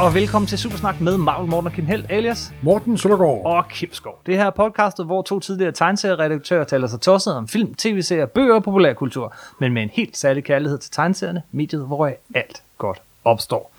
[0.00, 3.44] Og velkommen til Supersnak med Marvel Morten og Kim Held, alias Morten Søndergaard.
[3.44, 4.22] og Kim Skov.
[4.26, 8.54] Det her er podcastet, hvor to tidligere tegneserieredaktører taler sig tosset om film, tv-serier, bøger
[8.54, 13.72] og populærkultur, men med en helt særlig kærlighed til tegneserierne, mediet, hvor alt godt opstår.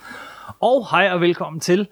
[0.60, 1.88] Og hej og velkommen til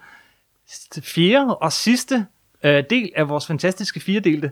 [1.04, 2.26] fjerde og sidste
[2.64, 4.52] øh, del af vores fantastiske firedelte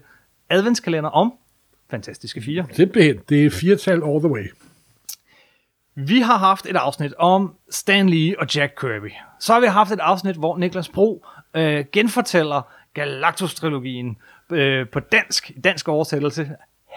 [0.50, 1.34] adventskalender om
[1.90, 2.66] Fantastiske Fire.
[2.74, 4.48] Simpelthen, det er firetal all the way.
[6.00, 9.12] Vi har haft et afsnit om Stan Lee og Jack Kirby.
[9.40, 12.62] Så har vi haft et afsnit, hvor Niklas Bro øh, genfortæller
[12.94, 14.18] Galactus-trilogien
[14.50, 16.50] øh, på dansk, dansk oversættelse.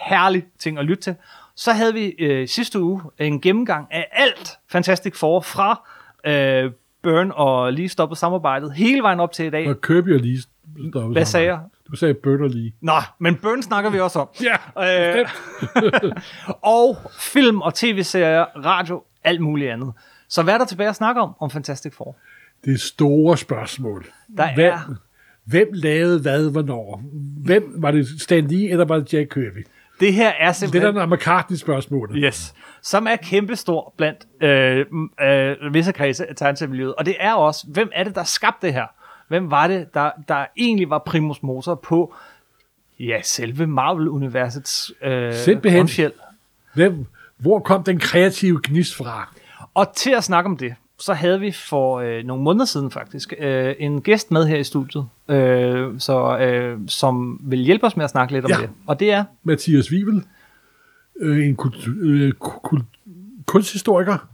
[0.09, 1.15] Herlig ting at lytte til.
[1.55, 5.89] Så havde vi øh, sidste uge en gennemgang af alt Fantastic Four fra
[6.25, 6.73] øh,
[7.03, 9.69] Burn og Lee stoppet samarbejdet hele vejen op til i dag.
[9.69, 10.43] Og Kirby og lige
[10.91, 11.61] stoppet Hvad sagde jeg?
[11.91, 12.75] Du sagde og lige.
[12.81, 14.29] Nå, men Burn snakker vi også om.
[14.43, 15.29] Ja, Øh,
[16.63, 19.93] og film og tv-serier, radio, alt muligt andet.
[20.29, 22.17] Så hvad er der tilbage at snakke om om Fantastic Four?
[22.65, 24.07] det er store spørgsmål.
[24.37, 24.95] Der hvem, er-
[25.45, 27.03] hvem lavede hvad, hvornår?
[27.45, 29.67] Hvem var det Stan Lee, eller var det Jack Kirby?
[30.01, 30.95] Det her er Det er simpelthen...
[30.97, 32.11] der McCartney-spørgsmål.
[32.17, 32.55] Yes.
[32.83, 34.87] Som er kæmpestor blandt øh,
[35.63, 36.95] øh, visse kredse af tegneseriemiljøet.
[36.95, 38.87] Og det er også, hvem er det, der skabte det her?
[39.31, 42.15] Hvem var det, der, der egentlig var primus motor på
[43.01, 45.79] ja, selve Marvel-universets øh, Simpelthen.
[45.81, 46.13] grundfjeld?
[46.75, 47.07] Hvem,
[47.39, 49.35] hvor kom den kreative gnist fra?
[49.75, 53.35] Og til at snakke om det, så havde vi for øh, nogle måneder siden faktisk
[53.39, 58.05] øh, en gæst med her i studiet, øh, så, øh, som vil hjælpe os med
[58.05, 58.57] at snakke lidt om Ja.
[58.57, 58.71] det.
[58.87, 60.25] Og det er, Mathias Wivel,
[61.21, 62.83] øh, en kult, øh, kul,
[63.47, 64.29] kunsthistoriker,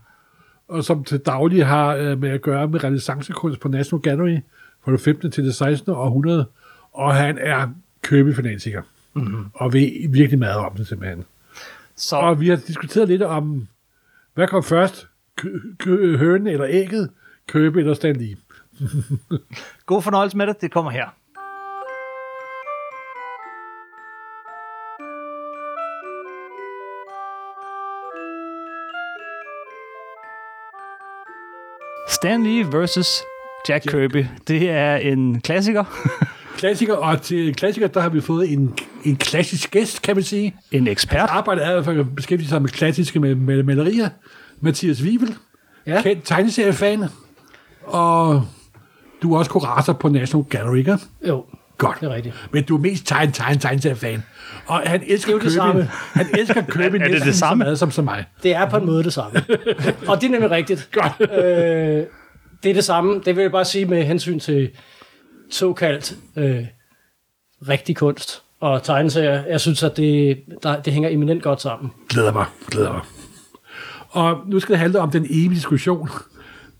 [0.68, 4.38] og som til daglig har øh, med at gøre med renaissancekunst på National Gallery
[4.86, 5.30] fra det 15.
[5.30, 5.92] til det 16.
[5.92, 6.46] århundrede,
[6.92, 7.68] og han er
[8.02, 8.82] købefanatiker,
[9.14, 9.44] mm-hmm.
[9.54, 11.24] og ved virkelig meget om det simpelthen.
[11.96, 13.68] så Og vi har diskuteret lidt om,
[14.34, 17.10] hvad kom først, kø, kø, hønen eller ægget,
[17.48, 18.36] købe eller stand i.
[19.86, 21.06] god fornøjelse med det, det kommer her.
[32.08, 32.64] Stan Lee
[33.68, 34.26] Jack Kirby.
[34.48, 35.84] Det er en klassiker.
[36.58, 40.54] Klassiker, og til klassiker, der har vi fået en, en klassisk gæst, kan man sige.
[40.72, 41.28] En ekspert.
[41.30, 44.08] Arbejdet er i hvert fald at beskæftige sig med klassiske med malerier.
[44.60, 45.34] Mathias Wivel,
[45.86, 46.02] Ja.
[46.02, 47.04] kendt tegneseriefan,
[47.82, 48.42] og
[49.22, 50.98] du er også kurator på National Gallery, ikke?
[51.28, 51.44] Jo,
[51.78, 52.00] Godt.
[52.00, 52.34] det er rigtigt.
[52.52, 54.22] Men du er mest tegn, tegn, tegneseriefan.
[54.66, 55.54] Og han elsker Det er det Kirby.
[55.66, 55.88] samme.
[56.12, 57.64] Han elsker Kirby Er det det lige så samme?
[57.64, 58.24] meget som, som mig.
[58.42, 59.44] Det er på en måde det samme.
[60.08, 60.88] og det er nemlig rigtigt.
[60.92, 61.30] Godt.
[61.44, 62.04] Øh,
[62.62, 63.20] det er det samme.
[63.24, 64.70] Det vil jeg bare sige med hensyn til
[65.50, 66.64] såkaldt øh,
[67.68, 69.44] rigtig kunst og tegneserier.
[69.46, 71.90] Jeg synes, at det, der, det hænger eminent godt sammen.
[72.08, 73.00] Glæder mig, glæder mig.
[74.08, 76.08] Og nu skal det handle om den evige diskussion.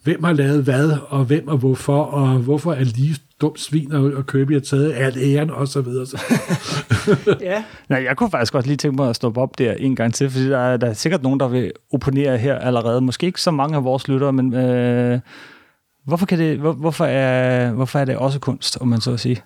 [0.02, 4.02] Hvem har lavet hvad, og hvem og hvorfor, og hvorfor er lige dumt svin og,
[4.02, 6.06] og Kirby har taget alt æren, og så videre.
[6.06, 6.22] Så.
[7.40, 10.14] Ja, Nej, jeg kunne faktisk godt lige tænke mig at stoppe op der en gang
[10.14, 13.00] til, fordi der er, der er sikkert nogen, der vil opponere her allerede.
[13.00, 15.20] Måske ikke så mange af vores lyttere, men øh,
[16.06, 19.20] hvorfor, kan det, hvor, hvorfor, er, hvorfor er det også kunst, om man så at
[19.20, 19.42] sige?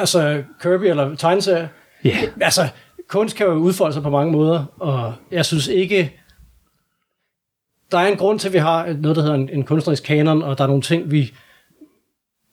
[0.00, 1.68] altså Kirby eller tegneserier.
[2.04, 2.08] Ja.
[2.08, 2.32] Yeah.
[2.40, 2.68] Altså,
[3.08, 6.16] kunst kan jo udfolde sig på mange måder, og jeg synes ikke...
[7.90, 10.42] Der er en grund til, at vi har noget, der hedder en, en kunstnerisk kanon,
[10.42, 11.34] og der er nogle ting, vi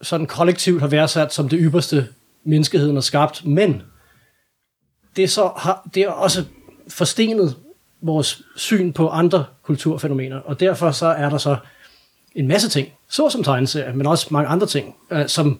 [0.01, 2.07] sådan kollektivt har værdsat som det ypperste,
[2.43, 3.81] menneskeheden har skabt, men
[5.15, 6.45] det, så har, det er også
[6.89, 7.55] forstenet
[8.01, 11.57] vores syn på andre kulturfænomener, og derfor så er der så
[12.37, 15.59] en masse ting, så som tegneserier, men også mange andre ting, øh, som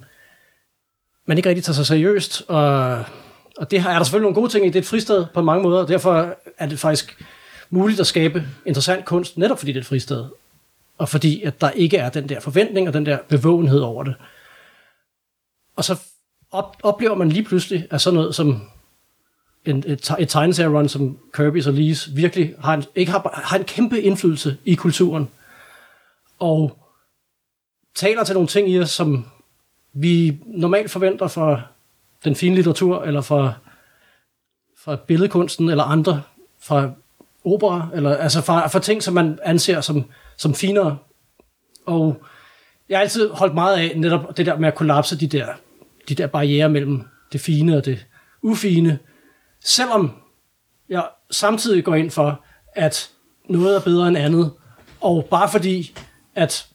[1.26, 3.04] man ikke rigtig tager sig seriøst, og,
[3.58, 5.42] og det har, er der selvfølgelig nogle gode ting i, det er et fristed på
[5.42, 7.24] mange måder, og derfor er det faktisk
[7.70, 10.26] muligt at skabe interessant kunst, netop fordi det er et fristed,
[10.98, 14.16] og fordi at der ikke er den der forventning og den der bevågenhed over det.
[15.76, 16.00] Og så
[16.52, 18.62] op, oplever man lige pludselig, at sådan noget som
[19.66, 23.64] en, et, et tegneserierun som Kirby's og Lees virkelig har en, ikke har, har en
[23.64, 25.30] kæmpe indflydelse i kulturen,
[26.40, 26.78] og
[27.96, 29.26] taler til nogle ting i os, som
[29.94, 31.62] vi normalt forventer fra
[32.24, 33.54] den fine litteratur, eller fra,
[34.78, 36.22] fra billedkunsten, eller andre,
[36.60, 36.92] fra
[37.46, 40.04] opera, eller altså fra, fra ting, som man anser som,
[40.38, 40.98] som finere.
[41.86, 42.24] Og
[42.90, 45.48] jeg har altid holdt meget af netop det der med at kollapse de der,
[46.10, 48.06] de der barriere mellem det fine og det
[48.42, 49.00] ufine,
[49.64, 50.12] selvom
[50.90, 52.44] jeg samtidig går ind for,
[52.76, 53.10] at
[53.50, 54.54] noget er bedre end andet,
[55.02, 55.98] og bare fordi,
[56.38, 56.66] at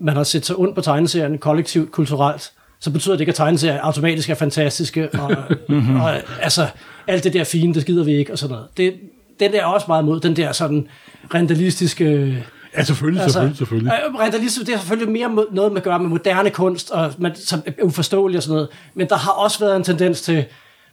[0.00, 3.80] man har set sig ondt på tegneserien kollektivt, kulturelt, så betyder det ikke, at tegneserier
[3.80, 5.36] automatisk er fantastiske, og,
[6.02, 6.66] og altså,
[7.06, 8.68] alt det der fine, det skider vi ikke, og sådan noget.
[8.76, 8.94] Det,
[9.40, 10.88] den der er også meget mod den der sådan
[11.34, 12.44] rentalistiske
[12.76, 13.92] Ja, selvfølgelig, altså, selvfølgelig, selvfølgelig.
[14.08, 17.36] Øh, Realisme, det er selvfølgelig mere noget med at gøre med moderne kunst, og man,
[17.36, 18.68] som er uforståelig og sådan noget.
[18.94, 20.44] Men der har også været en tendens til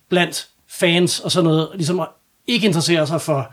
[0.09, 2.07] blandt fans og sådan noget, ligesom at
[2.47, 3.51] ikke interessere sig for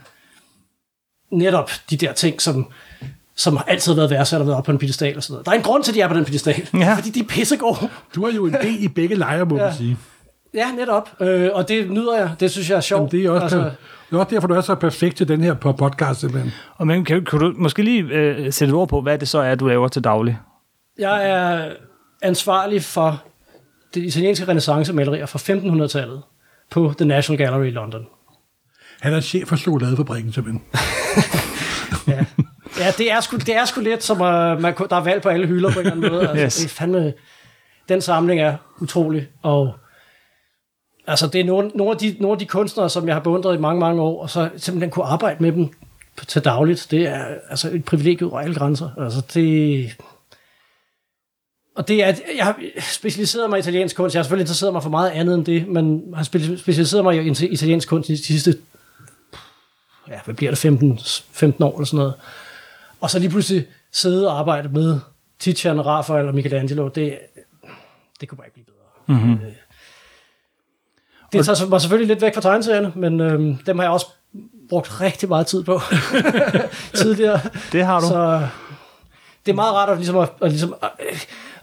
[1.31, 2.67] netop de der ting, som,
[3.37, 5.45] som har altid været værdsat og været op på en pedestal og sådan noget.
[5.45, 6.95] Der er en grund til, at de er på den pedestal, Ja.
[6.95, 7.89] fordi de er pissegode.
[8.15, 9.61] Du er jo en del i begge lejre, må ja.
[9.61, 9.77] man Ja.
[9.77, 9.97] sige.
[10.53, 11.09] Ja, netop.
[11.21, 12.31] Øh, og det nyder jeg.
[12.39, 12.99] Det synes jeg er sjovt.
[12.99, 13.57] Jamen, det, er også, altså,
[14.09, 16.51] det er også derfor, du er så perfekt til den her po- podcast, simpelthen.
[16.77, 19.39] Og men kan, kan du måske lige øh, sætte et ord på, hvad det så
[19.39, 20.39] er, du laver til daglig?
[20.99, 21.69] Jeg er
[22.21, 23.23] ansvarlig for
[23.93, 26.21] det italienske renaissance-malerier fra 1500-tallet
[26.71, 28.05] på The National Gallery i London.
[29.01, 30.63] Han er chef for chokoladefabrikken, simpelthen.
[32.07, 32.25] Ja,
[32.79, 34.27] ja det, er sgu, det er sgu lidt, som uh,
[34.61, 36.29] man, der er valg på alle hylder på en eller anden måde.
[36.29, 36.55] Altså, Yes.
[36.55, 37.13] det er fandme,
[37.89, 39.73] den samling er utrolig, og
[41.07, 43.55] altså, det er nogle, nogle, af de, nogle af de kunstnere, som jeg har beundret
[43.57, 45.69] i mange, mange år, og så simpelthen kunne arbejde med dem
[46.27, 48.89] til dagligt, det er altså et privilegium over alle grænser.
[48.97, 49.89] Altså, det,
[51.75, 54.15] og det er, jeg har specialiseret mig i italiensk kunst.
[54.15, 57.15] Jeg har selvfølgelig interesseret mig for meget andet end det, men har speci- specialiseret mig
[57.15, 58.57] i italiensk kunst de sidste
[60.09, 60.99] ja, hvad bliver det, 15,
[61.31, 62.13] 15 år eller sådan noget.
[63.01, 64.99] Og så lige pludselig sidde og arbejde med
[65.39, 67.19] Titian, Raphael og Michelangelo, det,
[68.21, 69.17] det kunne bare ikke blive bedre.
[69.19, 69.39] Mm-hmm.
[71.31, 74.07] Det tager mig selvfølgelig lidt væk fra tegneserierne, men øhm, dem har jeg også
[74.69, 75.79] brugt rigtig meget tid på
[77.01, 77.39] tidligere.
[77.71, 78.07] Det har du.
[78.07, 78.47] Så
[79.45, 80.89] det er meget rart at, ligesom at, at, ligesom, at,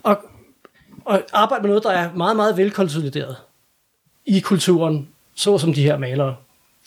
[0.05, 0.19] at,
[1.11, 3.37] at arbejde med noget, der er meget, meget velkonsolideret
[4.27, 6.37] i kulturen, så som de her malere.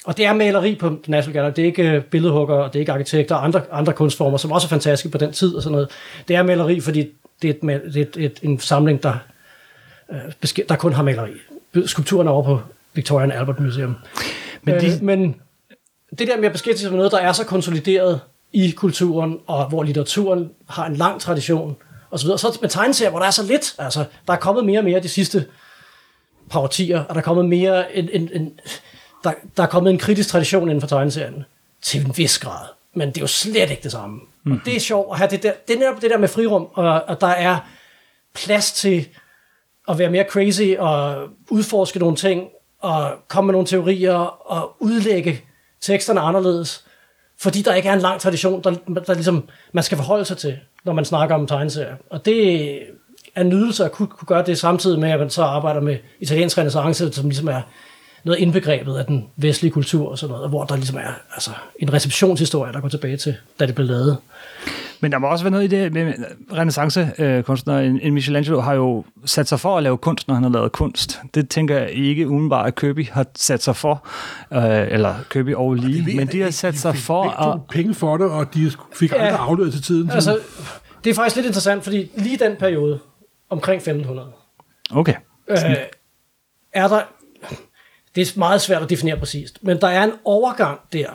[0.07, 1.51] Og det er maleri på National Gallery.
[1.56, 4.51] Det er ikke øh, billedhugger, og det er ikke arkitekter og andre, andre kunstformer, som
[4.51, 5.89] også er fantastiske på den tid og sådan noget.
[6.27, 7.07] Det er maleri, fordi
[7.42, 9.13] det er, et, det er et, et, en samling, der,
[10.12, 11.31] øh, der kun har maleri.
[11.86, 12.59] Skulpturen er over på
[12.94, 13.95] Victoria and Albert Museum.
[14.62, 15.36] Men Men, de- øh, men
[16.19, 18.19] det der med at beskæftige sig med noget, der er så konsolideret
[18.54, 21.75] i kulturen, og hvor litteraturen har en lang tradition,
[22.09, 22.38] og så videre.
[22.39, 25.00] Så med tegneserier, hvor der er så lidt, altså, der er kommet mere og mere
[25.00, 25.45] de sidste
[26.51, 28.51] par årtier, og der er kommet mere en, en, en
[29.24, 31.46] der, der er kommet en kritisk tradition inden for tegneserien,
[31.81, 32.66] til en vis grad.
[32.94, 34.19] Men det er jo slet ikke det samme.
[34.44, 34.52] Mm.
[34.52, 36.68] Og det er sjovt at have det der, det er netop det der med frirum,
[36.74, 37.58] og, og der er
[38.36, 39.08] plads til
[39.88, 42.48] at være mere crazy og udforske nogle ting,
[42.80, 44.14] og komme med nogle teorier
[44.52, 45.42] og udlægge
[45.81, 46.86] teksterne anderledes,
[47.40, 48.72] fordi der ikke er en lang tradition, der,
[49.08, 51.96] der ligesom, man skal forholde sig til, når man snakker om tegneserier.
[52.10, 52.72] Og det
[53.36, 55.98] er en nydelse at kunne, kunne gøre det samtidig med, at man så arbejder med
[56.19, 57.62] italiensk renaissance, som ligesom er
[58.24, 61.52] noget indbegrebet af den vestlige kultur og sådan noget, og hvor der ligesom er altså,
[61.80, 64.18] en receptionshistorie, der går tilbage til, da det blev lavet.
[65.00, 66.14] Men der må også være noget i det med
[66.54, 67.86] renaissancekunstnere.
[67.86, 70.72] En, en Michelangelo har jo sat sig for at lave kunst, når han har lavet
[70.72, 71.19] kunst.
[71.34, 74.08] Det tænker jeg ikke umiddelbart, at Kirby har sat sig for,
[74.54, 77.54] øh, eller Kirby og Lee, men de har sat sig for at...
[77.54, 77.59] at...
[77.69, 79.18] penge for det, og de fik Ja.
[79.18, 80.12] aldrig afløbet til tiden.
[80.12, 80.40] Altså,
[81.04, 83.00] det er faktisk lidt interessant, fordi lige den periode,
[83.50, 84.28] omkring 1500,
[84.92, 85.14] Okay.
[85.47, 85.57] øh,
[86.74, 87.02] er der,
[88.18, 91.09] det er meget svært at definere præcist, men der er en overgang der,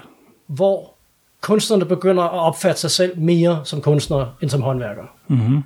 [0.47, 0.95] hvor
[1.41, 5.07] kunstnerne begynder at opfatte sig selv mere som kunstnere end som håndværkere.
[5.29, 5.63] Mm-hmm.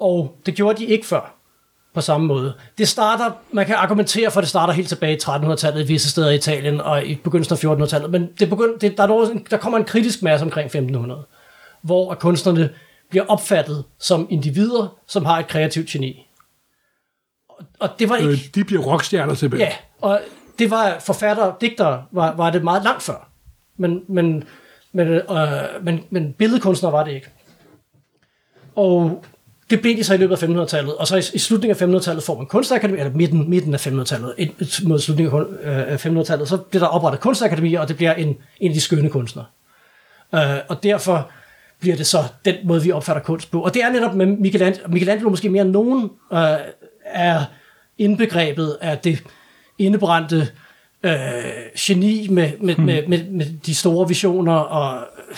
[0.00, 1.34] Og det gjorde de ikke før
[1.94, 2.54] på samme måde.
[2.78, 6.10] Det starter, man kan argumentere for, at det starter helt tilbage i 1300-tallet i visse
[6.10, 9.32] steder i Italien og i begyndelsen af 1400-tallet, men det begynd, det, der, er dog,
[9.32, 11.26] en- der kommer en kritisk masse omkring 1500,
[11.82, 12.70] hvor at kunstnerne
[13.10, 16.26] bliver opfattet som individer, som har et kreativt geni.
[17.48, 18.30] Og, og det var ikke...
[18.32, 19.68] øh, de bliver rockstjerner simpelthen.
[19.68, 20.20] Ja, og
[20.58, 23.28] det var forfattere, digtere, var, var det meget langt før.
[23.76, 24.44] Men, men,
[24.92, 25.22] men, øh,
[25.82, 27.28] men, men billedkunstnere var det ikke.
[28.76, 29.24] Og
[29.70, 32.22] det blev de så i løbet af 1500-tallet, og så i, i slutningen af 1500-tallet
[32.24, 36.56] får man kunstakademi, eller midten, midten af 1500-tallet, ind- mod slutningen af 1500-tallet, øh, så
[36.56, 39.46] bliver der oprettet kunstakademier, og det bliver en, en af de skønne kunstnere.
[40.34, 41.30] Øh, og derfor
[41.80, 43.62] bliver det så den måde, vi opfatter kunst på.
[43.62, 46.38] Og det er netop med Michelangelo, Michelangelo måske mere end nogen, øh,
[47.04, 47.44] er
[47.98, 49.22] indbegrebet af det
[49.78, 50.48] indebrændte
[51.02, 51.12] øh,
[51.78, 52.84] geni med, med, hmm.
[52.86, 55.36] med, med, med de store visioner, og øh,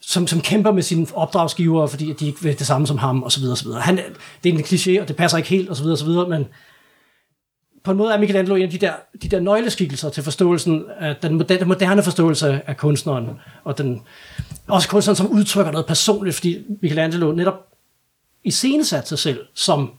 [0.00, 3.32] som, som kæmper med sine opdragsgivere, fordi de ikke vil det samme som ham, og
[3.32, 3.80] så videre, og så videre.
[3.80, 3.96] Han,
[4.44, 6.28] det er en kliché, og det passer ikke helt, og så videre, og så videre,
[6.28, 6.46] men
[7.84, 11.16] på en måde er Michelangelo en af de der, de der nøgleskikkelser til forståelsen af
[11.16, 13.30] den, moderne, den moderne forståelse af kunstneren,
[13.64, 14.02] og den,
[14.68, 17.54] også kunstneren, som udtrykker noget personligt, fordi Michelangelo netop
[18.44, 19.90] iscenesat sig selv som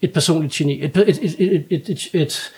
[0.00, 2.52] et personligt geni, et, et, et, et, et, et, et,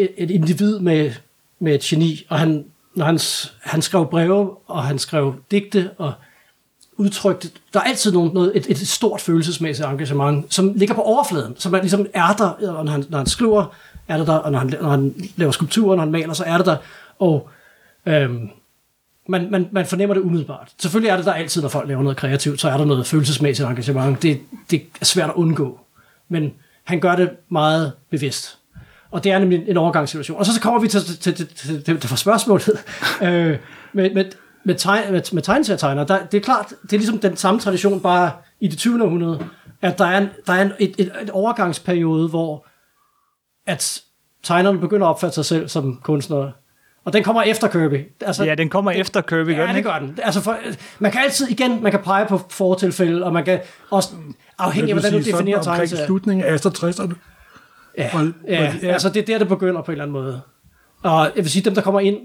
[0.00, 1.12] et, et individ med,
[1.58, 2.64] med et geni, og han,
[2.94, 3.18] når han,
[3.60, 6.12] han skrev breve, og han skrev digte, og
[6.96, 11.54] udtrykte, der er altid nogen, noget, et, et stort følelsesmæssigt engagement, som ligger på overfladen,
[11.58, 13.74] som er, ligesom er der, og når han, når han skriver,
[14.08, 16.56] er der der, og når han, når han laver skulpturer, når han maler, så er
[16.56, 16.76] det der,
[17.18, 17.48] og
[18.06, 18.50] øhm,
[19.28, 20.72] man, man, man fornemmer det umiddelbart.
[20.78, 23.68] Selvfølgelig er det der altid, når folk laver noget kreativt, så er der noget følelsesmæssigt
[23.68, 24.22] engagement.
[24.22, 24.40] Det,
[24.70, 25.80] det er svært at undgå.
[26.28, 26.52] Men
[26.84, 28.58] han gør det meget bevidst.
[29.10, 30.38] Og det er nemlig en overgangssituation.
[30.38, 32.68] Og så, så kommer vi til, til, til, til, til, til, spørgsmålet.
[33.22, 33.58] øh,
[33.92, 34.24] med, med,
[34.64, 38.00] med, tegn, med, med tegneserietegner, der, det er klart, det er ligesom den samme tradition,
[38.00, 39.04] bare i det 20.
[39.04, 39.46] århundrede,
[39.82, 42.66] at der er en, der er en, et, et, et overgangsperiode, hvor
[43.66, 44.02] at
[44.42, 46.52] tegnerne begynder at opfatte sig selv som kunstnere.
[47.04, 48.08] Og den kommer efter Kirby.
[48.20, 50.18] Altså, Ja, den kommer efter Kirby, Ja, den det gør den.
[50.22, 50.56] Altså for,
[50.98, 54.10] man kan altid, igen, man kan pege på fortilfælde, og man kan også,
[54.58, 56.06] afhængig af, hvordan du definerer omkring tegneserier.
[56.06, 57.14] slutningen af 60'erne.
[57.98, 58.88] Ja, Og- ja, og- ja.
[58.92, 60.40] altså det er der, det begynder på en eller anden måde.
[61.02, 62.16] Og jeg vil sige, dem, der kommer ind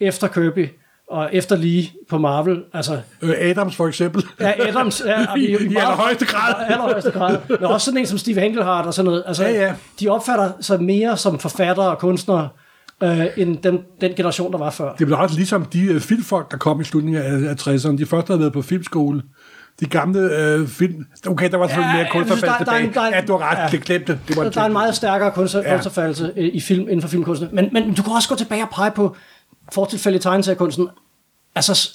[0.00, 0.68] efter Kirby,
[1.10, 4.24] og efter lige på Marvel, altså Øh, Adams for eksempel.
[4.40, 6.54] ja, Adams, ja, I- i allerhøjeste grad.
[6.68, 7.38] i allerhøjeste grad.
[7.48, 9.24] Men også sådan en som Steve Engelhardt og sådan noget.
[9.26, 9.74] Altså, Ja, ja.
[10.00, 12.48] De opfatter sig mere som forfattere og kunstnere,
[13.02, 14.94] øh, end den, den generation, der var før.
[14.94, 17.98] Det blev også ligesom de øh, filmfolk, der kom i slutningen af, af 60'erne.
[17.98, 19.22] De første havde været på filmskole.
[19.80, 21.06] De gamle øh, film...
[21.26, 22.94] Okay, der var selvfølgelig Ja, mere jeg synes, kunstnerfald der- der er tilbage.
[22.94, 23.58] der er en- Ja, du har ret.
[23.62, 23.68] ja.
[23.76, 24.18] Det glemte.
[24.28, 26.08] Det var Der er en meget stærkere kunst- Ja.
[26.36, 27.48] øh, i film, inden for filmkunsten.
[27.52, 29.16] Men, men du kan også gå tilbage og pege på
[29.72, 30.88] fortilfælde i tegneseriekunsten.
[31.54, 31.90] Altså,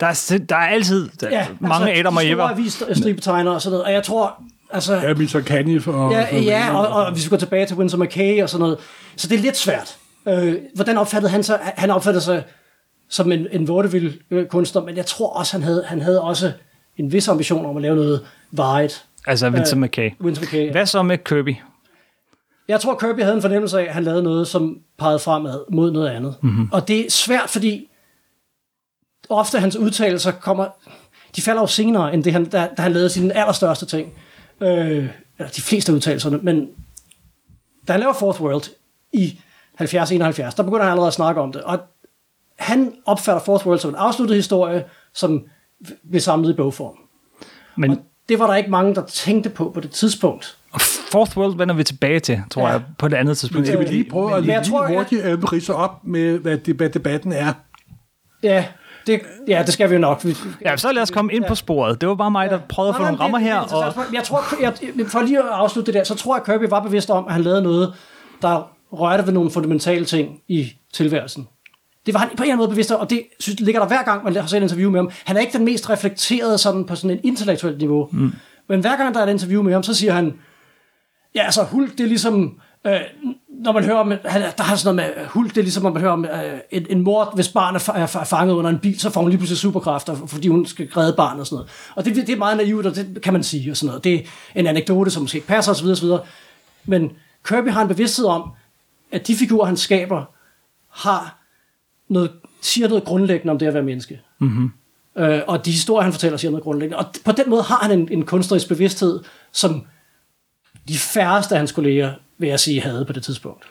[0.00, 2.34] Der er, der er altid der er ja, mange altså, Adam og Eva.
[2.34, 3.84] store avisstribetegnere og sådan noget.
[3.86, 4.94] Og jeg tror, altså...
[4.94, 5.42] Ja, Mr.
[5.44, 6.12] Caniff og...
[6.12, 8.78] Ja, ja og, og hvis vi går tilbage til Winsor McKay og sådan noget.
[9.16, 9.96] Så det er lidt svært.
[10.28, 11.58] Øh, hvordan opfattede han sig?
[11.76, 12.42] Han opfattede sig
[13.08, 16.52] som en, en vaudeville øh, kunstner, men jeg tror også, han havde, han havde også
[16.96, 19.06] en vis ambition om at lave noget varigt.
[19.26, 20.10] Altså Vincent Øh, McKay.
[20.20, 20.70] Winsor McKay.
[20.70, 21.56] Hvad så med Kirby?
[22.68, 25.90] Jeg tror, Kirby havde en fornemmelse af, at han lavede noget, som pegede fremad mod
[25.92, 26.34] noget andet.
[26.42, 26.68] Mm-hmm.
[26.72, 27.88] Og det er svært, fordi
[29.28, 30.66] ofte hans udtalelser kommer...
[31.36, 34.12] De falder jo senere, end det han, da, da han lavede sine allerstørste ting.
[34.60, 35.08] Øh,
[35.38, 36.68] eller de fleste af udtalelserne, men
[37.88, 38.70] da han laver Fourth World
[39.12, 39.40] i
[39.80, 41.62] 70-71, der begynder han allerede at snakke om det.
[41.62, 41.78] Og
[42.58, 44.84] han opfatter Fourth World som en afsluttet historie,
[45.14, 45.46] som
[46.10, 46.94] blev samlet i bogform.
[47.76, 47.98] Men
[48.28, 50.56] Det var der ikke mange, der tænkte på på det tidspunkt.
[51.10, 52.68] Fourth World vender vi tilbage til, tror Ja.
[52.72, 53.66] jeg, på et andet tidspunkt.
[53.66, 56.38] Skal vi lige prøve at Men jeg lige tror, jeg- hurtigt øh, ridse op med,
[56.38, 57.52] hvad debat, debatten er?
[58.42, 58.64] Ja,
[59.06, 60.24] det, ja, det skal vi jo nok.
[60.24, 62.00] Vi, Ja, så lad os komme ind på sporet.
[62.00, 63.62] Det var bare mig, der prøvede at få nogle rammer det- her.
[63.62, 63.94] det er Og.
[64.14, 64.74] Jeg tror, jeg,
[65.08, 67.32] for lige at afslutte det der, så tror jeg, at Kirby var bevidst om, at
[67.32, 67.94] han lavede noget,
[68.42, 71.48] der rørte ved nogle fundamentale ting i tilværelsen.
[72.06, 74.02] Det var han på en eller anden måde bevidst og det synes, ligger der hver
[74.02, 75.10] gang, man har set et interview med ham.
[75.24, 78.08] Han er ikke den mest reflekterede sådan på sådan et intellektuelt niveau.
[78.12, 78.32] Mm.
[78.68, 80.34] Men hver gang der er et interview med ham, så siger han,
[81.34, 83.00] ja, altså Hulk, det er ligesom, øh,
[83.48, 85.90] når man hører om, han, der har sådan noget med, Hulk, det er ligesom, når
[85.90, 88.78] man hører om øh, en, en mor, hvis barn er, er fa- fanget under en
[88.78, 91.70] bil, så får hun lige pludselig superkræfter, fordi hun skal redde barnet og sådan noget.
[91.94, 94.04] Og det, det er meget naivt, og det kan man sige og sådan noget.
[94.04, 94.20] Det er
[94.60, 95.86] en anekdote, som måske ikke passer osv.
[95.86, 96.08] osv.
[96.84, 97.10] Men
[97.48, 98.50] Kirby har en bevidsthed om,
[99.12, 100.24] at de figurer, han skaber,
[100.90, 101.41] har
[102.12, 104.20] noget, siger noget grundlæggende om det at være menneske.
[104.38, 104.70] Mm-hmm.
[105.18, 106.98] Øh, og de historier, han fortæller, siger noget grundlæggende.
[106.98, 109.20] Og på den måde har han en, en kunstnerisk bevidsthed,
[109.52, 109.82] som
[110.88, 113.64] de færreste af hans kolleger, vil jeg sige, havde på det tidspunkt.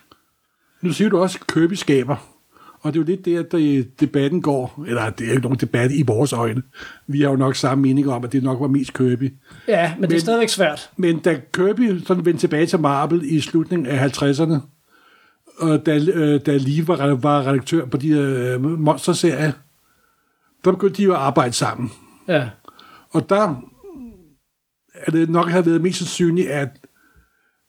[0.82, 2.16] Nu siger du også, at Kirby skaber.
[2.82, 5.58] Og det er jo lidt det, at det- debatten går, eller det er jo nogen
[5.58, 6.62] debat i vores øjne.
[7.08, 9.34] Vi har jo nok samme mening om, at det nok var mest Kirby.
[9.68, 10.90] Ja, men, men det er stadigvæk svært.
[10.98, 14.56] Men da Kirby sådan vendte tilbage til Marvel i slutningen af 50'erne,
[15.62, 19.52] og da, øh, da Lee var, var redaktør på de øh, monsterserier,
[20.66, 21.92] der begyndte de jo at arbejde sammen.
[22.28, 22.50] Ja.
[23.10, 23.56] Og der
[24.94, 26.70] er det nok have været mest sandsynligt, at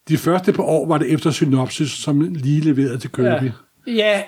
[0.09, 3.51] de første par år var det efter Synopsis, som lige leverede til Kirby.
[3.87, 4.23] Ja, Ja.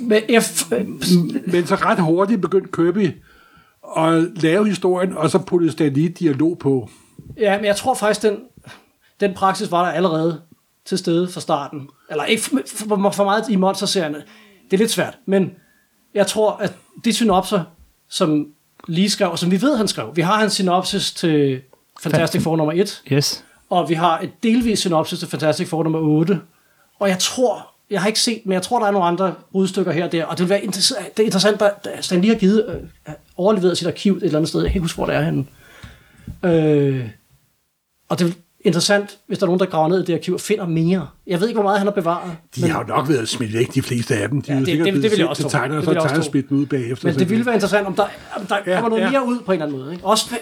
[0.00, 0.72] med F,
[1.52, 3.10] Men så ret hurtigt begyndte Kirby
[3.96, 6.90] at lave historien, og så puttede Stan Lee dialog på.
[7.36, 8.36] ja, men jeg tror faktisk, den,
[9.20, 10.40] den praksis var der allerede
[10.84, 11.88] til stede fra starten.
[12.10, 12.60] Eller ikke for,
[13.10, 14.22] for, meget i monsterserierne.
[14.64, 15.50] Det er lidt svært, men
[16.14, 16.74] jeg tror, at
[17.04, 17.64] de synopser,
[18.08, 18.46] som
[18.88, 21.62] lige skrev, og som vi ved, han skrev, vi har hans synopsis til
[22.00, 23.44] Fantastic Four nummer 1, yes.
[23.70, 26.40] og vi har et delvis synopsis til Fantastic Four nummer 8.
[26.98, 29.92] Og jeg tror, jeg har ikke set, men jeg tror, der er nogle andre brudstykker
[29.92, 32.38] her og der, og det vil være interessant, det er interessant, at Stan Lee har
[32.38, 32.66] givet,
[33.08, 35.22] øh, overleveret sit arkiv et eller andet sted, jeg kan ikke huske, hvor det er
[35.22, 35.46] henne.
[36.42, 37.08] Øh,
[38.08, 40.66] og det interessant, hvis der er nogen, der graver ned i det arkiv og finder
[40.66, 41.08] mere.
[41.26, 42.32] Jeg ved ikke, hvor meget han har bevaret.
[42.56, 44.42] De men, har jo nok været smidt væk, de fleste af dem.
[44.42, 45.48] De Ja, det- det- det vil jeg også tro.
[45.48, 46.54] tegner, Det vil jeg også tro.
[46.54, 47.08] ud bagefter.
[47.08, 48.06] Men det ville være interessant, om der,
[48.36, 49.10] om der Ja, kommer noget ja.
[49.10, 49.92] mere ud på en eller anden måde.
[49.92, 50.04] Ikke?
[50.06, 50.36] Også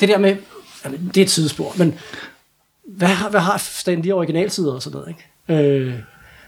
[0.00, 0.36] det der med,
[0.84, 1.94] jamen, det er et sidespor, men
[2.86, 5.14] hvad, har- hvad har Stan Lee originalsider og sådan noget?
[5.48, 5.68] Ikke?
[5.68, 5.94] Øh,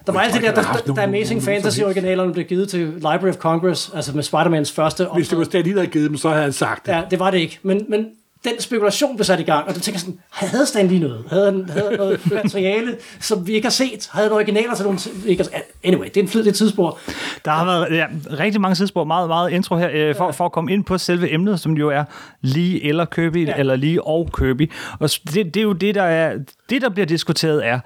[0.07, 1.83] der var alt det der, der, der, der Amazing nogen som Fantasy helst.
[1.87, 5.63] originalerne blev givet til Library of Congress, altså med Spider-Mans første Hvis det var Stan
[5.65, 6.93] Lee, der havde givet dem, så havde han sagt det.
[6.93, 7.59] Ja, det var det ikke.
[7.63, 8.07] Men, men
[8.45, 11.25] den spekulation blev sat i gang, og du tænker sådan, havde Stan lige noget?
[11.31, 14.09] Havde han, havde noget materiale, som vi ikke har set?
[14.13, 14.99] Havde han originaler til nogle...
[15.27, 16.99] Ikke har, anyway, det er en et tidsspor.
[17.45, 18.07] Der har været ja,
[18.39, 21.33] rigtig mange tidsspor, meget, meget intro her, øh, for, for at komme ind på selve
[21.33, 22.05] emnet, som jo er
[22.41, 23.55] lige eller Kirby, ja.
[23.57, 24.73] eller lige og Kirby.
[25.01, 26.39] Og det, det er jo det, der er,
[26.71, 27.81] det, der bliver diskuteret er,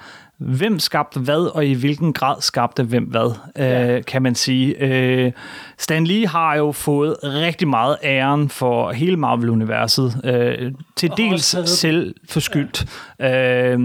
[0.44, 3.96] hvem skabte hvad, og i hvilken grad skabte hvem hvad, ja.
[3.96, 4.82] øh, kan man sige.
[4.82, 5.32] Øh,
[5.78, 10.20] Stan Lee har jo fået rigtig meget æren for hele Marvel-universet.
[10.24, 12.86] Øh, til Og dels selv forskyldt.
[13.20, 13.72] Ja.
[13.72, 13.80] Øh,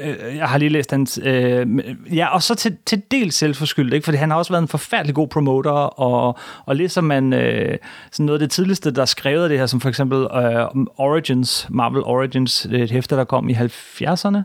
[0.00, 1.20] øh, jeg har lige læst hans...
[1.22, 1.66] Øh,
[2.14, 4.04] ja, og så til, til dels selvforskyldt, ikke?
[4.04, 7.78] fordi han har også været en forfærdelig god promoter, og, og læser man øh,
[8.12, 9.06] sådan noget af det tidligste, der er
[9.42, 13.48] af det her, som for eksempel øh, om Origins, Marvel Origins, et hæfte, der kom
[13.48, 14.42] i 70'erne,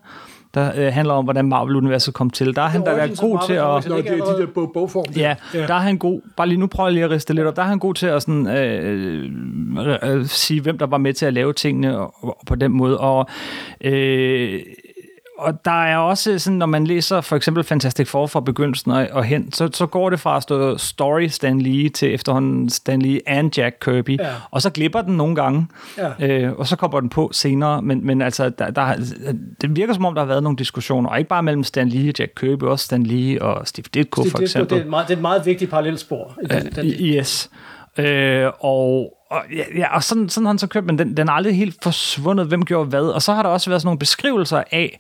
[0.54, 2.56] der øh, handler om, hvordan Marvel-universet kom til.
[2.56, 3.98] Der er han der Origins of god til at...
[3.98, 5.06] Ikke det er de der bog, bogform.
[5.16, 6.22] Ja, ja, der er han god.
[6.38, 7.56] Bare lige nu prøver jeg lige at riste lidt op.
[7.56, 9.30] Der er han god til at sådan, øh,
[9.88, 12.72] øh, øh, sige, hvem der var med til at lave tingene og, og på den
[12.72, 13.00] måde.
[13.00, 13.28] Og,
[13.82, 14.60] øh,
[15.44, 19.08] og der er også sådan, når man læser for eksempel Fantastic Four fra begyndelsen og,
[19.12, 23.02] og hen, så, så går det fra at stå Story Stan Lee til efterhånden Stan
[23.02, 24.20] Lee and Jack Kirby.
[24.20, 24.30] Ja.
[24.52, 26.28] Og så glipper den nogle gange, Ja.
[26.28, 27.82] øh, og så kommer den på senere.
[27.82, 28.96] Men, men altså, der, der,
[29.62, 32.10] det virker som om, der har været nogle diskussioner, og ikke bare mellem Stan Lee
[32.10, 34.70] og Jack Kirby, også Stan Lee og Steve Ditko Det, for det, eksempel.
[34.70, 36.34] det, er et meget, det er et meget vigtigt parallelspor.
[36.52, 37.50] Den, den, I- Yes.
[37.98, 41.28] Øh, og, og, ja, ja, og sådan, sådan har han så købt, men den, den
[41.28, 43.02] er aldrig helt forsvundet, hvem gjorde hvad.
[43.02, 45.00] Og så har der også været sådan nogle beskrivelser af,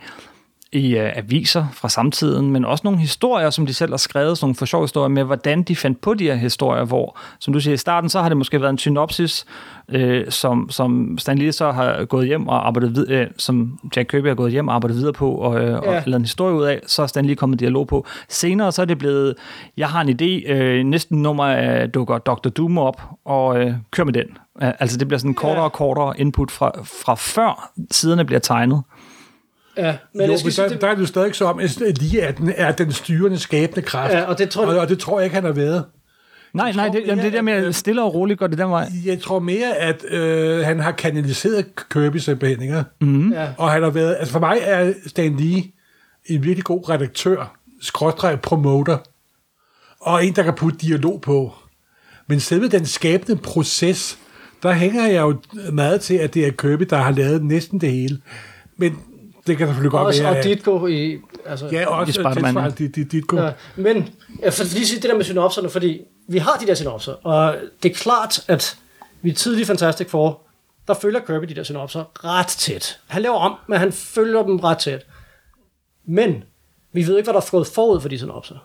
[0.74, 4.46] i uh, aviser fra samtiden, men også nogle historier, som de selv har skrevet, sådan
[4.46, 7.60] nogle for sjov historier med, hvordan de fandt på de her historier, hvor, som du
[7.60, 9.46] siger i starten, så har det måske været en synopsis,
[9.90, 14.10] øh, som, som Stan Lee så har gået hjem og arbejdet videre, øh, som Jack
[14.10, 15.78] Kirby har gået hjem og arbejdet videre på, og, øh, ja.
[15.78, 18.06] og lavet en historie ud af, så er Stan Lee kommet dialog på.
[18.30, 19.36] Senere så er det blevet,
[19.78, 22.50] jeg har en idé, øh, næsten nummer øh, dukker Dr.
[22.50, 24.38] Doom op, og øh, kør med den.
[24.64, 28.84] Øh, Altså det bliver sådan kortere og kortere input fra, fra før siderne bliver tegnet.
[29.78, 31.46] Ja, men jo, jeg skal men sige, der, det, der er det jo stadig så
[31.46, 34.14] om, at lige at den er den styrende, skabende kraft.
[34.14, 35.86] Ja, og det tror jeg- og, og det tror jeg ikke, han har været.
[36.54, 38.88] Nej, nej, det, jamen, det der med at stille og roligt går det den vej.
[39.06, 42.84] Jeg tror mere, at øh, han har kanaliseret Kirby simpelthen, ikke?
[43.02, 43.32] Mm.
[43.34, 45.64] ja, Og han har været, altså for mig er Stan Lee
[46.26, 48.98] en virkelig god redaktør, skrådstræk promoter,
[50.02, 51.54] og en, der kan putte dialog på.
[52.28, 54.18] Men selve den skabende proces,
[54.64, 55.36] der hænger jeg jo
[55.72, 58.18] meget til, at det er Kirby, der har lavet næsten det hele.
[58.78, 58.98] Men
[59.48, 60.38] det kan selvfølgelig godt også, være...
[60.38, 61.20] og Ditko i...
[61.46, 64.10] Altså, Ja, også I Spider-Man, tilsvarende dit, dit, dit Ja, men
[64.42, 67.56] jeg får lige sige det der med synopserne, fordi vi har de der synopser, og
[67.84, 68.78] det er klart, at
[69.22, 70.42] vi er tidlig Fantastic Four,
[70.88, 73.00] der følger Kirby de der synopser ret tæt.
[73.08, 75.06] Han laver om, men han følger dem ret tæt.
[76.06, 76.44] Men
[76.94, 78.56] vi ved ikke, hvad der er gået forud for de synopser.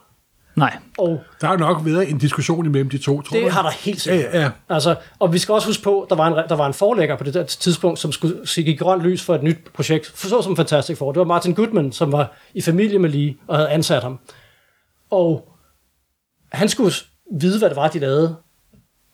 [0.59, 0.77] Nej.
[0.99, 3.51] Og Der har jo nok været en diskussion imellem de to, tror det du?
[3.51, 4.35] har der helt sikkert.
[4.35, 4.51] Ja, ja.
[4.68, 7.25] Altså, og vi skal også huske på, der var en, der var en forlægger på
[7.25, 10.57] det der tidspunkt, som skulle sige grønt lys for et nyt projekt, for så som
[10.57, 11.12] Fantastic Four.
[11.12, 14.18] Det var Martin Goodman, som var i familie med Lee og havde ansat ham.
[15.11, 15.49] Og
[16.53, 16.92] han skulle
[17.40, 18.37] vide, hvad det var, de lavede.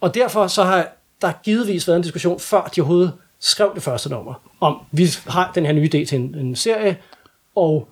[0.01, 0.89] Og derfor så har
[1.23, 5.53] der givetvis været en diskussion, før de overhovedet skrev det første nummer, om vi har
[5.55, 6.97] den her nye idé til en, en serie,
[7.57, 7.89] og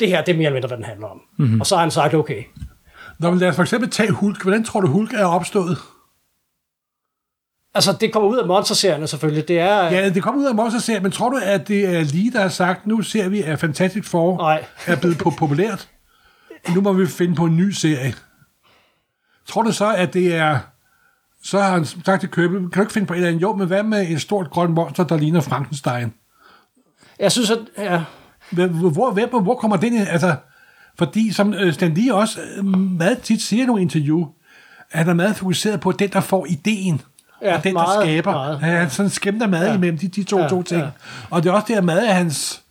[0.00, 1.20] det her, det er mere eller mindre, hvad den handler om.
[1.38, 1.60] Mm-hmm.
[1.60, 2.44] Og så har han sagt, okay,
[3.18, 4.42] Nå, men lad os for eksempel tage Hulk.
[4.42, 5.78] Hvordan tror du, Hulk er opstået?
[7.74, 9.84] altså det kommer ud af monsterserierne selvfølgelig, det er...
[9.84, 12.48] Ja, det kommer ud af Monster men tror du, at det er lige, der har
[12.48, 14.64] sagt, nu ser vi, at Fantastic Four Nej.
[14.86, 15.88] er blevet på populært?
[16.74, 18.14] Nu må vi finde på en ny serie.
[19.46, 20.58] Tror du så, at det er...
[21.42, 23.42] Så har han sagt til Kirby, kan du ikke finde på et eller andet?
[23.42, 26.12] Jo, men hvad med et stort grønt monster, der ligner Frankenstein?
[27.18, 27.58] Jeg synes, at...
[27.78, 28.04] Ja,
[28.50, 30.08] Hvor, hvor, hvor, hvor kommer den ind?
[30.08, 30.34] Altså,
[30.98, 34.26] fordi som øh, Stan Lee også øh, meget tit siger i nogle interview,
[34.90, 37.00] at han er meget fokuseret på den, der får ideen.
[37.42, 38.32] Ja, og den, meget, der skaber.
[38.32, 38.58] meget.
[38.62, 39.70] Ja, han sådan skæmter meget ja.
[39.70, 39.76] Ja.
[39.76, 40.80] imellem de, de to, Ja, ja, to ting.
[40.80, 40.86] ja.
[40.86, 40.90] Ja.
[41.30, 42.62] Og det er også det her meget af hans,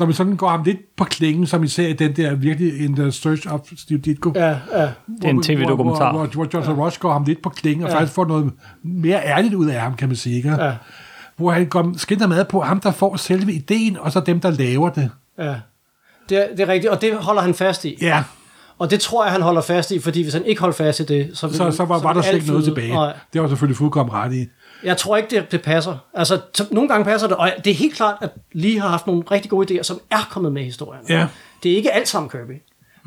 [0.00, 2.96] man sådan går ham lidt på klingen, som I ser i den der virkelig in
[2.96, 4.32] the search of Steve Ditko.
[4.34, 4.56] ja, ja.
[4.82, 6.12] Det er en TV-dokumentar.
[6.12, 7.96] Hvor, hvor, hvor, hvor Joshua Ross går ham lidt på klingen, og ja.
[7.96, 10.36] faktisk får noget mere ærligt ud af ham, kan man sige.
[10.36, 10.64] Ikke?
[10.64, 10.72] Ja.
[11.36, 14.50] Hvor han går, skændter meget på ham, der får selve ideen, og så dem, der
[14.50, 15.10] laver det.
[15.38, 15.54] ja.
[16.28, 17.96] Det, er, det er rigtigt, og det holder han fast i.
[18.00, 18.24] Ja.
[18.78, 21.04] Og det tror jeg, han holder fast i, fordi hvis han ikke holdt fast i
[21.04, 22.92] det, så, ville, så, så var, var der slet ikke noget tilbage.
[22.94, 24.46] Nej, Det var selvfølgelig fuldkommen ret i.
[24.84, 25.96] jeg tror ikke, det, det passer.
[26.14, 29.06] Altså, t- nogle gange passer det, og det er helt klart, at Lee har haft
[29.06, 31.02] nogle rigtig gode idéer, som er kommet med i historien.
[31.08, 31.26] Ja.
[31.62, 32.62] Det er ikke alt sammen Kirby.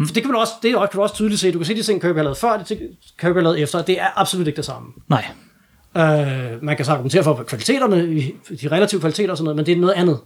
[0.08, 1.52] For det kan man også, det kan du også tydeligt se.
[1.52, 2.80] Du kan se de ting, Kirby har lavet før, de ting,
[3.20, 3.82] Kirby har lavet efter.
[3.82, 4.88] Det er absolut ikke det samme.
[5.10, 5.26] Nej.
[5.98, 8.08] Øh, man kan så argumentere for kvaliteterne,
[8.62, 10.20] de relative kvaliteter og sådan noget, men det er noget andet.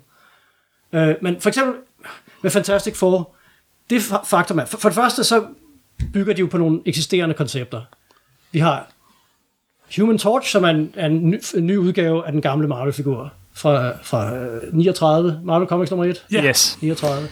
[0.94, 1.76] Øh, men for eksempel
[2.42, 3.36] med Fantastic Four,
[3.90, 5.44] det fa- faktum er, for, for det første så
[6.14, 7.82] bygger de jo på nogle eksisterende koncepter.
[8.52, 8.88] Vi har
[9.98, 13.34] Human Torch, som er en, er en, ny, en ny udgave af den gamle Marvel-figur
[13.54, 16.26] fra, fra øh, 39, Marvel Comics nummer 1.
[16.32, 16.44] Ja.
[16.44, 16.78] Yes.
[16.82, 17.28] 39.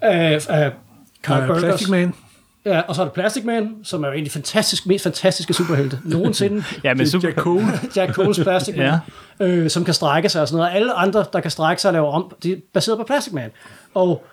[0.00, 0.72] Af, af
[1.22, 1.62] Carl Uh, Burgers.
[1.62, 2.14] Plastic Man.
[2.66, 5.02] Ja, og så er der Plastic Man, som er jo en af de fantastisk, mest
[5.02, 6.64] fantastiske superhelte nogensinde.
[6.84, 7.28] Ja, men er super.
[7.28, 7.66] Jack Cole.
[7.96, 8.98] Jack Coles Plastic Man,
[9.40, 9.46] Ja.
[9.46, 10.74] øh, som kan strække sig og sådan noget.
[10.76, 13.50] Alle andre, der kan strække sig og lave om, de er baseret på Plastic Man.
[13.94, 14.24] Og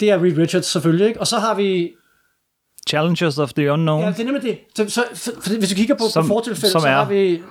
[0.00, 1.20] det er Reed Richards selvfølgelig, ikke?
[1.20, 1.90] Og så har vi...
[2.88, 4.02] Challengers of the Unknown.
[4.04, 4.58] Ja, det er nemlig det.
[4.76, 7.04] Så, så, for, for, hvis du kigger på, Som- på fortilfældet, som så er- har
[7.04, 7.42] vi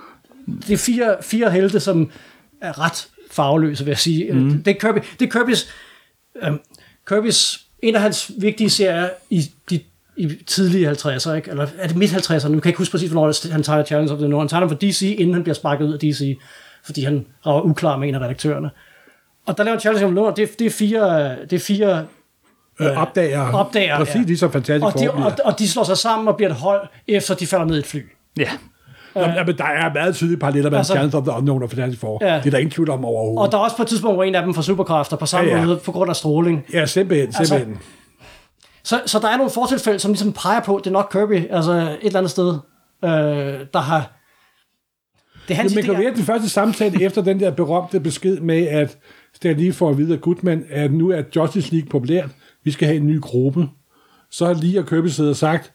[0.72, 2.12] er fire, fire helte, som
[2.62, 4.34] er ret farveløse, vil jeg sige.
[4.34, 4.44] Mhm.
[4.44, 4.64] Mm.
[4.64, 5.00] Det er Kirby.
[5.20, 5.70] Det er Kirby's,
[6.44, 6.60] øhm,
[7.12, 9.80] Kirby's, en af hans vigtige serier i de
[10.20, 11.50] i tidlige 50'er, ikke?
[11.52, 12.34] eller er det midt 50'erne?
[12.48, 14.42] Nu kan jeg ikke huske præcis, hvornår han tager Challenge of the Unknown.
[14.42, 16.38] Han tager den for DC, inden han bliver sparket ud af DC,
[16.86, 18.70] fordi han var uklar med en af redaktørerne.
[19.46, 22.06] Og der laver Challenge of the Unknown, det, er- det er fire, det er fire
[22.80, 23.54] Øh, opdager.
[23.54, 24.22] opdager, Præcis ja.
[24.22, 27.36] ligesom fantastisk og, de, og, og de slår sig sammen og bliver et hold, efter
[27.36, 28.00] de falder ned i et fly.
[28.38, 28.50] Ja.
[29.22, 31.70] Jamen, jamen, der er meget tydelige paralleller mellem Altså- altså, Challenge of the Unknown og
[31.70, 32.26] Fantastic Four.
[32.26, 32.36] Ja.
[32.38, 33.46] Det er der ingen tvivl om overhovedet.
[33.46, 35.50] Og der er også på et tidspunkt, hvor en af dem får superkræfter på samme
[35.52, 35.66] Ja, ja.
[35.66, 36.66] måde, på grund af stråling.
[36.74, 37.78] Ja, simpelthen, Altså, simpelthen.
[38.84, 41.72] Så, så der er nogle fortilfælde, som ligesom peger på, det er nok Kirby, altså
[41.72, 42.54] et eller andet sted,
[43.04, 43.10] øh,
[43.74, 44.14] der har...
[45.48, 48.68] Det er hans man kan være den første samtale efter den der berømte besked med,
[48.68, 48.98] at
[49.36, 52.30] Stan lige får at vide af Goodman, at nu er Justice League populært,
[52.64, 53.68] vi skal have en ny gruppe.
[54.32, 55.72] Så har Lee og Kirby siddet og sagt,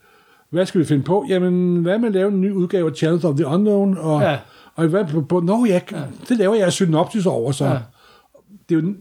[0.53, 1.25] hvad skal vi finde på?
[1.29, 3.99] Jamen, hvad med at lave en ny udgave af Challenge of the Unknown?
[3.99, 4.31] Og, Ja.
[4.31, 4.39] ja.
[4.75, 5.81] og hvad på, på Nå, ja,
[6.29, 7.65] det laver jeg synopsis over, så.
[7.65, 7.71] Ja.
[7.73, 7.79] Ja.
[8.69, 8.95] Det, er jo,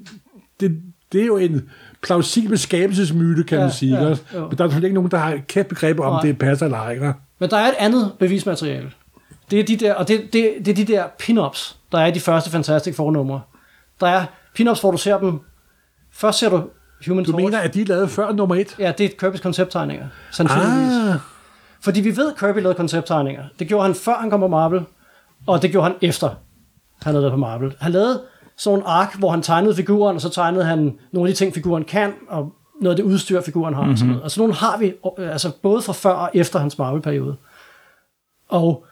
[0.59, 1.69] det, det er jo en
[2.03, 3.95] plausibel skabelsesmyte, kan Ja, man sige.
[3.97, 4.15] ja, Ja, jo.
[4.47, 6.21] Men der er selvfølgelig ikke nogen, der har et kæft begreb om, Nej.
[6.21, 7.13] det passer eller ej.
[7.39, 8.91] Men der er et andet bevismateriale.
[9.51, 12.11] Det er de der, og det, det, det er de der pin-ups, der er i
[12.11, 13.41] de første Fantastic Four-numre.
[13.99, 14.25] Der er
[14.59, 15.39] pin-ups, hvor du ser dem...
[16.13, 16.63] Først ser du
[17.07, 17.43] Human Du Torch.
[17.45, 18.75] mener, at de er lavet før nummer et?
[18.79, 20.07] Ja, det er Kirby's koncepttegninger.
[20.31, 20.93] Sandsynligvis.
[21.09, 21.15] Ah,
[21.83, 23.43] Fordi vi ved, at Kirby lavede koncepttegninger.
[23.59, 24.85] Det gjorde han før han kom på Marvel,
[25.47, 26.35] og det gjorde han efter
[27.03, 27.75] han havde været på Marvel.
[27.79, 28.21] Han lavede
[28.55, 31.53] sådan en ark, hvor han tegnede figuren, og så tegnede han nogle af de ting,
[31.53, 33.81] figuren kan, og noget af det udstyr, figuren har.
[33.81, 33.91] Mm-hmm.
[33.91, 34.23] Og sådan noget.
[34.23, 37.35] Og sådan nogle har vi, altså både fra før og efter hans Marvel-periode.
[38.49, 38.85] Og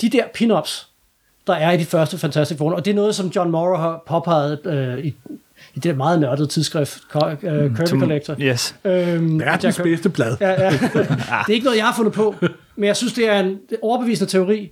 [0.00, 0.88] de der pin-ups,
[1.46, 4.02] der er i de første Fantastic Four, og det er noget, som John Morrow har
[4.06, 5.14] påpeget øh, i,
[5.76, 8.36] i det der meget nørdede tidsskrift, øh, Kirby Som- Collector.
[8.40, 8.74] Yes.
[8.84, 10.36] Øhm, verdens bedste blad.
[10.40, 10.70] Ja, ja.
[10.70, 10.80] Det
[11.48, 12.34] er ikke noget, jeg har fundet på,
[12.76, 14.70] men jeg synes, det er en overbevisende teori,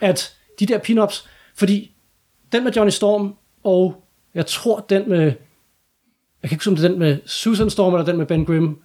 [0.00, 1.90] at de der pin-ups, fordi
[2.52, 3.34] den med Johnny Storm,
[3.64, 5.32] og jeg tror den med, jeg
[6.42, 8.78] kan ikke huske, om det er den med Susan Storm, eller den med Ben Grimm,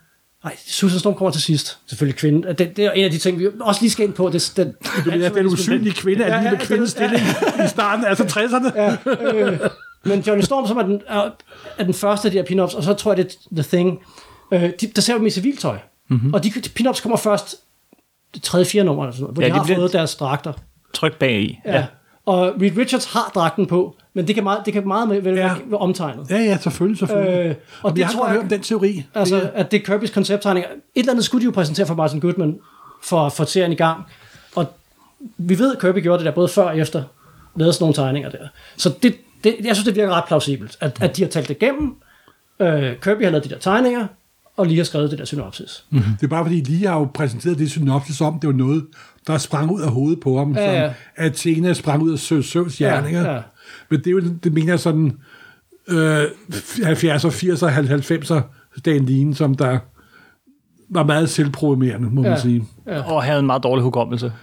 [0.43, 1.77] Nej, Susan Storm kommer til sidst.
[1.85, 2.47] Selvfølgelig kvinde.
[2.53, 4.29] Det, det er en af de ting, vi også lige skal ind på.
[4.29, 4.73] Det, den,
[5.05, 7.21] Du at den usynlige kvinde er lige ja, med kvindens stilling
[7.65, 8.79] i starten, altså 60'erne.
[8.81, 8.95] Ja.
[9.33, 9.59] øh,
[10.05, 11.29] men Johnny Storm, som er den, er,
[11.77, 13.99] er den første af de her pin-ups, og så tror jeg, det er The Thing.
[14.51, 15.77] Øh, de, der ser vi dem i civiltøj.
[16.07, 16.17] Mhm.
[16.19, 16.33] Mm-hmm.
[16.33, 17.55] Og de, de pin-ups kommer først
[18.33, 19.93] det tredje, fjerde nummer, eller sådan noget, hvor Ja, ja, de de har bliver- fået
[19.93, 20.53] deres dragter.
[20.93, 21.59] Tryk bag i.
[21.65, 21.75] Ja.
[21.75, 21.85] ja.
[22.25, 25.55] Og Reed Richards har dragten på, men det kan meget, det kan meget vel Ja.
[25.65, 26.27] være omtegnet.
[26.29, 27.45] Ja, ja, selvfølgelig, selvfølgelig.
[27.45, 27.55] Øh, og
[27.89, 29.03] og det jeg tror jeg- hørt om den teori.
[29.15, 30.69] Altså, at det er Kirby's koncepttegninger.
[30.69, 32.59] Et eller andet skulle de jo præsentere for Martin Goodman,
[33.03, 34.03] for at få serien i gang.
[34.55, 34.65] Og
[35.37, 37.03] vi ved, at Kirby gjorde det der både før og efter,
[37.55, 38.47] lavede sådan nogle tegninger der.
[38.77, 41.57] Så det, det, jeg synes, det virker ret plausibelt, at, at de har talt det
[41.61, 41.95] igennem.
[42.59, 44.07] Øh, Kirby har lavet de der tegninger,
[44.57, 45.85] og lige har skrevet det der synopsis.
[45.89, 45.99] Mm.
[45.99, 48.85] Det er bare fordi, lige har jo præsenteret det synopsis om, det var noget,
[49.27, 50.87] der sprang ud af hovedet på ham, Ja, ja.
[50.87, 50.93] som
[51.25, 53.21] Athena sprang ud af Sø- Søvns hjerninger.
[53.21, 53.41] Ja, ja.
[53.89, 55.17] Men det er jo, det mener jeg sådan,
[55.87, 56.23] øh,
[56.83, 58.41] 70'er, 80'er, 90'er
[58.77, 59.79] Stan Lee, som der
[60.89, 62.39] var meget selvprogrammerende, må man Ja.
[62.39, 62.63] sige.
[62.85, 64.33] Og havde en meget dårlig hukommelse.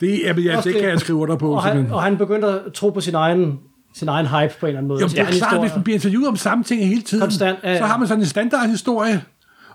[0.00, 0.74] Det, jamen, ja, det det.
[0.74, 1.54] kan jeg skrive under på.
[1.54, 3.58] Og, han, og han begyndte at tro på sin egen,
[3.94, 5.00] sin egen hype på en eller anden måde.
[5.00, 5.60] Jo, det er klart, historie.
[5.60, 7.78] hvis man bliver interviewet om samme ting hele tiden, Konstant, ja, ja.
[7.78, 9.22] så har man sådan en standardhistorie,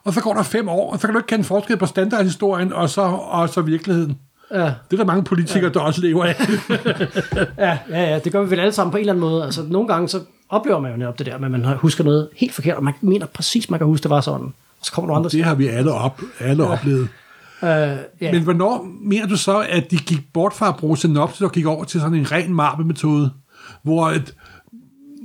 [0.03, 2.73] og så går der fem år, og så kan du ikke kende forskel på standardhistorien
[2.73, 4.17] og så, og så virkeligheden.
[4.51, 5.69] Ja, Det er der mange politikere, ja.
[5.69, 6.36] der også lever af.
[7.58, 9.43] ja, ja, ja, det gør vi vel alle sammen på en eller anden måde.
[9.45, 12.53] Altså, nogle gange så oplever man jo netop det der, men man husker noget helt
[12.53, 14.45] forkert, og man mener præcis, man kan huske, det var sådan.
[14.79, 16.69] Og så kommer nogle andre Det har vi alle, op, alle ja.
[16.69, 17.08] oplevet.
[17.63, 17.69] Øh,
[18.21, 18.32] ja.
[18.32, 21.65] Men hvornår mener du så, at de gik bort fra at bruge synopsis og gik
[21.65, 23.32] over til sådan en ren marbemetode,
[23.84, 24.36] hvor et,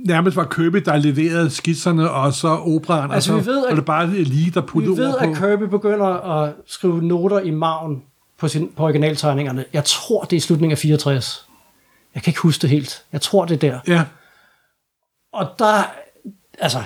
[0.05, 3.69] nærmest var Kirby, der leverede skitserne, og så operaen, Altså, og vi så ved, at-
[3.69, 5.29] var det bare lige, der vi puttede ved, ord på.
[5.31, 6.07] at Kirby begynder
[6.41, 8.03] at skrive noter i maven
[8.39, 9.65] på, sin, på originaltegningerne.
[9.73, 11.47] Jeg tror, det er i slutningen af 64.
[12.15, 13.03] Jeg kan ikke huske det helt.
[13.11, 13.79] Jeg tror, det er der.
[13.87, 14.03] Ja,
[15.33, 15.83] Og der,
[16.59, 16.79] altså,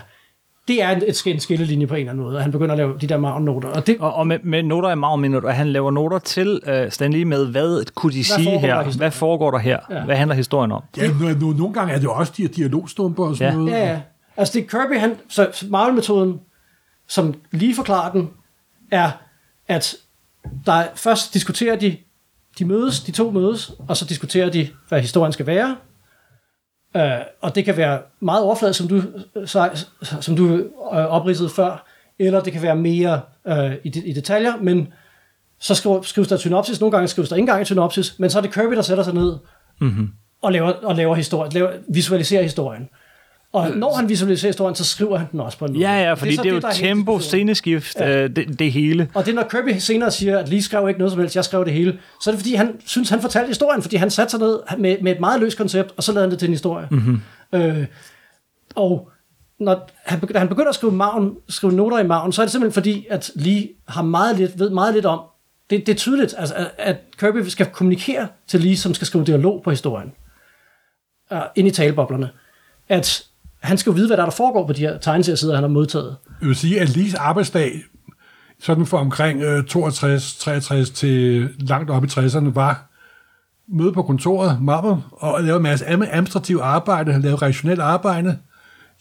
[0.70, 2.78] det er en, et, en skillelinje på en eller anden måde, at han begynder at
[2.78, 3.70] lave de der maven-noter.
[3.70, 6.90] Og det, Og, og med, med noter i du, at han laver noter til uh,
[6.92, 8.76] Stanley med, hvad kunne de sige der i her?
[8.76, 8.98] historien?
[8.98, 9.80] Hvad foregår der her?
[9.90, 10.06] Ja.
[10.06, 10.84] Hvad handler historien om?
[10.98, 13.58] ja no, no, nogle gange er det jo også de her dialogstumper og sådan Ja.
[13.60, 13.72] noget.
[13.72, 14.00] Ja, ja.
[14.38, 16.40] Altså det er Kirby, han, så så Marvel-metoden,
[17.08, 18.30] som lige forklarer den,
[18.92, 19.12] er,
[19.68, 19.96] at
[20.66, 21.98] der først diskuterer de,
[22.60, 25.76] de mødes, de to mødes, og så diskuterer de, hvad historien skal være.
[26.96, 27.02] Uh,
[27.42, 29.02] og det kan være meget overfladet, som du,
[29.46, 29.86] så,
[30.22, 30.44] som du
[30.76, 31.86] uh, opridsede før,
[32.20, 34.94] eller det kan være mere uh, i, de, i detaljer, men
[35.60, 38.42] så skriver, skrives der synopsis, nogle gange skrives der ikke engang synopsis, men så er
[38.42, 39.38] det Kirby, der sætter sig ned
[39.82, 40.10] mm-hmm.
[40.42, 42.90] og, laver, og laver historie, laver, visualiserer historien.
[43.54, 45.84] Og når han visualiserer historien, så skriver han den også på en måde.
[45.84, 48.24] Ja, ja, fordi det er, det er jo der helt tempo, sceneskift, ja.
[48.24, 49.10] øh, det, det hele.
[49.14, 51.46] Og det er, når Kirby senere siger, at Lee skrev ikke noget som helst, jeg
[51.46, 54.32] skrev det hele, så er det fordi, han synes, han fortalte historien, fordi han satte
[54.32, 56.54] sig ned med, med et meget løst koncept, og så lavede han det til en
[56.54, 56.88] historie.
[56.92, 57.22] Mm-hmm.
[57.54, 57.86] Øh,
[58.76, 59.10] og
[59.60, 62.52] når han, da han begynder at skrive, maven, skrive noter i maven, så er det
[62.52, 65.20] simpelthen fordi, at Lee har meget lidt, ved meget lidt om,
[65.70, 69.26] det, det er tydeligt, altså, at, at Kirby skal kommunikere til Lee, som skal skrive
[69.26, 70.12] dialog på historien,
[71.32, 72.30] uh, ind i taleboblerne,
[72.90, 73.29] at
[73.62, 75.70] han skal jo vide, hvad der, er, der foregår på de her tegneseriesider, han har
[75.70, 76.16] modtaget.
[76.42, 77.82] Jeg vil sige, at Lees arbejdsdag,
[78.62, 82.86] sådan for omkring øh, 62, 63 til langt op i 60'erne, var
[83.68, 88.38] møde på kontoret, mappe, og lave en masse administrativt arbejde, lave rationelt arbejde,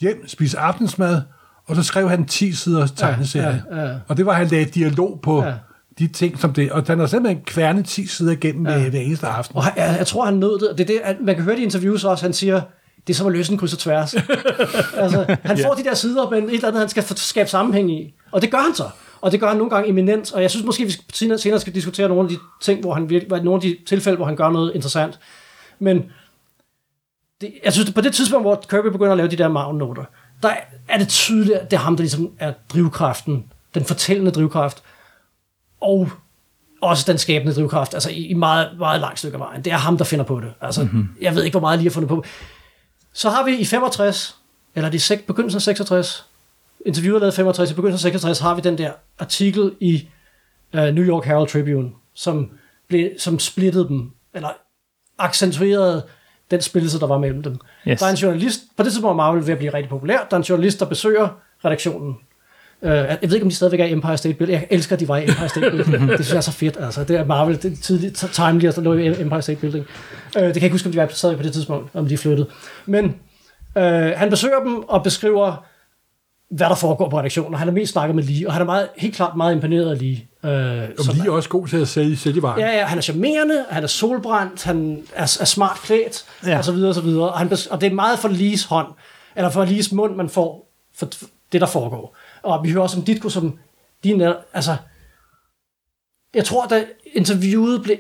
[0.01, 1.21] hjem, spise aftensmad,
[1.67, 3.63] og så skrev han 10 siders tegneserie.
[3.73, 3.95] ja, ja.
[4.09, 5.53] Og det var, at han lagde dialog på Ja.
[5.99, 6.73] de ting, som det...
[6.73, 8.89] Og han har simpelthen kværnet 10 sider igennem ja.
[8.89, 9.57] hver, eneste aften.
[9.57, 10.89] Og jeg, jeg tror, han nød det.
[10.89, 12.61] det, er det man kan høre det i interviews også, han siger,
[13.09, 14.15] det er som at løse en kryds og tværs.
[15.03, 18.15] altså, han får de der sider, men et eller andet, han skal skabe sammenhæng i.
[18.33, 18.91] Og det gør han så.
[19.21, 20.33] Og det gør han nogle gange eminent.
[20.33, 22.95] Og jeg synes måske, vi skal, senere, senere skal diskutere nogle af de ting, hvor
[22.95, 25.19] han virkelig, nogle af de tilfælde, hvor han gør noget interessant.
[25.79, 26.05] Men
[27.41, 30.05] det, jeg synes, på det tidspunkt, hvor Kirby begynder at lave de der maven-noter,
[30.43, 30.51] der
[30.89, 33.45] er det tydeligt, at det er ham, der ligesom er drivkraften,
[33.75, 34.83] den fortællende drivkraft,
[35.81, 36.09] og
[36.83, 39.65] også den skabende drivkraft, altså i, i meget, meget langt stykke af vejen.
[39.65, 40.53] Det er ham, der finder på det.
[40.61, 41.09] Altså, mm-hmm.
[41.21, 42.25] jeg ved ikke, hvor meget lige har fundet på.
[43.19, 44.37] Så har vi i 65,
[44.75, 46.27] eller det er begyndelsen af 66,
[46.87, 50.09] interviewet er lavet i 65, i begyndelsen af 66 har vi den der artikel i
[50.75, 52.51] uh, New York Herald Tribune, som,
[52.89, 54.49] blev, som splittede dem, eller
[55.19, 56.07] accentuerede
[56.51, 57.59] den splittelse, der var mellem dem.
[57.89, 58.01] Yes.
[58.01, 60.37] Der er en journalist, på det tidspunkt var Marvel ved at blive rigtig populær, der
[60.37, 61.29] er en journalist, der besøger
[61.65, 62.17] redaktionen.
[62.83, 64.61] Uh, jeg ved ikke, om de stadigvæk er Empire State Building.
[64.61, 66.09] Jeg elsker, at de var i Empire State Building.
[66.09, 66.77] det synes jeg er så fedt.
[66.81, 69.85] Altså, det er Marvel, det er tidligt, timely, at der lå i Empire State Building.
[69.85, 72.15] Uh, det kan jeg ikke huske, om de var stadig på det tidspunkt, om de
[72.15, 72.47] er flyttet.
[72.87, 73.05] Men
[73.77, 73.83] uh,
[74.17, 75.65] han besøger dem og beskriver,
[76.51, 77.55] hvad der foregår på redaktionen.
[77.55, 79.91] Og han har mest snakket med Lee, og han er meget, helt klart meget imponeret
[79.91, 80.17] af Lee.
[80.43, 80.51] Uh,
[81.09, 82.61] Og lige er også god til at sælge, sælge varen.
[82.61, 86.59] Ja, ja, han er charmerende, han er solbrændt, han er, er smart klædt, ja.
[86.59, 87.29] Og så videre, og så videre.
[87.29, 88.87] Og, han, og det er meget for Lees hånd,
[89.37, 91.07] eller for Lees mund, man får for
[91.53, 92.17] det, der foregår.
[92.43, 93.59] Og vi hører også om Ditko, som
[94.05, 94.23] din,
[94.53, 94.77] altså,
[96.35, 97.97] jeg tror, da interviewet blev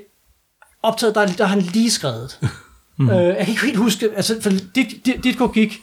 [0.82, 2.38] optaget, der, der har han lige skrevet.
[2.98, 3.10] mm.
[3.10, 5.78] øh, jeg kan ikke helt huske, altså, for Dit, Dit, Ditko gik,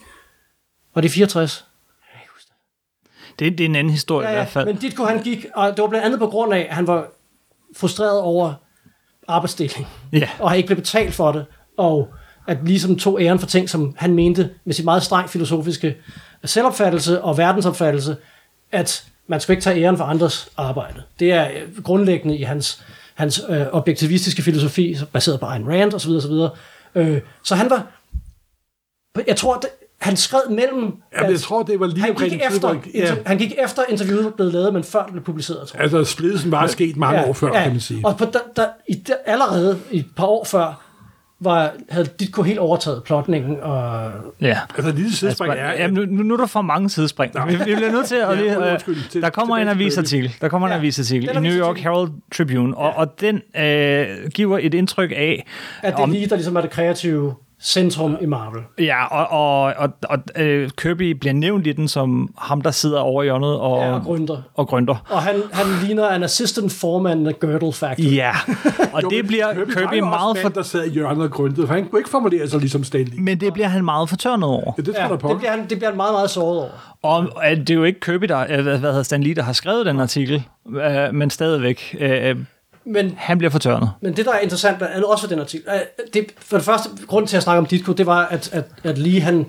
[0.96, 1.65] var det 64?
[3.39, 4.65] Det, det er en anden historie Ja, i ja, hvert fald.
[4.65, 7.08] men Ditko han gik, og det var blandt andet på grund af, at han var
[7.78, 8.54] frustreret over
[9.28, 10.30] arbejdsdeling Ja.
[10.39, 11.46] og har ikke blevet betalt for det,
[11.78, 12.13] og
[12.48, 15.96] at ligesom tog æren for ting, som han mente med sit meget strengt filosofiske
[16.46, 18.18] selvopfattelse og verdensopfattelse,
[18.71, 21.01] at man skal ikke tage æren for andres arbejde.
[21.19, 22.84] Det er øh, grundlæggende i hans,
[23.15, 26.12] hans øh, objektivistiske filosofi, baseret på Ayn Rand osv.
[26.12, 26.32] osv.
[26.95, 27.88] Øh, så han var,
[29.28, 29.69] jeg tror, det,
[30.01, 30.93] han skrev mellem...
[31.17, 33.13] Jamen, jeg tror, det var lige han omkring gik, tid, efter, hvor- ja.
[33.13, 33.15] ja.
[33.25, 35.84] han gik efter interviewet blev lavet, men før det blev publiceret, tror jeg.
[35.84, 38.06] Altså, splittelsen var sket mange år før, kan man sige.
[38.06, 40.85] Og på der, der, i der, allerede i et par år før,
[41.39, 44.60] var, havde Ditko helt overtaget plotningen, og Ja.
[44.78, 45.58] Altså, lille sidespring er...
[45.67, 47.32] Altså, Jamen, nu, nu, nu er der for mange sidespring.
[47.48, 48.28] Vi, vi bliver nødt til at...
[48.38, 49.10] Ja, lige, øh, undskyld.
[49.10, 50.34] Til- der kommer en avisartikel.
[50.41, 51.84] Der kommer en Ja, avisartikel den i New York avisartikel.
[51.84, 55.45] Herald Tribune, og, og den øh, giver et indtryk af,
[55.84, 57.34] at det er lige, der ligesom er det kreative
[57.65, 58.62] centrum i Marvel.
[58.80, 62.99] Ja, og, og, og, og øh, Kirby bliver nævnt i den som ham, der sidder
[62.99, 64.38] over i hjørnet og, Ja, og grønter.
[64.54, 64.95] og grønter.
[65.10, 68.06] Og han, han ligner en assistant foreman af Girdle Factory.
[68.15, 68.32] Ja,
[68.93, 69.65] og Jo, det bliver Kirby
[70.01, 70.49] også meget mand, for...
[70.49, 73.17] der sad i hjørnet og grøntede, for han kunne ikke formulere sig ligesom Stanley.
[73.19, 74.73] Men det bliver han meget fortørnet over.
[74.78, 76.69] Ja, det tror Ja, det, bliver han, det bliver han meget, meget såret over.
[77.04, 79.54] Og øh, det er jo ikke Kirby, der, øh, hvad hedder Stan Lee, der har
[79.54, 80.43] skrevet den artikel,
[80.75, 82.36] øh, men stadigvæk, øh,
[82.86, 83.91] Men, han bliver fortørnet.
[84.02, 85.69] men det, der er interessant, er også for den artikel,
[86.13, 88.98] det, for det første, grund til at snakke om Ditko, det var, at, at, at
[88.98, 89.45] lige han,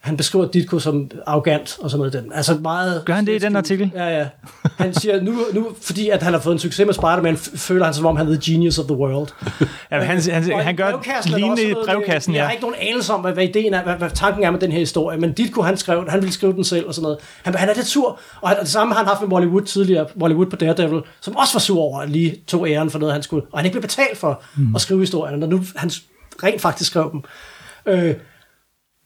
[0.00, 2.12] han beskriver Ditko som arrogant og sådan noget.
[2.12, 2.32] Den.
[2.34, 3.02] Altså meget...
[3.04, 3.90] Gør han det i den artikel?
[3.94, 4.26] Ja, ja.
[4.78, 7.94] Han siger, nu, nu fordi at han har fået en succes med Spider-Man, føler han
[7.94, 9.28] som om, han er the genius of the world.
[9.90, 12.46] Ja, han, han, Og han gør lignende i brevkassen, med, Jeg ja.
[12.46, 14.72] har ikke nogen anelse om, hvad, hvad ideen er, hvad, hvad tanken er med den
[14.72, 17.18] her historie, men Ditko, han skrev han ville skrive den selv og sådan noget.
[17.42, 19.46] Han, han er lidt sur, og, han, og det samme har han haft med Wally
[19.46, 22.90] Wood tidligere, Wally Wood på Daredevil, som også var sur over, at lige tog æren
[22.90, 24.74] for noget, han skulle, og han ikke blev betalt for mm.
[24.74, 25.90] at skrive historierne, når nu han
[26.42, 27.22] rent faktisk skrev dem.
[27.86, 28.14] Øh,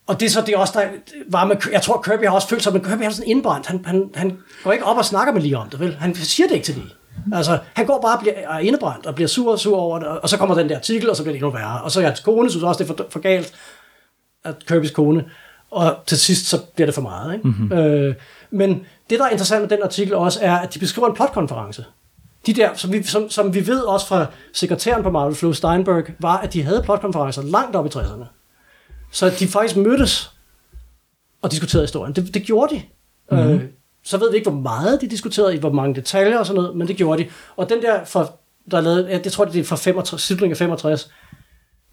[0.06, 0.88] og det er så det også, der
[1.30, 3.66] var med, jeg tror Kirby har også følt sig, men Kirby er sådan indbrændt.
[3.66, 5.96] Han, han, han går ikke op og snakker med lige om det, vel?
[6.00, 6.94] Han siger det ikke til lige.
[7.32, 10.08] Altså, han går bare og bliver er indebrændt og bliver sur og sur over det,
[10.08, 11.82] og så kommer den der artikel, og så bliver det endnu værre.
[11.82, 13.54] Og så er hans kone synes også, det er for, for galt.
[14.44, 15.24] af Kirbys kone,
[15.70, 17.34] og til sidst så bliver det for meget.
[17.34, 17.48] Ikke?
[17.48, 17.72] Mm-hmm.
[17.72, 18.14] Øh,
[18.50, 21.84] men det, der er interessant med den artikel også, er, at de beskriver en plotkonference.
[22.46, 26.04] De der, som vi, som, som vi ved også fra sekretæren på Marvel, Flo Steinberg,
[26.18, 28.43] var, at de havde plotkonferencer langt op i 60'erne.
[29.14, 30.30] Så de faktisk mødtes
[31.42, 32.12] og diskuterede historien.
[32.12, 32.82] Det, det gjorde de.
[33.30, 33.50] Mm-hmm.
[33.50, 33.62] Øh,
[34.04, 36.76] så ved vi ikke, hvor meget de diskuterede, i hvor mange detaljer og sådan noget,
[36.76, 37.28] men det gjorde de.
[37.56, 38.34] Og den der, for,
[38.70, 41.10] der er lavet, jeg tror, det er fra 65, slutningen af 65,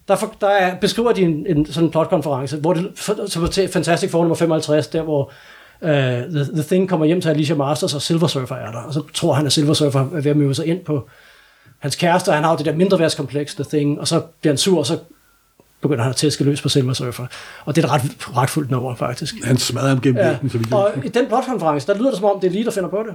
[0.07, 2.91] der, for, der er, beskriver de en, en sådan en plotkonference, hvor det,
[3.27, 5.31] så til Fantastic Four nummer 55, der hvor
[5.81, 8.93] uh, The, The Thing kommer hjem til Alicia Masters, og Silver Surfer er der, og
[8.93, 11.09] så tror han, at Silver Surfer er ved at møde sig ind på
[11.79, 14.53] hans kæreste, og han har jo det der mindre værtskompleks, The Thing, og så bliver
[14.53, 14.97] han sur, og så
[15.81, 17.27] begynder han at tæske løs på Silver Surfer.
[17.65, 19.35] Og det er et ret, ret fuldt nummer, faktisk.
[19.43, 20.29] Han smadrer ham gennem Ja.
[20.29, 22.65] væggen, så vidt Og i den plotkonference, der lyder det som om, det er lige,
[22.65, 23.13] der finder på det.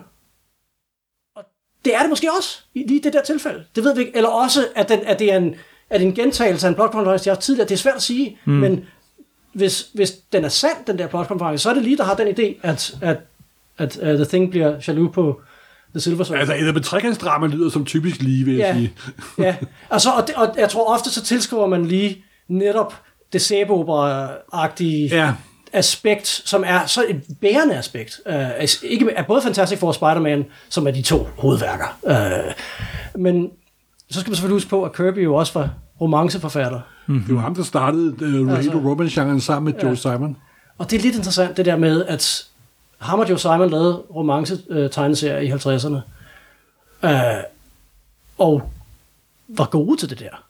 [1.36, 1.42] Og
[1.84, 3.64] det er det måske også, i lige det der tilfælde.
[3.76, 4.16] Det ved vi ikke.
[4.16, 5.54] Eller også, at, den, at det er en,
[5.90, 7.68] at en gentagelse af en plotkonference, jeg har haft tidligere.
[7.68, 8.52] Det er svært at sige, mm.
[8.52, 8.84] men
[9.52, 12.28] hvis, hvis den er sand, den der plotkonference, så er det lige, der har den
[12.28, 13.18] idé, at, at,
[13.78, 15.40] at uh, The Thing bliver jaloux på
[15.90, 16.40] The Silver Surfer.
[16.40, 18.74] Altså, et med trekantsdrama lyder som typisk lige, vil jeg Ja.
[18.74, 18.92] sige.
[19.38, 19.56] ja,
[19.90, 22.94] altså, og, det, og jeg tror ofte, så tilskriver man lige netop
[23.32, 25.32] det sæbeopera-agtige Ja.
[25.72, 28.20] aspekt, som er så et bærende aspekt.
[28.26, 28.34] Uh,
[28.82, 31.98] ikke af både Fantastic Four og Spider-Man, som er de to hovedværker.
[32.02, 32.52] Uh,
[33.22, 33.50] men
[34.10, 36.80] så skal man selvfølgelig huske på, at Kirby jo også var romanceforfatter.
[37.06, 40.36] Det var ham, der startede uh, Altså- altså, romance-genren sammen med Joe Simon.
[40.78, 42.44] Og det er lidt interessant, det der med, at
[42.98, 45.96] ham og Joe Simon lavede romance-tegneserier i 50'erne.
[47.02, 47.42] Uh,
[48.38, 48.70] og
[49.48, 50.44] var gode til det der.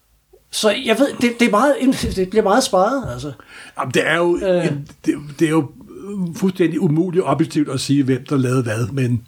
[0.53, 1.75] Så jeg ved, det, det, er meget,
[2.17, 3.33] det bliver meget sparet, altså.
[3.79, 4.65] Jamen, det er jo, Øh.
[5.07, 5.71] det, det er jo
[6.37, 9.27] fuldstændig umuligt objektivt at sige, hvem der lavede hvad, men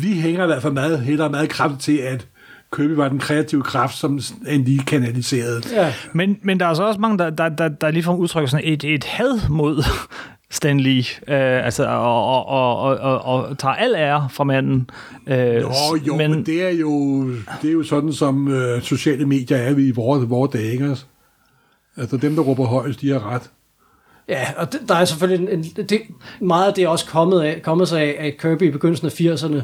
[0.00, 2.26] vi hænger i hvert fald meget, hælder meget kraft til, at
[2.76, 5.62] Kirby var den kreative kraft, som en lige kanaliserede.
[5.72, 5.94] Ja.
[6.12, 8.84] Men, men der er så også mange, der, der, der, der ligefrem udtrykker sådan et,
[8.84, 9.84] et had mod
[10.50, 14.90] Stan Lee, øh, altså, og, og, og, og, og, og tager al ære fra manden.
[15.26, 15.70] Øh, Jo,
[16.06, 17.24] jo, men, men det er jo,
[17.62, 20.90] det er jo sådan, som øh, sociale medier er vi i vores, vores dage, ikke?
[20.90, 21.04] også?
[21.96, 23.50] Altså dem, der råber højst, de har ret.
[24.28, 26.00] Ja, og det, der er selvfølgelig en, en, det,
[26.40, 29.20] meget af det er også kommet, af, kommet sig af, at Kirby i begyndelsen af
[29.20, 29.62] 80'erne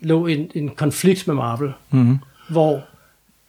[0.00, 2.18] lå en, en konflikt med Marvel, mm-hmm.
[2.50, 2.82] hvor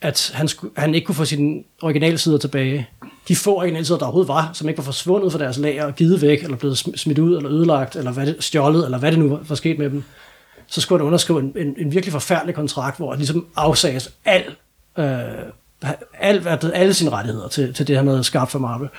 [0.01, 2.89] at han, skulle, han ikke kunne få sine originalsider tilbage.
[3.27, 6.21] De få originalsider, der overhovedet var, som ikke var forsvundet fra deres lager og givet
[6.21, 9.19] væk, eller blevet sm- smidt ud, eller ødelagt, eller hvad det, stjålet, eller hvad det
[9.19, 10.03] nu var, sket med dem,
[10.67, 14.43] så skulle han underskrive en, en, en virkelig forfærdelig kontrakt, hvor han ligesom afsages al,
[14.97, 15.05] øh,
[16.13, 18.89] al, alle sine rettigheder til, til det, han havde skabt for Marvel.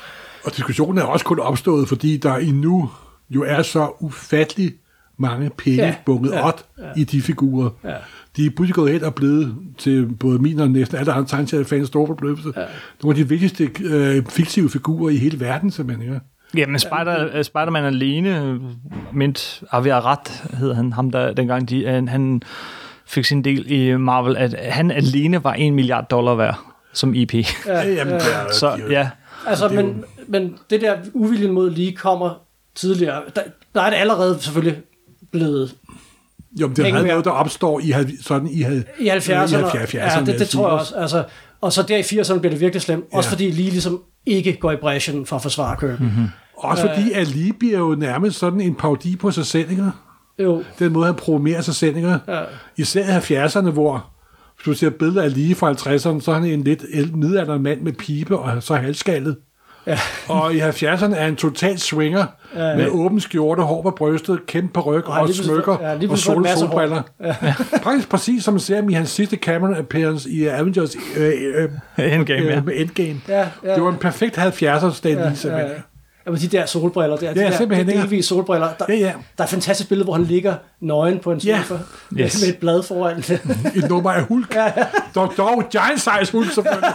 [0.44, 2.90] Og diskussionen er også kun opstået, fordi der endnu
[3.30, 4.72] jo er så ufattelig
[5.16, 6.84] mange penge Ja, bunket ja, op ja.
[6.96, 7.70] i de figurer.
[7.84, 7.94] Ja.
[8.38, 11.88] De er pludselig gået hen og blevet til både min og næsten alle andre tegneseriefans
[11.88, 12.52] store forbløffelse.
[12.60, 12.64] Ja.
[13.02, 16.08] Nogle af de vigtigste øh, fiktive figurer i hele verden, simpelthen.
[16.08, 16.20] Ikke?
[16.56, 18.60] Ja, men Spider, Spider-Man alene,
[19.12, 22.42] mint Aviar Ret hed han, ham der dengang, de, han, han
[23.06, 26.60] fik sin del i Marvel, at han alene var en milliard dollar værd
[26.92, 27.34] som IP.
[27.34, 28.20] Ja, Ja, jamen, er-
[28.52, 29.10] så de er jo- ja,
[29.46, 32.40] Altså, Det er men, men det der uviljen mod lige kommer
[32.74, 33.22] tidligere.
[33.36, 33.42] Der,
[33.74, 34.82] der er det allerede selvfølgelig
[35.32, 35.74] blevet
[36.60, 39.10] Jo, men det er Penge noget, der opstår i, sådan i, halv- i 70'erne.
[39.10, 39.96] i 70'erne.
[39.98, 40.94] ja, det, det tror jeg også.
[40.94, 41.24] Altså,
[41.60, 43.04] og så der i 80'erne bliver det virkelig slemt.
[43.12, 43.16] Ja.
[43.16, 46.02] Også fordi lige ligesom ikke går i bræschen for at forsvare Kirby.
[46.02, 46.26] Mm-hmm.
[46.56, 49.90] Også fordi Ali bliver jo nærmest sådan en parodi på sig selv, ikke?
[50.38, 52.18] Jo, Den måde, han programmerer sig selv, ikke?
[52.28, 52.40] Ja.
[52.76, 54.10] Især i 70'erne, hvor
[54.56, 57.80] hvis du ser billeder af lige fra 50'erne, så er han en lidt midaldrende mand
[57.80, 59.36] med pibe og så halskaldet.
[59.88, 59.98] Ja.
[60.28, 62.76] Og i 70'erne er han total swinger Ja.
[62.76, 67.02] med åben skjorte, hår på brystet, kæmpe ryg Og smykker ja, og en sol, solbriller.
[67.24, 67.34] Ja.
[67.84, 71.68] Faktisk præcis som man ser i hans sidste Cameron appearance i Avengers øh, øh,
[72.14, 72.56] Endgame, ja.
[72.56, 73.20] øh, med Endgame.
[73.28, 73.74] Ja, ja.
[73.74, 75.68] Det var en perfekt 70'er stand ja, ja, ja.
[76.26, 77.92] Jamen, de der solbriller der, de Ja, der de ikke?
[77.92, 78.68] delvise solbriller.
[78.78, 79.00] Der, Ja, ja.
[79.06, 81.58] der er et fantastisk billede, hvor han ligger nøgen på en Ja.
[81.66, 81.82] sofa
[82.20, 82.40] Yes.
[82.42, 83.18] med et blad foran.
[83.84, 84.56] et nummer af Hulk.
[85.14, 86.88] dog, dog giant size Hulk, selvfølgelig.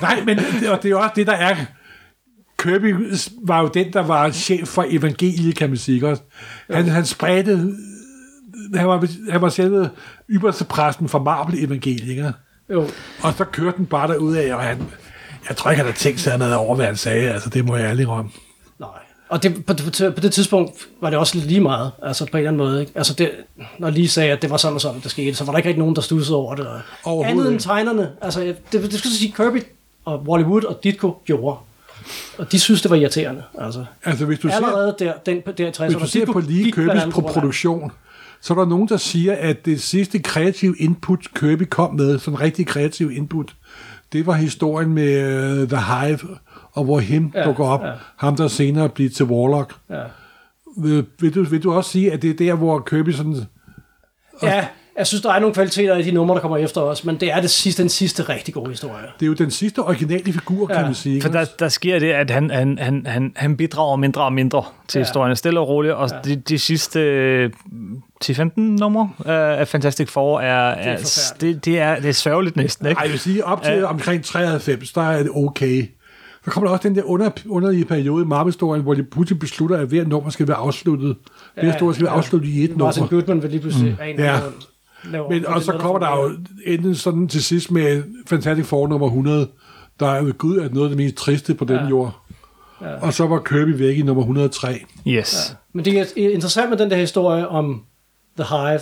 [0.00, 1.56] Nej, men det, og det er også det, der er...
[2.58, 2.94] Kirby
[3.42, 6.08] var jo den, der var chef for evangeliet, kan man sige.
[6.08, 6.22] Også?
[6.70, 7.72] Han, han spredte...
[8.74, 9.90] Han var, han var selve
[10.30, 12.34] ypperste præsten for Marvel-evangeliet,
[12.70, 12.88] jo.
[13.22, 14.78] Og så kørte den bare derud af, og han...
[15.48, 17.30] Jeg tror ikke, han havde tænkt sig noget over, hvad han sagde.
[17.30, 18.32] Altså, det må jeg ærligt om.
[19.28, 22.36] Og det, på, på, på det tidspunkt var det også lige meget, altså på en
[22.36, 22.80] eller anden måde.
[22.80, 22.92] Ikke?
[22.94, 23.30] Altså det,
[23.78, 25.68] når lige sagde, at det var sådan og sådan, det skete, så var der ikke
[25.68, 26.66] rigtig nogen, der stussede over det.
[27.24, 28.10] Andet end tegnerne.
[28.20, 28.40] Altså,
[28.72, 29.62] det, det skal så sige, Kirby
[30.04, 31.58] og Wally Wood og Ditko gjorde.
[32.38, 33.42] Og de synes, det var irriterende.
[33.58, 34.56] Altså, Altså, hvis du ser...
[34.56, 35.84] allerede der, den, der i 60'erne.
[35.84, 37.92] Hvis du ser på lige Kirby's på produktion,
[38.40, 42.40] så er der nogen, der siger, at det sidste kreative input, Kirby kom med, sådan
[42.40, 43.54] rigtig kreativ input,
[44.12, 46.18] det var historien med uh, The Hive,
[46.74, 47.82] og hvor him ja, dukker op.
[47.84, 47.92] ja.
[48.16, 49.74] Ham, der senere bliver til Warlock.
[49.90, 50.02] Ja.
[50.78, 53.36] Vil, vil, du, vil du også sige, at det er der, hvor Kirby sådan...
[54.42, 54.66] ja,
[54.98, 57.32] jeg synes, der er nogle kvaliteter i de numre, der kommer efter os, men det
[57.32, 59.04] er det sidste, den sidste rigtig gode historie.
[59.20, 61.22] Det er jo den sidste originale figur, kan Ja, man sige.
[61.22, 64.64] For der, der sker det, at han, han, han, han, han bidrager mindre og mindre
[64.88, 65.04] til Ja.
[65.04, 66.18] historien, stille og roligt, og Ja.
[66.30, 67.50] de, de sidste øh,
[68.24, 71.40] 10-15 numre øh, af Fantastic Four er, er, forfærdeligt.
[71.40, 72.98] det, det, er, det er sørgeligt næsten, ikke?
[72.98, 73.84] Ej, jeg vil sige, op til ja.
[73.84, 75.88] omkring 93, der er det okay.
[76.44, 79.76] Så kommer der også den der under, underlige periode i Marvel-historien, hvor de pludselig beslutter,
[79.78, 81.16] at hver nummer skal være afsluttet.
[81.54, 82.18] Hver Ja, historie skal være ja.
[82.18, 83.16] afsluttet i et Martin nummer.
[83.16, 84.04] Goodman vil lige pludselig mm.
[84.08, 84.40] en, Ja.
[85.04, 86.30] laver, Men, og så kommer der jo
[86.66, 89.48] enden sådan til sidst med Fantastic Four nummer 100,
[90.00, 91.88] der er ved Gud er noget af det mest triste på den Ja.
[91.88, 92.20] jord.
[92.80, 92.94] Ja.
[93.06, 94.84] Og så var Kirby væk i nummer 103.
[95.08, 95.56] Yes.
[95.72, 97.82] Men det er interessant med den der historie om
[98.38, 98.80] The Hive,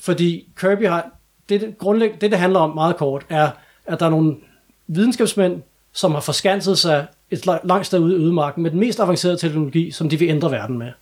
[0.00, 1.10] fordi Kirby har,
[1.48, 3.50] det, det, grundlæg, det, det handler om meget kort, er,
[3.86, 4.36] at der er nogle
[4.86, 5.62] videnskabsmænd,
[5.92, 9.36] som har forskanset sig et la- langt sted ude i ødemarken med den mest avancerede
[9.36, 10.92] teknologi, som de vil ændre verden med.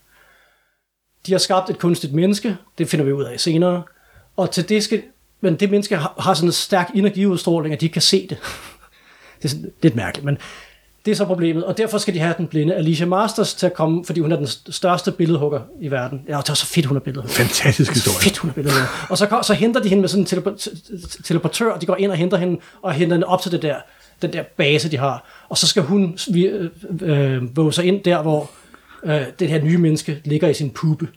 [1.26, 3.82] De har skabt et kunstigt menneske, det finder vi ud af senere,
[4.36, 5.02] og til det skal,
[5.40, 8.38] men det menneske har, har sådan en stærk energiudstråling, at de ikke kan se det.
[9.38, 10.38] det er sådan lidt mærkeligt, men
[11.04, 13.74] det er så problemet, og derfor skal de have den blinde Alicia Masters til at
[13.74, 16.22] komme, fordi hun er den st- største billedhugger i verden.
[16.28, 17.34] Ja, det er så fedt, hun er billedhugger.
[17.34, 18.20] Fantastisk historie.
[18.20, 19.06] Fedt, hun er billedhugger.
[19.10, 20.58] Og så, kom- så henter de hende med sådan en
[21.24, 23.76] teleportør, og de går ind og henter hende, og henter hende op til det der,
[24.22, 25.44] den der base, de har.
[25.48, 26.70] Og så skal hun vi, øh,
[27.02, 28.50] øh, våge sig ind der, hvor
[29.04, 31.08] øh, det her nye menneske ligger i sin puppe,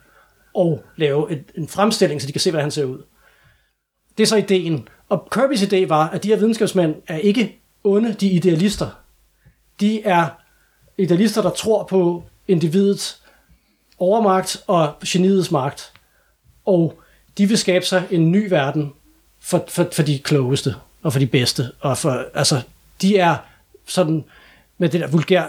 [0.54, 3.04] og lave et, en fremstilling, så de kan se, hvordan han ser ud.
[4.18, 4.88] Det er så ideen.
[5.10, 8.88] Og Kirby's idé var, at de her videnskabsmænd er ikke onde, de er idealister.
[9.80, 10.28] De er
[10.98, 13.22] idealister, der tror på individets
[13.98, 15.94] overmagt og geniets magt.
[16.66, 17.00] Og
[17.38, 18.94] de vil skabe sig en ny verden
[19.40, 21.72] for, for, for de klogeste og for de bedste.
[21.80, 22.62] Og for, altså,
[23.02, 23.36] de er
[23.88, 24.24] sådan
[24.78, 25.44] med det der vulgær,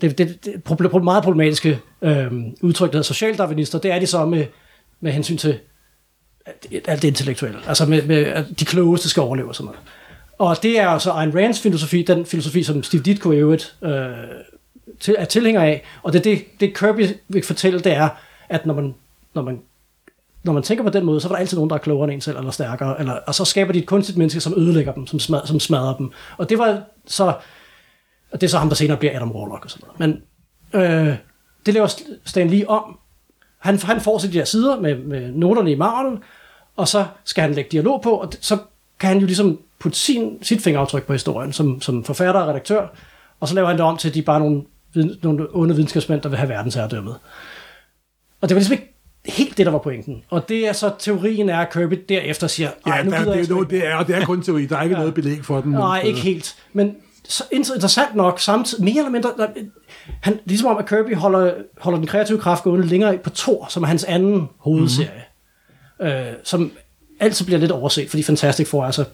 [0.00, 4.46] det, det, det meget problematiske øh, udtryk, der hedder socialdarwinister, det er de så med,
[5.00, 5.58] med hensyn til
[6.46, 7.58] alt- alt det intellektuelle.
[7.66, 9.80] Altså med, med at de klogeste skal overleve og sådan noget.
[10.38, 14.06] Og det er altså Ayn Rands filosofi, den filosofi, som Steve Ditko i øvrigt øh,
[15.00, 15.84] til, er tilhænger af.
[16.02, 18.08] Og det, det, det Kirby vil fortælle, det er,
[18.48, 18.94] at når man,
[19.34, 19.60] når man
[20.44, 22.12] når man tænker på den måde, så var der altid nogen, der er klogere end
[22.12, 25.06] en selv, eller stærkere, eller, og så skaber de et kunstigt menneske, som ødelægger dem,
[25.06, 26.12] som, smad, som smadrer dem.
[26.36, 27.24] Og det var så,
[28.32, 30.22] og det er så ham, der senere bliver Adam Warlock og sådan noget.
[30.72, 31.16] Men øh,
[31.66, 31.86] det laver
[32.24, 32.98] Stan Lee om.
[33.58, 36.18] Han, han får sig de der sider med, med noterne i marven,
[36.76, 38.58] og så skal han lægge dialog på, og det, så
[39.00, 42.86] kan han jo ligesom putte sin, sit fingeraftryk på historien, som, som forfatter og redaktør,
[43.40, 44.62] og så laver han det om til, at de er bare nogle,
[44.94, 47.16] viden- nogle onde videnskabsmænd, der vil have verdensherredømmet.
[48.40, 48.93] Og det var ligesom ikke
[49.26, 50.22] helt det, der var pointen.
[50.30, 53.34] Og det er så teorien er, at Kirby derefter siger, Ja, "Ej, nu der, gider
[53.34, 54.66] det, jeg er, ikke det, er, det er kun teori.
[54.66, 55.72] Der er ikke noget belæg for den.
[55.72, 56.56] Nej, ikke helt.
[56.72, 56.96] Men
[57.28, 59.46] så inter- interessant nok, samtidig, mere eller mindre, der,
[60.20, 63.82] han, ligesom om, at Kirby holder, holder den kreative kraft gående længere på Thor, som
[63.82, 65.08] er hans anden hovedserie,
[66.00, 66.06] Mhm.
[66.08, 66.18] mm-hmm.
[66.26, 66.72] øh, som
[67.20, 69.04] altid bliver lidt overset, fordi Fantastic Four er så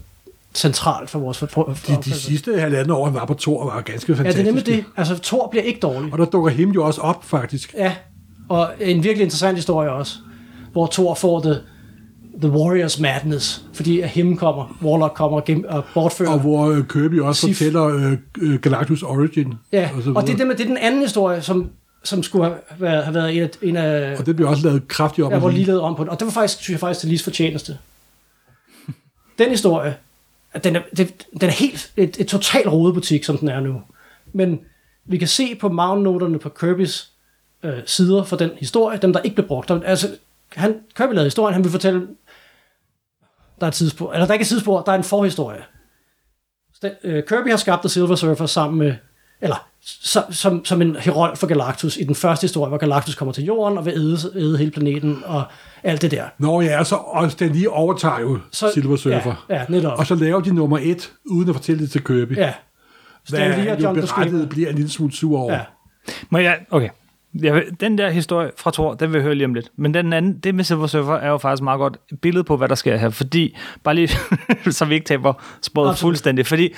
[0.55, 3.81] centralt for vores for, for, De, de sidste halvandet år, han var på Thor, var
[3.81, 4.39] ganske Ja, fantastiske.
[4.43, 4.85] det er nemlig det.
[4.97, 6.13] Altså, Thor bliver ikke dårlig.
[6.13, 7.75] Og der dukker him jo også op, faktisk.
[7.75, 7.95] Ja,
[8.51, 10.19] og en virkelig interessant historie også,
[10.73, 11.55] hvor Thor får the,
[12.41, 16.31] the Warriors Madness, fordi at him kommer, Warlock kommer og, og bortfører.
[16.31, 17.57] Og hvor øh, Kirby også Sif.
[17.57, 19.55] fortæller øh, øh, Galactus Origin.
[19.73, 21.71] Ja, og, og det, er det, med, det er den anden historie, som,
[22.05, 24.89] som skulle have været, have været en af, en af og det bliver også lavet
[24.89, 25.31] kraftigt op.
[25.31, 25.65] jeg at var lige.
[25.65, 26.11] lavet om på den.
[26.11, 27.79] Og det var faktisk, synes jeg faktisk, til Lis fortjeneste.
[29.39, 29.97] Den historie,
[30.65, 33.83] den er, det, den er helt et, et total rodebutik, som den er nu.
[34.33, 34.59] Men
[35.07, 37.20] vi kan se på magnoterne på Kirby's
[37.63, 39.69] øh, sider for den historie, dem der ikke blev brugt.
[39.69, 40.09] Der, altså,
[40.57, 42.01] han, Kirby lavede historien, han vil fortælle,
[43.61, 45.63] der er et tidsspor, eller der er ikke et tidsspor, der er en forhistorie.
[46.75, 48.95] Så den, øh, Kirby har skabt The Silver Surfer sammen med,
[49.41, 53.33] eller som, som, som en herold for Galactus i den første historie, hvor Galactus kommer
[53.33, 55.43] til jorden og vil æde, æde hele planeten og
[55.83, 56.25] alt det der.
[56.39, 59.47] Nå ja, så og den lige overtager jo Så- Silver Surfer.
[59.49, 59.99] Ja, ja netop.
[59.99, 62.37] Og så laver de nummer et, uden at fortælle det til Kirby.
[62.37, 62.55] ja.
[63.29, 64.45] Hvad Stan Lee og jo John berettiget Buscema.
[64.47, 65.53] bliver en lille smule sur over.
[65.55, 65.61] Ja.
[66.31, 66.89] må jeg, okay.
[67.35, 69.71] Jeg vil, den der historie fra Thor, den vil jeg høre lige om lidt.
[69.77, 72.57] Men den anden, det med Silver Surfer, er jo faktisk meget godt et billede på,
[72.57, 73.11] hvad der sker her.
[73.11, 74.09] Fordi, bare lige,
[74.71, 76.47] så vi ikke taber sporet fuldstændig.
[76.47, 76.75] Fordi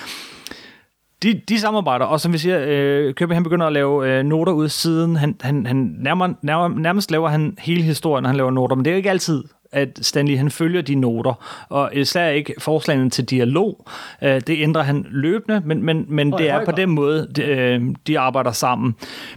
[1.22, 4.52] de, de samarbejder, og som vi siger, øh, Købe, han begynder at lave øh, noter
[4.52, 5.16] ud siden.
[5.16, 8.84] Han, han, han nærmer, nærmer, nærmest laver han hele historien, når han laver noter, men
[8.84, 13.10] det er jo ikke altid, at Stanley han følger de noter, og især ikke forslagene
[13.10, 13.86] til dialog.
[14.22, 17.42] Øh, det ændrer han løbende, men, men, men Og det er på den måde, de,
[17.42, 18.94] øh, de arbejder sammen.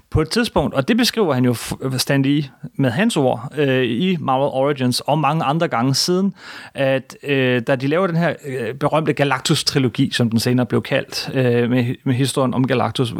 [0.09, 1.55] På et tidspunkt, og det beskriver han jo
[1.97, 2.43] Stanley
[2.75, 6.33] med hans ord øh, i Marvel Origins og mange andre gange siden,
[6.73, 11.29] at øh, da de laver den her øh, berømte Galactus-trilogi, som den senere blev kaldt,
[11.33, 13.13] øh, med, med historien om Galactus,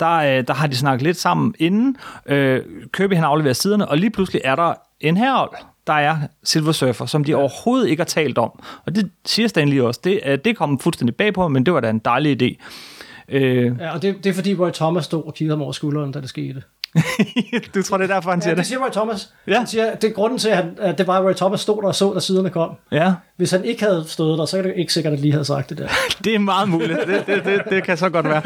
[0.00, 1.96] der, øh, der har de snakket lidt sammen inden.
[2.26, 2.62] Øh,
[2.92, 5.50] Kirby han afleverer siderne, og lige pludselig er der en herhold,
[5.86, 8.62] der er Silver Surfer, som de overhovedet ikke har talt om.
[8.86, 10.00] Og det siger Stanley også.
[10.04, 12.56] Det, øh, det kom fuldstændig bag på, men det var da en dejlig idé.
[13.28, 16.12] Øh, Ja, og det, det er fordi Roy Thomas stod og kiggede ham over skulderen,
[16.12, 16.62] da det skete.
[17.74, 18.66] du tror, det er derfor, han siger Ja, det det?
[18.66, 19.32] siger Roy Thomas.
[19.46, 19.58] Ja.
[19.58, 21.82] Han siger, det er grunden til, at, han, at det var, at Roy Thomas stod
[21.82, 22.70] der og så, da siderne kom.
[22.92, 23.12] Ja.
[23.36, 25.70] Hvis han ikke havde stået der, så er det ikke sikkert, at lige havde sagt
[25.70, 25.88] det der.
[26.24, 26.98] Det er meget muligt.
[27.06, 28.42] Det, det, det, det kan så godt være.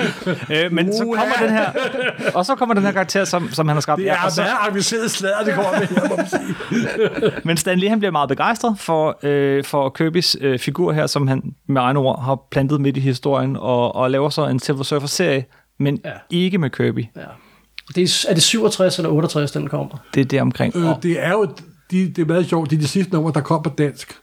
[0.65, 1.21] Øh, men så Uha.
[1.23, 1.71] kommer den her,
[2.35, 3.99] og så kommer den her karakter, som, som han har skabt.
[4.01, 7.33] Det er Ja, så, meget avanceret sladder, det kommer med her, må man sige.
[7.49, 11.27] men Stan Lee, han bliver meget begejstret for, øh, for Kirby's øh, figur her, som
[11.29, 14.83] han med egne ord har plantet midt i historien, og, og laver så en Silver
[14.83, 15.45] Surfer-serie,
[15.79, 16.11] men ja.
[16.31, 17.07] ikke med Kirby.
[17.17, 17.21] Ja.
[17.95, 19.97] Det er, er det 67 eller 68, den kommer?
[20.15, 20.77] Det er det omkring.
[20.77, 21.49] Øh, det er jo
[21.91, 22.71] de, det er meget sjovt.
[22.71, 24.15] Det er de sidste numre, der kom på dansk.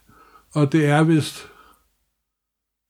[0.54, 1.46] Og det er vist...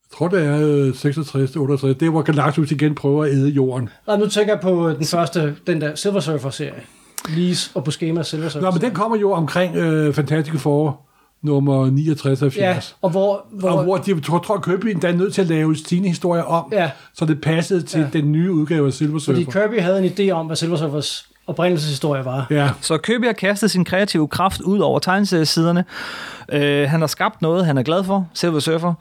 [0.03, 1.97] Jeg tror, det er øh, 66 68.
[1.97, 3.89] Det er, hvor Galactus igen prøver at æde jorden.
[4.07, 6.83] Nej, nu tænker jeg på den første, den der Silver Surfer-serie.
[7.29, 8.65] Lees og Buscema Silver Surfer.
[8.65, 11.01] Nå, men den kommer jo omkring øh, Fantastic Four
[11.43, 12.57] nummer 69 og 70.
[12.57, 13.45] Ja, og hvor...
[13.51, 16.43] hvor, Og hvor de tror, tror Kirby endda er nødt til at lave sine historier
[16.43, 16.91] om, Ja.
[17.13, 18.07] så det passede til Ja.
[18.13, 19.61] den nye udgave af Silver fordi Surfer.
[19.61, 22.47] Kirby havde en idé om, hvad Silver Surfers oprindelseshistorie var.
[22.49, 25.85] Ja, så Kirby har kastet sin kreative kraft ud over tegneseriesiderne.
[26.51, 28.93] Øh, han har skabt noget, han er glad for, Silver Surfer.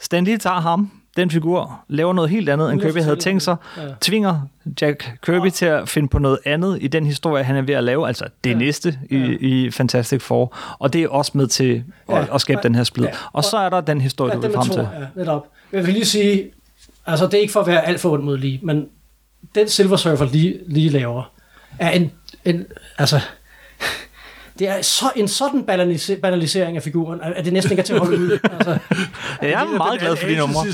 [0.00, 3.56] Stan Lee tager ham, den figur, laver noget helt andet, end Kirby havde tænkt sig.
[3.76, 3.82] Ja.
[4.00, 4.40] tvinger
[4.80, 7.84] Jack Kirby til at finde på noget andet i den historie, han er ved at
[7.84, 8.56] lave, altså det Ja.
[8.56, 9.36] næste i, Ja.
[9.40, 12.34] i Fantastic Four, og det er også med til at, Ja.
[12.34, 13.04] at skabe den her splid.
[13.04, 13.10] Ja.
[13.32, 14.80] Og så er der den historie, Ja, du vil frem til.
[15.00, 15.46] ja, netop.
[15.72, 16.50] Jeg vil lige sige,
[17.06, 18.86] altså det er ikke for at være alt for ondt mod lige, men
[19.54, 21.30] den Silver Surfer lige, lige laver,
[21.78, 22.10] er en,
[22.44, 22.66] en
[22.98, 23.20] altså,
[24.58, 27.92] det er så, en sådan banalise- banalisering af figuren, at det næsten ikke er til
[27.92, 28.38] at holde ud.
[28.52, 28.78] Altså,
[29.42, 30.64] Ja, jeg er meget glad for de numre.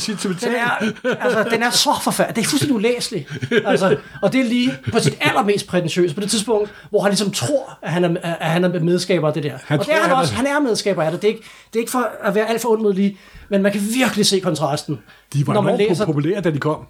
[0.40, 2.36] den, er, altså, den er så forfærdelig.
[2.36, 3.28] Det er fuldstændig ulæseligt.
[3.66, 7.30] Altså, og det er lige på sit allermest prætentiøse, på det tidspunkt, hvor han ligesom
[7.30, 9.52] tror, at han er, at han er medskaber af det der.
[9.64, 10.34] Han og det er han han også.
[10.34, 11.22] Han er medskaber af det.
[11.22, 13.16] Det er ikke, det er ikke for at være alt for ondt mod lige,
[13.48, 14.98] men man kan virkelig se kontrasten.
[15.32, 16.86] De var når man enormt læser, populære, da de kom.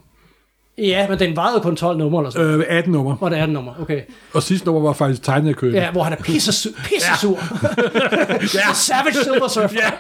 [0.81, 2.61] Ja, men den varede kun 12 numre eller sådan.
[2.61, 3.17] Øh, 18 nummer.
[3.17, 4.01] Hvor det er den nummer, okay.
[4.35, 5.75] Og sidste nummer var faktisk tegnet af Kirby.
[5.75, 7.39] Ja, hvor han er pisse, pisse sur.
[8.55, 8.73] ja.
[8.89, 9.91] Savage Silver Surfer.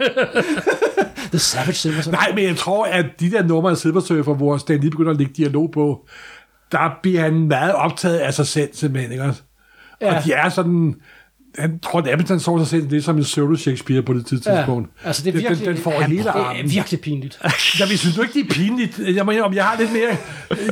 [1.29, 2.19] The Savage Silver Surfer.
[2.19, 5.11] Nej, men jeg tror, at de der numre af Silver Surfer, hvor Stan lige begynder
[5.11, 6.07] at lægge dialog på,
[6.73, 9.43] der bliver han meget optaget af sig selv, simpelthen, ikke også?
[10.01, 10.17] Ja.
[10.17, 10.95] Og de er sådan...
[11.59, 14.91] Han tror, at han så sig selv lidt som en pseudo-Shakespeare på det tidspunkt.
[15.03, 16.71] Ja, altså det er Den- virkelig, Den, den får han- hele det er armen.
[16.71, 17.39] virkelig pinligt.
[17.81, 19.01] Jamen, synes du ikke, det er pinligt?
[19.17, 20.17] Jeg må indrømme, jeg har lidt mere...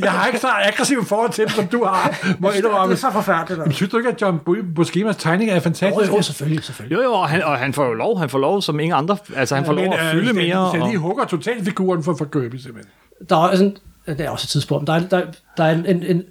[0.01, 2.17] Jeg har ikke så aggressivt forhold til dem, som du har.
[2.39, 3.59] Må jeg Det er så forfærdeligt.
[3.59, 4.39] Jamen, synes du ikke, at John
[4.79, 6.15] Buscema's tegninger er Jo, fantastiske?
[6.15, 6.95] jo, selvfølgelig, selvfølgelig.
[6.97, 9.17] Jo, jo, og han, og han får jo lov, han får lov som ingen andre,
[9.35, 10.71] altså han får lov at fylde mere.
[10.73, 12.91] Så Og, lige hugger totalfiguren for, for Kirby, simpelthen.
[13.29, 13.77] Der er, sådan,
[14.07, 14.87] det er også et tidspunkt.
[14.87, 15.21] Der er, der,
[15.57, 16.23] der er en, en, en,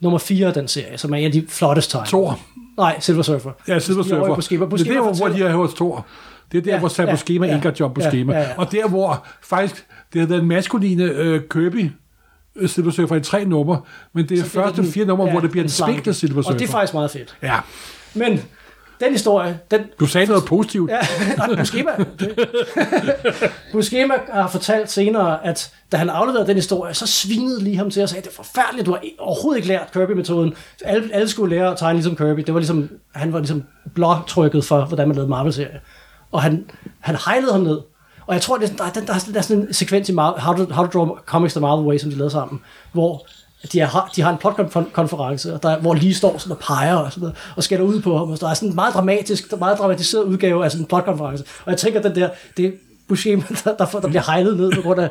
[0.00, 2.06] nummer 4 af den serie, som er en af de flotteste tegn.
[2.06, 2.38] Thor.
[2.78, 3.50] Nej, Silver Surfer.
[3.68, 4.66] Ja, Silver De er over i Surfer.
[4.66, 4.90] Buscema.
[4.94, 6.06] Det er der, hvor de er hos Thor.
[6.52, 8.32] Det er der, Ja, hvor Sam ja, Buscema ja, ikke har John Buscema.
[8.32, 8.54] ja, ja, ja.
[8.58, 11.90] Og der, hvor faktisk, det har været en maskuline øh, Kirby,
[12.56, 13.80] øh, Silver Surfer i tre numre,
[14.14, 16.42] men det er Så første den- fire numre, ja, hvor det bliver en spinklet Silver
[16.42, 16.54] Surfer.
[16.54, 17.36] Og det er faktisk meget fedt.
[17.42, 17.56] Ja,
[18.14, 18.40] Men
[19.00, 19.80] den historie, den...
[20.00, 20.90] du sagde noget positivt.
[20.90, 20.98] Ja,
[21.38, 21.90] nej, Buscema.
[23.72, 28.02] Buscema har fortalt senere, at da han afleverede den historie, så svinede lige ham til
[28.02, 30.54] og sagde, det er forfærdeligt, du har overhovedet ikke lært Kirby-metoden.
[30.84, 32.40] Alle, alle skulle lære at tegne ligesom Kirby.
[32.40, 33.64] Det var ligesom, han var ligesom
[33.94, 35.80] blåtrykket for, hvordan man lavede Marvel-serie.
[36.32, 36.64] Og han,
[37.00, 37.80] han hejlede ham ned.
[38.26, 40.12] Og jeg tror, det er, der, er- der, er- der er sådan en sekvens i
[40.12, 42.60] Marvel, How to, How to Draw Comics the Marvel Way, som de lavede sammen,
[42.92, 43.26] hvor
[43.72, 47.12] de, er, de har en plotkonference, og der, hvor lige står sådan og peger og,
[47.12, 48.30] sådan noget, og skælder ud på ham.
[48.30, 51.44] Og der er sådan en meget dramatisk, meget dramatiseret udgave af sådan en plotkonference.
[51.64, 52.70] Og jeg tænker, den der, det er
[53.08, 55.10] Buscema, der, der, der bliver hejlet ned på grund af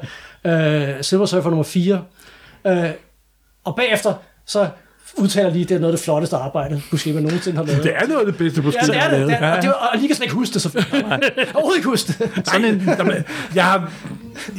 [0.97, 2.01] øh, Silver Surfer nummer 4.
[2.68, 2.89] Øh,
[3.64, 4.14] og bagefter,
[4.45, 4.68] så
[5.18, 7.84] udtaler lige, det er noget af det flotteste arbejde, Buscema nogensinde har lavet.
[7.84, 9.18] Det er noget af det bedste, Ja, Buscema det er har det.
[9.20, 9.30] lavet.
[9.32, 11.06] det er, og, det var, og lige kan slet ikke huske det, selvfølgelig.
[11.56, 12.32] Overhovedet ikke huske det.
[12.45, 13.16] Sådan en, jamen,
[13.56, 13.91] jeg, har,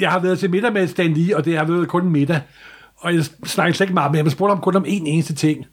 [0.01, 2.41] jeg har været til middag med Stan Lee, og det har været kun middag.
[3.05, 4.27] Og jeg snakker slet ikke meget med ham.
[4.27, 5.65] Jeg spurgte ham kun om én eneste ting.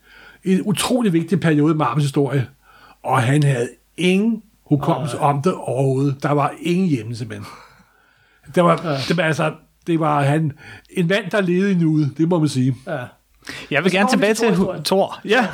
[0.43, 2.47] En utrolig vigtig periode i Marvels historie.
[3.03, 6.23] Og han havde ingen hukommelse om det overhovedet.
[6.23, 7.45] Der var ingen hjemme, simpelthen.
[8.55, 9.53] Det var, det var altså,
[9.87, 10.51] det var han,
[10.89, 12.75] en mand, der levede i nuet, det må man sige.
[12.87, 12.97] Ja.
[13.71, 14.57] Jeg vil gerne tilbage til.
[14.85, 15.19] Thor.
[15.25, 15.47] Ja.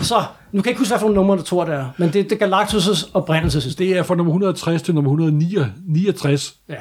[0.00, 1.88] Så, nu kan jeg ikke huske, hvad for nogle numre, der tror, det er.
[1.96, 3.90] Men det, det er Galactus' oprindelseshistorie.
[3.90, 6.54] Det er fra nummer 160 til nummer 169.
[6.68, 6.74] Ja.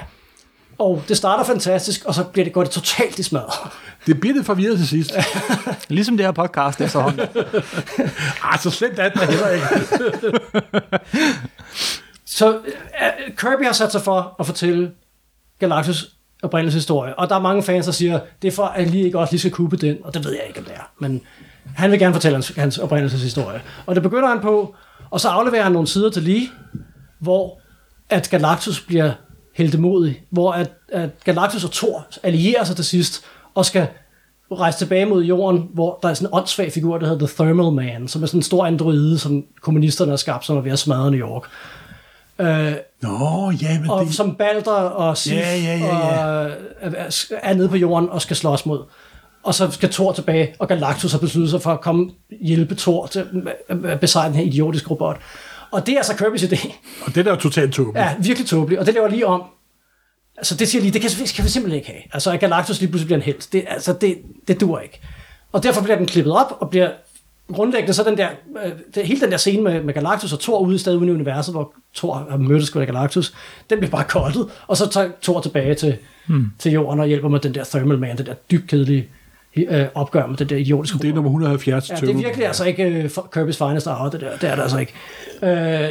[0.78, 3.72] Og det starter fantastisk, og så bliver det, går det totalt i smadret.
[4.06, 5.12] Det bliver det forvirret til sidst.
[5.90, 7.28] Ligesom det her podcast efterhånden.
[8.44, 9.68] Ah, så slemt er det da heller ikke.
[12.26, 14.92] Så uh, Kirby har sat sig for at fortælle
[15.60, 16.12] Galactus
[16.44, 19.34] oprindelseshistorie, og der er mange fans, der siger, det er for, at lige ikke også
[19.34, 20.92] lige skal kuppe den, og det ved jeg ikke, om det er.
[21.00, 21.22] Men
[21.76, 23.62] han vil gerne fortælle hans, hans oprindelseshistorie.
[23.86, 24.76] Og det begynder han på,
[25.10, 26.48] og så afleverer han nogle sider til Lee,
[27.20, 27.60] hvor
[28.10, 29.12] at Galactus bliver
[29.58, 33.24] heldemodig, hvor at, at Galactus og Thor allierer sig til sidst,
[33.56, 33.88] og skal
[34.52, 37.72] rejse tilbage mod jorden, hvor der er sådan en åndssvag figur, der hedder The Thermal
[37.74, 40.80] Man, som er sådan en stor androide, som kommunisterne har skabt, som er ved at
[40.80, 41.44] smadre New York.
[42.40, 44.14] Øh, Nå, ja, men og det...
[44.16, 46.46] som Balder og Sif Ja, ja, ja, ja.
[46.46, 46.52] Og,
[46.82, 48.84] er, er nede på jorden og skal slås mod.
[49.44, 53.06] Og så skal Thor tilbage, og Galactus har besluttet sig for at komme hjælpe Thor
[53.08, 53.20] til
[53.70, 55.18] at- at besejre den her idiotiske robot.
[55.72, 56.74] Og det er altså Kirby's idé.
[57.06, 58.06] Og det der er jo totalt tåbeligt.
[58.06, 58.80] Ja, virkelig tåbeligt.
[58.80, 59.44] Og det laver lige om.
[60.38, 62.02] Altså det siger lige, det kan, kan vi simpelthen ikke have.
[62.14, 63.50] Altså at Galactus lige pludselig bliver en helt.
[63.52, 65.00] Det, altså det, det dur ikke.
[65.52, 66.90] Og derfor bliver den klippet op, og bliver
[67.54, 68.30] grundlæggende så den der,
[68.66, 71.12] øh, det, hele den der scene med, med Galactus og Thor ude stedet ude i
[71.12, 73.34] universet, hvor Thor har mødtes med Galactus,
[73.70, 75.98] den bliver bare kottet, og så tager Thor tilbage til,
[76.28, 76.52] hmm.
[76.60, 79.10] til jorden og hjælper med den der Thermal Man, den der dybt kedelige
[79.66, 81.90] øh, opgør med den der idiotiske Det er nummer 170.
[81.90, 84.38] Ja, det er virkelig altså ikke øh, for- Kirby's finest hour, det der.
[84.38, 84.94] Det er det altså ikke.
[85.44, 85.90] Øh,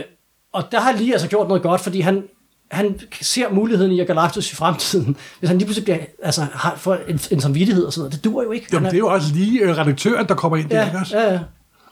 [0.53, 2.23] og der har lige altså gjort noget godt, fordi han,
[2.71, 5.17] han ser muligheden i at Galactus i fremtiden.
[5.39, 8.25] Hvis han lige pludselig bliver, altså, har, får en, en samvittighed og sådan noget, det
[8.25, 8.67] dur jo ikke.
[8.73, 11.01] Jamen, Han det er jo også lige øh, redaktøren, der kommer ind der, ikke ja,
[11.01, 11.19] også?
[11.19, 11.39] ja, ja,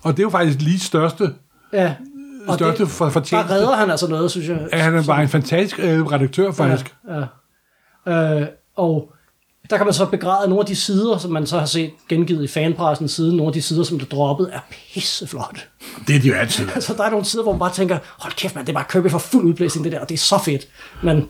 [0.02, 1.30] Og det er jo faktisk lige største,
[1.72, 1.94] ja.
[2.46, 3.54] Og største det, for, der fortjeneste.
[3.54, 4.58] redder han altså noget, synes jeg.
[4.72, 6.94] at han var en fantastisk øh, redaktør, faktisk.
[7.08, 7.24] Ja,
[8.06, 8.40] ja.
[8.40, 8.46] Øh,
[8.76, 9.12] og
[9.70, 12.44] der kan man så begræde nogle af de sider, som man så har set gengivet
[12.44, 14.60] i fanpressen siden, nogle af de sider, som der droppet, er
[14.94, 15.68] pisseflot.
[16.06, 16.68] Det er de jo altid.
[16.74, 18.84] Altså, der er nogle sider, hvor man bare tænker, hold kæft, man, det er bare
[18.90, 20.68] Kirby for fuld udblæsning, det der, og det er så fedt.
[21.02, 21.28] Men,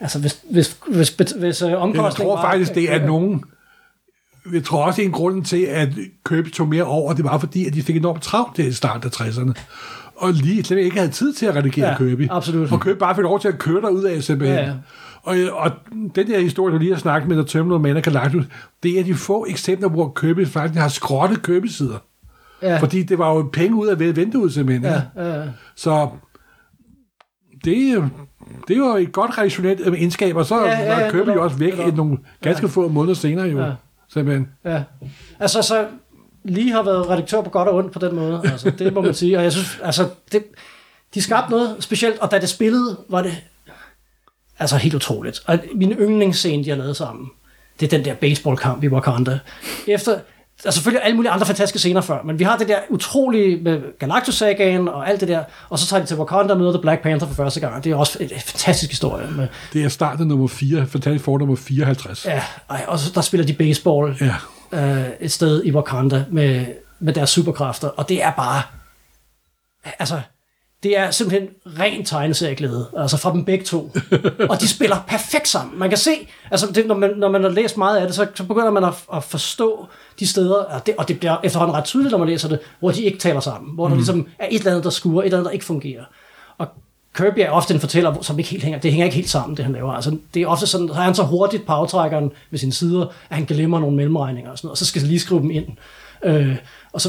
[0.00, 3.44] altså, hvis, hvis, hvis, hvis, hvis Jeg omkostningen tror faktisk, det er nogen...
[4.52, 5.88] Jeg tror også, en grund til, at
[6.28, 7.12] Kirby tog mere over.
[7.12, 9.52] Det var fordi, at de fik enormt travlt til starten af 60'erne.
[10.16, 12.28] Og lige slet ikke havde tid til at redigere Ja, Kirby.
[12.30, 12.72] absolut.
[12.72, 14.58] Og Kirby bare fik lov til at køre derud af simpelthen.
[14.58, 14.74] Ja, ja.
[15.22, 15.70] Og, og
[16.14, 18.44] den der historie, du lige har snakket med, der Terminal Man og Galactus,
[18.82, 21.98] det er de få eksempler, hvor Kirby faktisk har skrottet Kirby-sider.
[22.62, 24.84] Ja, Fordi det var jo penge ud af vinduet simpelthen.
[24.84, 25.28] ja, Ja.
[25.28, 25.48] ja, ja.
[25.76, 26.08] Så
[27.64, 28.04] det, øh,
[28.68, 31.26] det var et godt redaktionelt øh, indskab, og så Ja, ja, ja, ja, ja, det
[31.26, 33.58] var- også væk i nogle ganske få måneder senere jo.
[33.58, 33.64] Ja.
[33.66, 33.72] Ja.
[34.12, 34.48] Simpelthen.
[34.64, 34.82] ja.
[35.40, 35.86] Altså, så
[36.44, 38.40] lige har været redaktør på godt og ondt på den måde.
[38.44, 39.36] Altså, det må man sige.
[39.38, 40.44] Og jeg synes, altså, det,
[41.14, 43.32] de skabte noget specielt, og da det spillede, var det
[44.62, 45.40] altså helt utroligt.
[45.46, 47.30] Og min yndlingsscene, de har lavet sammen,
[47.80, 49.38] det er den der baseballkamp i Wakanda.
[49.88, 50.12] Efter,
[50.62, 53.56] der er selvfølgelig alle mulige andre fantastiske scener før, men vi har det der utrolige
[53.62, 56.80] med Galactus-sagaen og alt det der, og så tager de til Wakanda og møder The
[56.82, 59.30] Black Panther for første gang, det er også en fantastisk historie.
[59.30, 62.24] Med, Det er starten nummer 4, fantastisk for nummer 54.
[62.26, 62.42] ja,
[62.86, 64.34] og så der spiller de baseball Ja.
[65.00, 66.66] øh, et sted i Wakanda med,
[67.00, 68.62] med deres superkræfter, og det er bare,
[69.98, 70.20] altså,
[70.82, 73.92] det er simpelthen ren tegneserieglæde, altså fra dem begge to.
[74.50, 75.78] og de spiller perfekt sammen.
[75.78, 76.10] Man kan se,
[76.50, 78.84] altså det, når, man, når man har læst meget af det, så, så begynder man
[78.84, 79.86] at, at forstå
[80.20, 82.90] de steder, og det, og det bliver efterhånden ret tydeligt, når man læser det, hvor
[82.90, 83.90] de ikke taler sammen, hvor mm.
[83.90, 86.04] der ligesom er et eller andet, der skuer, et eller andet, der ikke fungerer.
[86.58, 86.68] Og
[87.16, 89.64] Kirby er ofte en fortæller, som ikke helt hænger, det hænger ikke helt sammen, det
[89.64, 89.92] han laver.
[89.92, 93.06] Altså, det er ofte sådan, så er han så hurtigt på aftrækkeren med sine sider,
[93.30, 95.50] at han glemmer nogle mellemregninger og sådan noget, og så skal han lige skrive dem
[95.50, 95.66] ind.
[96.24, 96.56] Øh,
[96.92, 97.08] og så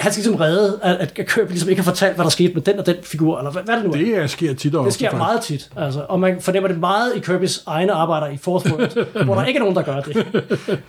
[0.00, 2.62] han skal ligesom redde, at, at Kirby ligesom ikke har fortalt, hvad der skete med
[2.62, 3.96] den og den figur, eller hvad, hvad det nu er.
[3.96, 5.18] Det er, sker tit og Det sker faktisk.
[5.18, 9.34] meget tit, altså, og man fornemmer det meget i Kirby's egne arbejder i World, hvor
[9.34, 10.26] der ikke er nogen, der gør det.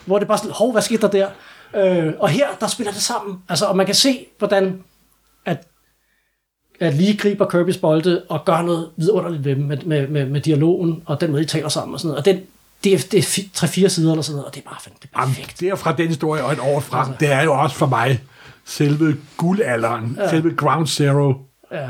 [0.06, 1.28] hvor det bare sådan, hov, hvad skete der der?
[2.08, 3.38] Øh, og her, der spiller det sammen.
[3.50, 4.84] Altså, og man kan se, hvordan
[5.46, 5.68] at,
[6.80, 10.42] at lige griber Kirby's bolde og gør noget vidunderligt ved dem med, med, med, med
[10.42, 12.20] dialogen, og den måde, de taler sammen og sådan noget.
[12.20, 12.42] Og den,
[12.84, 14.92] det er, det er fi- tre-fire sider eller sådan noget, og det er bare det
[15.14, 15.60] er Jamen, perfekt.
[15.60, 17.00] det er fra den historie og et år frem.
[17.00, 17.14] Altså.
[17.20, 18.22] Det er jo også for mig
[18.68, 20.30] selve guldalderen, ja.
[20.30, 21.34] selve ground zero.
[21.72, 21.90] Ja.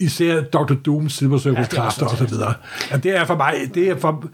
[0.00, 0.74] Især Dr.
[0.74, 2.54] Doom, Silver Circle Ja, er kræfter også og så videre.
[2.90, 4.24] Ja, det er for mig, det er for,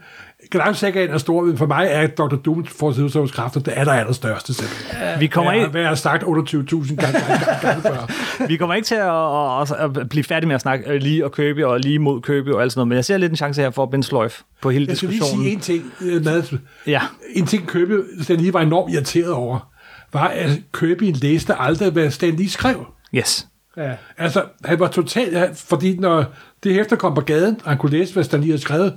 [0.51, 2.35] Galactus er stor, men for mig er Dr.
[2.35, 5.19] Doom for Silver Circle kræfter, det er der allerstørste simpelthen.
[5.19, 8.11] Vi kommer, ikke, hvad jeg har sagt 28.000 gange, gange, gange, gange før.
[8.47, 11.31] vi kommer ikke til at, at, at blive færdige med at snakke øh, lige og
[11.31, 13.61] Kirby og lige mod Kirby og alt sådan noget, men jeg ser lidt en chance
[13.61, 15.45] her for at binde sløjf på hele Jeg skal lige diskussionen.
[15.45, 16.53] sige en ting, øh, Mads.
[16.87, 17.01] Ja.
[17.33, 19.70] En ting, Kirby Stan Lee var enormt irriteret over,
[20.13, 22.85] var, at Kirby læste aldrig, hvad Stan Lee skrev.
[23.15, 23.47] Yes.
[23.77, 23.95] Ja.
[24.17, 25.57] Altså, han var totalt...
[25.57, 26.25] Fordi når
[26.63, 28.93] det hæfter kom på gaden, og han kunne læse, hvad Stan Lee havde skrevet,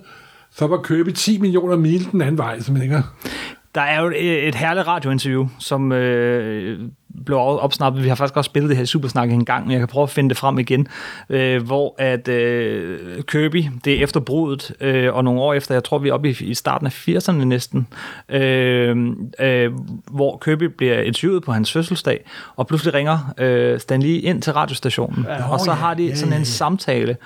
[0.51, 3.03] så var Kirby 10 millioner mil den anden vej, som ikke
[3.75, 6.81] Der er jo et, et herligt radiointerview, som øh,
[7.27, 8.03] blev opsnappet.
[8.05, 10.11] Vi har faktisk også spillet det her Supersnak en gang, men jeg kan prøve at
[10.11, 10.89] finde det frem igen.
[11.29, 15.85] Øh, hvor at øh, Kirby, det er efter brudet, øh, og nogle år efter, jeg
[15.85, 17.87] tror vi er oppe i, i starten af 80'erne næsten,
[18.29, 19.07] øh,
[19.41, 19.73] øh,
[20.11, 22.25] hvor Kirby bliver interviewet på hans fødselsdag,
[22.57, 26.39] og pludselig ringer øh, Stan Lee ind til radiostationen, ja, og så har de sådan
[26.39, 27.17] en samtale,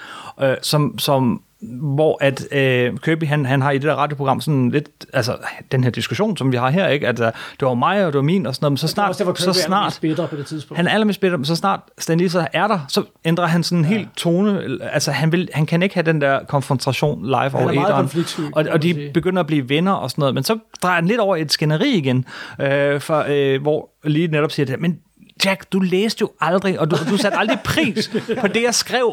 [0.42, 4.70] øh, som, som hvor at øh, Kirby, han, han har i det der radioprogram sådan
[4.70, 5.36] lidt, altså
[5.72, 7.09] den her diskussion, som vi har her, ikke?
[7.09, 9.09] at uh, det var mig, og det var min, og sådan noget, men så snart,
[9.09, 9.98] også, var så Kirby snart,
[10.30, 10.76] på det tidspunkt.
[10.76, 13.62] han er allermest bitter, men så snart Stan Lee så er der, så ændrer han
[13.62, 13.96] sådan en ja.
[13.96, 17.88] helt tone, altså han, vil, han kan ikke have den der konfrontation live over meget
[17.88, 19.12] æderen, og, og de sige.
[19.12, 21.90] begynder at blive venner og sådan noget, men så drejer han lidt over et skænderi
[21.90, 22.24] igen,
[22.61, 24.98] øh, for, øh, hvor lige netop siger det, men
[25.45, 27.99] Jack, du læste jo aldrig, og du, du satte aldrig pris
[28.43, 29.07] på det, jeg skrev.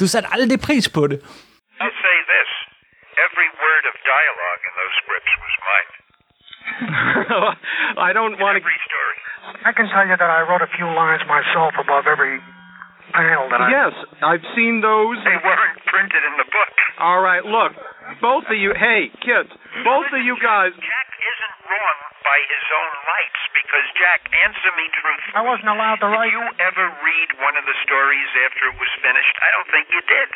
[0.00, 1.18] Du satte aldrig pris på det.
[1.82, 2.50] I'll say this.
[3.26, 5.90] Every word of dialogue in those scripts was mine.
[8.08, 8.62] I don't want to.
[8.64, 9.16] Every story.
[9.68, 12.36] I can tell you that I wrote a few lines myself above every
[13.14, 13.68] panel that I.
[13.70, 13.94] Yes,
[14.30, 15.16] I've seen those.
[15.28, 16.74] They weren't printed in the book.
[16.98, 17.72] All right, look,
[18.20, 18.72] both of you.
[18.76, 19.50] Hey, kids,
[19.82, 20.72] both of you guys.
[20.76, 25.36] Jack isn't wrong by his own lights because Jack, answer me truthfully.
[25.36, 26.30] I wasn't allowed to write.
[26.30, 29.36] Did you ever read one of the stories after it was finished?
[29.42, 30.28] I don't think you did.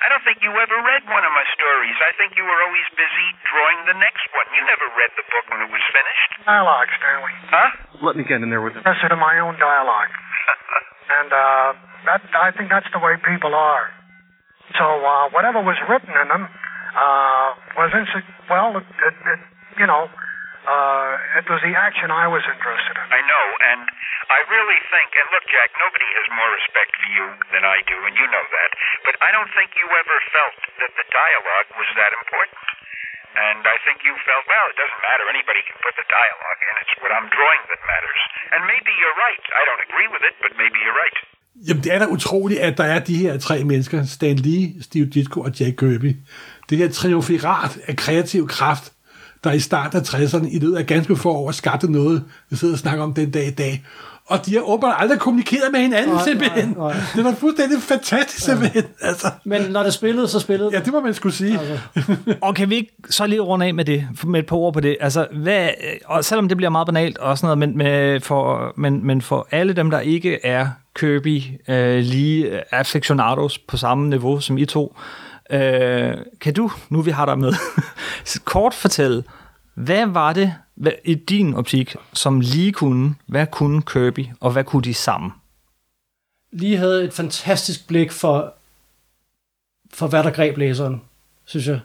[0.00, 1.92] I don't think you ever read one of my stories.
[2.00, 4.48] I think you were always busy drawing the next one.
[4.56, 6.30] You never read the book when it was finished.
[6.48, 7.34] Dialogue, Stanley.
[7.52, 7.68] Huh?
[8.00, 8.80] Let me get in there with it.
[8.80, 10.12] Professor to my own dialogue.
[11.10, 11.74] And uh,
[12.06, 13.90] that I think that's the way people are.
[14.78, 16.46] So uh, whatever was written in them
[16.94, 19.40] uh, was insi- well, it, it, it,
[19.78, 20.10] you know,
[20.66, 23.06] uh, it was the action I was interested in.
[23.10, 23.80] I know, and
[24.30, 27.96] I really think, and look, Jack, nobody has more respect for you than I do,
[28.06, 28.70] and you know that.
[29.06, 32.60] But I don't think you ever felt that the dialogue was that important.
[33.30, 35.24] And I think you felt, well, it doesn't matter.
[35.30, 36.72] Anybody can put the dialogue in.
[36.82, 38.20] It's what I'm drawing that matters.
[38.52, 39.44] And maybe you're right.
[39.54, 41.18] I don't agree with it, but maybe you're right.
[41.66, 45.06] Jamen, det er da utroligt, at der er de her tre mennesker, Stan Lee, Steve
[45.14, 46.12] Ditko og Jack Kirby.
[46.70, 48.92] Det her triumvirat af kreativ kraft,
[49.44, 52.74] der i starten af 60'erne i løbet af ganske få år skabte noget, vi sidder
[52.74, 53.84] og snakker om den dag i dag.
[54.26, 56.68] Og de har åbenbart aldrig kommunikeret med hinanden, Nej, simpelthen.
[56.68, 57.02] nej, nej.
[57.16, 58.84] Det var fuldstændig fantastisk, simpelthen.
[59.00, 61.60] Altså, Men når det spillede, så spillede ja, det må man skulle sige.
[62.42, 64.80] Og kan vi ikke så lige runde af med det, med et par ord på
[64.80, 64.96] det?
[65.00, 65.68] Altså, hvad,
[66.04, 69.48] og selvom det bliver meget banalt og sådan noget, men, med, for, men, men for
[69.50, 74.96] alle dem, der ikke er Kirby øh, lige aficionados på samme niveau som I to,
[74.96, 77.52] øh, Øh, kan du, nu vi har dig med,
[78.44, 79.24] kort fortælle,
[79.74, 84.64] hvad var det hvad, i din optik, som lige kunne, hvad kunne Kirby, og hvad
[84.64, 85.32] kunne de sammen?
[86.52, 88.54] lige havde et fantastisk blik for,
[89.94, 91.02] for hvad der greb læseren,
[91.44, 91.80] synes jeg.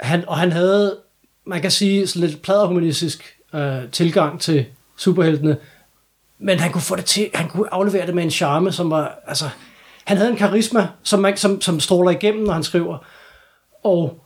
[0.00, 0.98] Han, og han havde,
[1.44, 4.66] man kan sige, sådan lidt pladerhumanistisk øh, tilgang til
[4.96, 5.56] superheltene,
[6.38, 9.18] men han kunne få det til, han kunne aflevere det med en charme, som var,
[9.26, 9.50] altså,
[10.04, 12.98] han havde en karisma, som, man, som, som stråler igennem, når han skriver,
[13.84, 14.18] og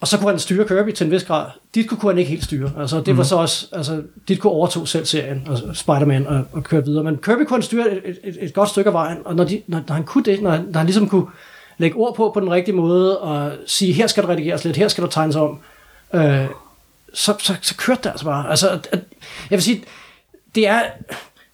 [0.00, 1.46] og så kunne han styre Kirby til en vis grad.
[1.74, 2.72] Dit kunne han ikke helt styre.
[2.78, 6.64] Altså, det var så også, altså, dit kunne overtog selv serien, og Spider-Man, og, og
[6.64, 7.04] køre videre.
[7.04, 9.62] Men Kirby kunne han styre et, et, et godt stykke af vejen, og når, de,
[9.66, 11.26] når, når han kunne det, når, han- når han ligesom kunne
[11.78, 14.88] lægge ord på på den rigtige måde, og sige, her skal der redigeres lidt, her
[14.88, 15.58] skal der tegnes om,
[16.14, 16.46] øh,
[17.14, 18.50] så, så, så kørte det altså bare.
[18.50, 18.88] Altså, at,
[19.50, 19.84] jeg vil sige,
[20.54, 20.82] det er,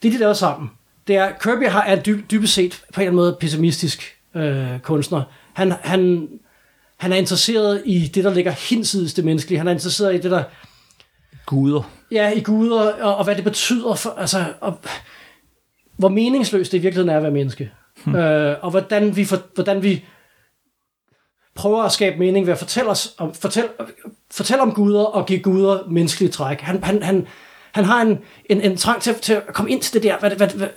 [0.03, 0.71] det de lavede sammen,
[1.07, 4.79] det er, Kirby har, er dyb, dybest set på en eller anden måde pessimistisk øh,
[4.79, 5.23] kunstner.
[5.53, 6.29] Han, han,
[6.97, 9.59] han er interesseret i det, der ligger hinsides det menneskelige.
[9.59, 10.45] Han er interesseret i det, der
[11.47, 11.91] Guder.
[12.11, 14.79] ja, i guder, og, og hvad det betyder for, altså, og,
[15.97, 17.71] hvor meningsløst det i virkeligheden er at være menneske.
[18.05, 18.15] Hmm.
[18.15, 20.05] Øh, og hvordan vi, for, hvordan vi
[21.55, 23.69] prøver at skabe mening ved at fortælle, os om, fortælle,
[24.31, 26.61] fortælle om guder og give guder menneskelige træk.
[26.61, 27.27] Han, han, han,
[27.77, 28.19] han har en,
[28.51, 30.69] en, en trang til, til at komme ind til det der, hvad, hvad, hvad,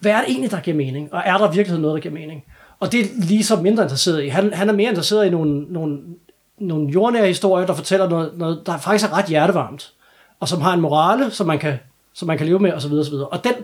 [0.00, 1.12] hvad er det egentlig, der giver mening?
[1.14, 2.44] Og er der virkelig noget, der giver mening?
[2.80, 4.28] Og det er lige så mindre interesseret i.
[4.28, 5.98] Han, han er mere interesseret i nogle, nogle,
[6.58, 9.92] nogle jordnære historier, der fortæller noget, noget, der faktisk er ret hjertevarmt,
[10.40, 11.78] og som har en morale, som man kan,
[12.12, 12.92] som man kan leve med, osv.
[12.92, 13.14] osv.
[13.14, 13.54] Og den,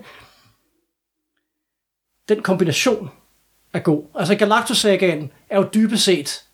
[2.29, 3.11] den kombination
[3.73, 4.03] er god.
[4.15, 6.45] Altså Galactus-sagaen er jo dybest set,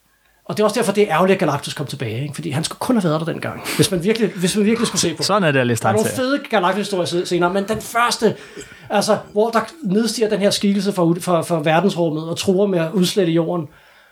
[0.45, 2.35] og det er også derfor, det er ærgerligt, at Galactus kom tilbage, ikke?
[2.35, 5.01] fordi han skulle kun have været der dengang, hvis man virkelig, hvis man virkelig skulle
[5.01, 5.23] se på.
[5.23, 8.37] Sådan er det læse Der er nogle fede Galactus-historier senere, men den første,
[8.91, 12.79] altså, hvor der nedstiger den her skikkelse fra, ud- fra, fra verdensrummet og truer med
[12.79, 13.69] at udslette jorden,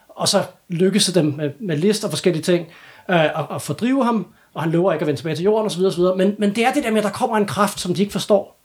[0.08, 2.66] og så lykkes det dem med, med list og forskellige ting
[3.10, 5.84] øh, at, at fordrive ham, og han lover ikke at vende tilbage til jorden osv.
[5.84, 6.02] osv.
[6.16, 8.12] Men, men det er det der med, at der kommer en kraft, som de ikke
[8.12, 8.60] forstår,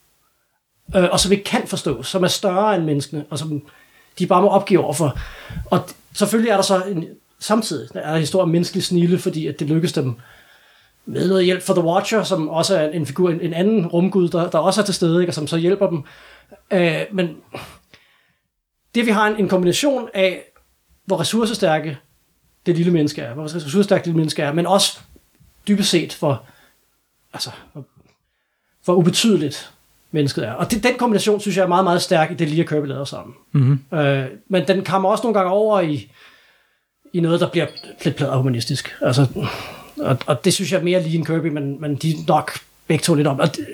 [0.95, 3.61] øh, og som ikke kan forstå, som er større end menneskene, og som
[4.20, 5.18] de bare må opgive overfor.
[5.65, 7.05] Og selvfølgelig er der så en,
[7.40, 10.16] samtidig er der en historie om menneskelig snille, fordi at det lykkes dem
[11.06, 14.30] med noget hjælp fra The Watcher, som også er en figur, en, en anden rumgud,
[14.30, 16.04] der, der også er til stede, ikke, og som så hjælper dem.
[16.72, 17.38] Øh, men
[18.96, 20.44] det vi har en, en kombination af,
[21.06, 21.98] hvor ressourcestærke
[22.66, 25.00] det lille menneske er, hvor ressourcestærkt det lille menneske er, men også
[25.68, 26.44] dybest set, hvor,
[27.34, 27.86] altså, hvor,
[28.86, 29.72] hvor ubetydeligt
[30.12, 30.54] mennesket er.
[30.54, 33.06] Og det, den kombination, synes jeg, er meget, meget stærk i det lige Kirby laver
[33.06, 33.36] sammen.
[33.52, 33.98] Mm-hmm.
[33.98, 36.12] Øh, men den kommer også nogle gange over i,
[37.18, 37.65] i noget, der bliver
[38.03, 38.95] lidt pladet humanistisk.
[39.01, 39.26] Altså,
[39.99, 42.51] og, og det synes jeg er mere lige en Kirby, men, men de er nok
[42.88, 43.39] begge to lidt om.
[43.39, 43.65] Og, det,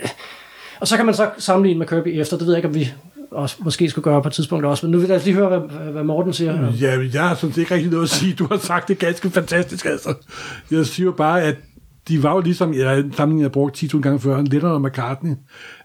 [0.79, 2.93] og så kan man så sammenligne med Kirby efter, det ved jeg ikke, om vi
[3.31, 5.91] også, måske skulle gøre på et tidspunkt også, men nu vil jeg lige høre, hvad,
[5.91, 6.61] hvad Morten siger.
[6.61, 8.33] Mm, ja, jeg har sådan set ikke rigtig noget at sige.
[8.33, 10.13] Du har sagt det ganske fantastisk, altså.
[10.71, 11.55] Jeg siger bare, at
[12.07, 15.31] de var jo ligesom, ja, en jeg brugt 10.000 gange før, Lennon og McCartney.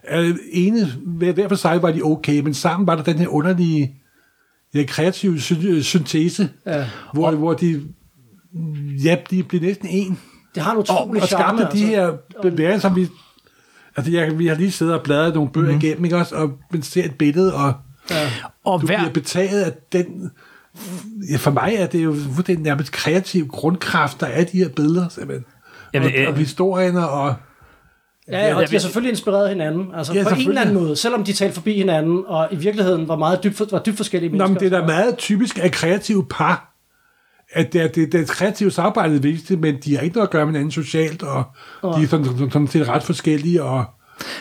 [0.03, 3.95] Altså, ene, hver for sig var de okay, men sammen var der den her underlige
[4.73, 6.85] ja, kreative sy- syntese, Ja.
[7.13, 7.81] hvor, hvor de,
[9.03, 10.19] ja, de blev næsten en.
[10.55, 11.71] Det har en Og, utrolig og skabte charme.
[11.73, 12.11] de her
[12.41, 13.07] bevægelser, som vi...
[13.97, 15.85] Altså, jeg, vi har lige siddet og bladret nogle bøger mm-hmm.
[15.85, 16.35] igennem, ikke også?
[16.35, 17.73] Og man ser et billede, og
[18.65, 20.31] Og du hver, bliver betaget af den...
[21.31, 22.15] Ja, for mig er det jo
[22.47, 25.45] det nærmest kreativ grundkraft, der er de her billeder, simpelthen.
[25.93, 27.35] Jamen, og, øh, og historierne, og...
[28.31, 31.23] Ja, og de har selvfølgelig inspireret hinanden, altså Ja, på en eller anden måde, selvom
[31.23, 34.47] de talte forbi hinanden, og i virkeligheden var meget dybt, for- var dybt forskellige Nå,
[34.47, 34.53] mennesker.
[34.53, 36.65] men det er da meget typisk af kreative par,
[37.53, 40.31] at det er det, det kreative samarbejde er vigtigt, men de har ikke noget at
[40.31, 41.43] gøre med hinanden socialt, og
[41.83, 43.85] de er sådan, sådan, sådan set ret forskellige, og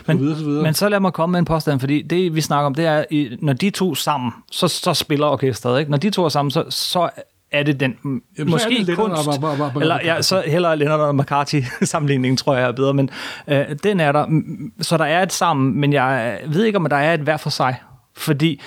[0.07, 0.63] så videre, så videre.
[0.63, 3.05] Men så lad mig komme med en påstand, fordi det, vi snakker om, det er,
[3.43, 5.91] når de to sammen, så, så spiller orkestret, ikke?
[5.91, 7.09] Når de to er sammen, så, så
[7.53, 7.97] er det den,
[8.39, 12.37] Jamen, måske det kunst, og- og- og- eller ja, så heller Lennon og McCarthy sammenligningen,
[12.37, 13.11] tror jeg er bedre, men
[13.49, 14.43] øh, den er der,
[14.81, 17.51] så der er et sammen, men jeg ved ikke, om der er et hver for
[17.51, 17.77] sig,
[18.17, 18.61] fordi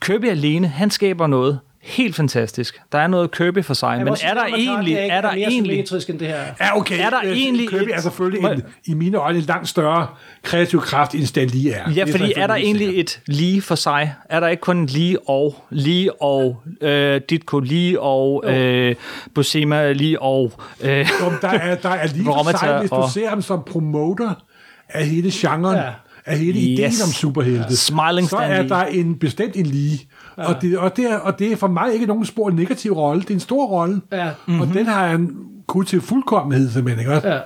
[0.00, 2.80] Kirby alene, han skaber noget helt fantastisk.
[2.92, 5.40] Der er noget Kirby for sig, vil men er der egentlig, ikke er der mere
[5.48, 6.40] egentlig, symmetrisk end det her.
[6.60, 7.00] Ja, okay.
[7.06, 10.06] Er der Øh, egentlig Kirby et- er selvfølgelig en, i mine øjne en langt større
[10.42, 11.90] kreativ kraft, end Stan Lee er.
[11.90, 14.14] Ja, fordi er der egentlig et lige for sig?
[14.30, 18.94] Er der ikke kun lige og, lige og, øh, Ditko lige og, øh,
[19.34, 23.10] Buscema lige og, øh, Jo, der er, der er lige for sig, hvis du og-
[23.10, 24.34] ser ham som promoter
[24.88, 25.82] af hele genren, Ja.
[25.82, 25.90] ja.
[26.26, 26.64] af hele Yes.
[26.66, 30.07] ideen om superhelte, Smiling så er der en bestemt en lige.
[30.38, 30.48] Ja.
[30.48, 33.22] Og, det, og, det er, og det er for mig ikke nogen spor negativ rolle.
[33.22, 34.00] Det er en stor rolle.
[34.12, 34.30] Ja.
[34.46, 34.60] Mm-hmm.
[34.60, 35.36] Og den har han
[35.66, 37.00] kun til fuldkommenhed, simpelthen.
[37.00, 37.12] Ikke?
[37.12, 37.28] også?
[37.28, 37.38] Ja.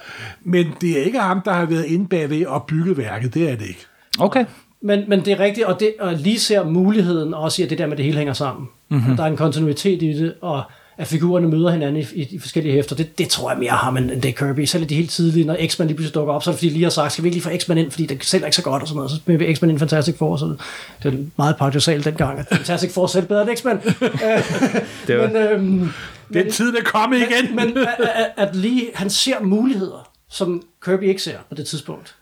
[0.45, 3.35] Men det er ikke ham, der har været inde bagved og bygget værket.
[3.35, 3.87] Det er det ikke.
[4.21, 4.45] okay.
[4.85, 7.79] Men, men det er rigtigt, og, det, og lige ser muligheden også i, at det
[7.79, 8.69] der med, det hele hænger sammen.
[8.89, 9.17] Mm-hmm.
[9.17, 10.63] Der er en kontinuitet i det, og
[11.03, 12.97] at figurerne møder hinanden i, i, i forskellige hæfter.
[12.97, 14.65] Det, det tror jeg mere har, end det er Kirby.
[14.65, 16.73] Selv de helt tidlige, når X-Men lige pludselig dukker op, så er det fordi, de
[16.73, 18.63] lige har sagt, skal vi ikke lige få X-Men ind, fordi det sælger ikke så
[18.63, 19.11] godt og sådan noget.
[19.11, 20.37] Så smider vi X-Men ind Fantastic Four.
[20.37, 20.57] Så
[21.03, 23.81] det er meget paradoxalt dengang, at Fantastic Four selv bedre end X-Men.
[25.07, 25.91] Det var, men, øhm,
[26.33, 27.57] Den tid er kommet igen.
[27.57, 32.15] men at, at, lige, han ser muligheder, som Kirby ikke ser på det tidspunkt.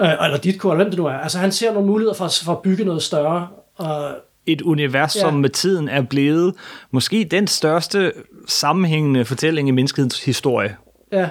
[0.00, 1.12] Øh, eller Ditko, eller hvem det nu er.
[1.12, 3.48] Altså han ser nogle muligheder for, for at bygge noget større.
[3.76, 4.10] Og,
[4.48, 5.20] et univers, Ja.
[5.20, 6.54] som med tiden er blevet
[6.90, 8.12] måske den største
[8.48, 10.76] sammenhængende fortælling i menneskets historie.
[11.12, 11.28] ja,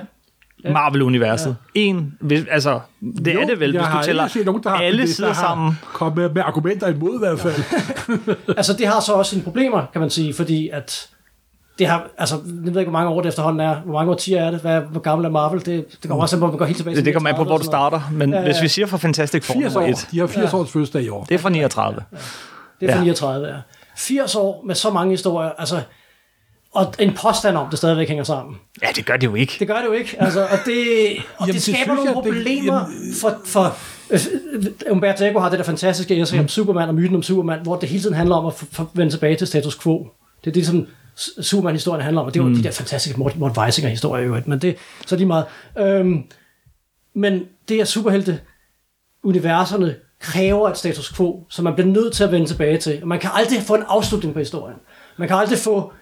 [0.74, 1.56] Marvel-universet.
[1.76, 2.80] En, hvis, altså,
[3.26, 5.08] det Jo, er det vel, hvis har du tæller set nogen, der har, alle der
[5.08, 5.80] sider har sammen.
[5.94, 7.56] kommet med, med argumenter imod i hvert fald.
[8.58, 11.10] altså det har så også sine problemer, kan man sige, fordi at
[11.80, 13.76] det har, altså, jeg ved ikke, hvor mange år det efterhånden er.
[13.76, 14.60] Hvor mange årtier er det?
[14.60, 15.60] Hvad, hvor gammel er Marvel?
[15.66, 17.30] Det, det kommer også an på, at man går helt tilbage til Det, det kommer
[17.30, 18.10] an på, 39 hvor du starter.
[18.12, 18.44] Men Ja, ja.
[18.46, 19.92] hvis vi siger fra Fantastic Four 80 nummer år.
[19.92, 21.24] et, De har 80 års fødselsdag i år.
[21.24, 22.02] det er fra 39.
[22.80, 23.04] Det er fra Ja.
[23.04, 23.56] 39, ja.
[23.98, 25.82] 80 år med så mange historier, altså,
[26.72, 28.56] og en påstand om, det stadigvæk hænger sammen.
[28.82, 29.54] Ja, det gør det jo ikke.
[29.60, 30.16] Det gør det jo ikke.
[30.20, 30.78] Altså, og det,
[31.38, 33.38] og Jamen, det det skaber synes nogle jeg, det- problemer jamen- for...
[33.46, 33.78] for
[34.10, 34.20] øh,
[34.92, 37.90] Umberto Eco har det der fantastiske essay om Superman og myten om Superman, hvor det
[37.90, 40.08] hele tiden handler om at f- f- vende tilbage til status quo.
[40.44, 40.88] Det er det, som
[41.42, 42.56] Superman-historien handler om, og det var mm.
[42.56, 44.76] de der fantastiske Mort, Mort Weisinger-historier i øvrigt, men det,
[45.06, 45.46] så er de meget.
[45.80, 46.24] Øhm,
[47.14, 48.40] men det er superhelte
[49.24, 53.00] universerne kræver et status quo, som man bliver nødt til at vende tilbage til.
[53.02, 54.78] Og man kan aldrig få en afslutning på historien.
[55.18, 55.94] Man kan aldrig få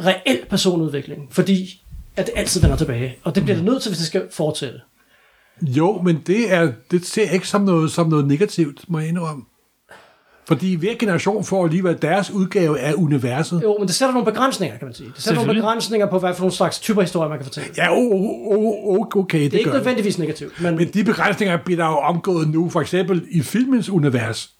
[0.00, 1.82] reel personudvikling, fordi
[2.16, 3.16] at det altid vender tilbage.
[3.24, 4.80] Og det bliver det nødt til, hvis det skal fortsætte.
[5.62, 9.08] Jo, men det, er, det ser jeg ikke som noget, som noget negativt, må jeg
[9.08, 9.44] indrømme.
[10.52, 13.62] Fordi hver generation får alligevel deres udgave af universet.
[13.62, 15.12] Jo, men det sætter nogle begrænsninger, kan man sige.
[15.14, 17.68] Det sætter nogle begrænsninger på, hvad for nogle slags typer historier, man kan fortælle.
[17.68, 19.80] Det Ja, oh, oh, oh, okay, det, er ikke gør det.
[19.80, 23.88] nødvendigvis negativt, men, Men de begrænsninger bliver der jo omgået nu, for eksempel i filmens
[23.88, 24.50] univers.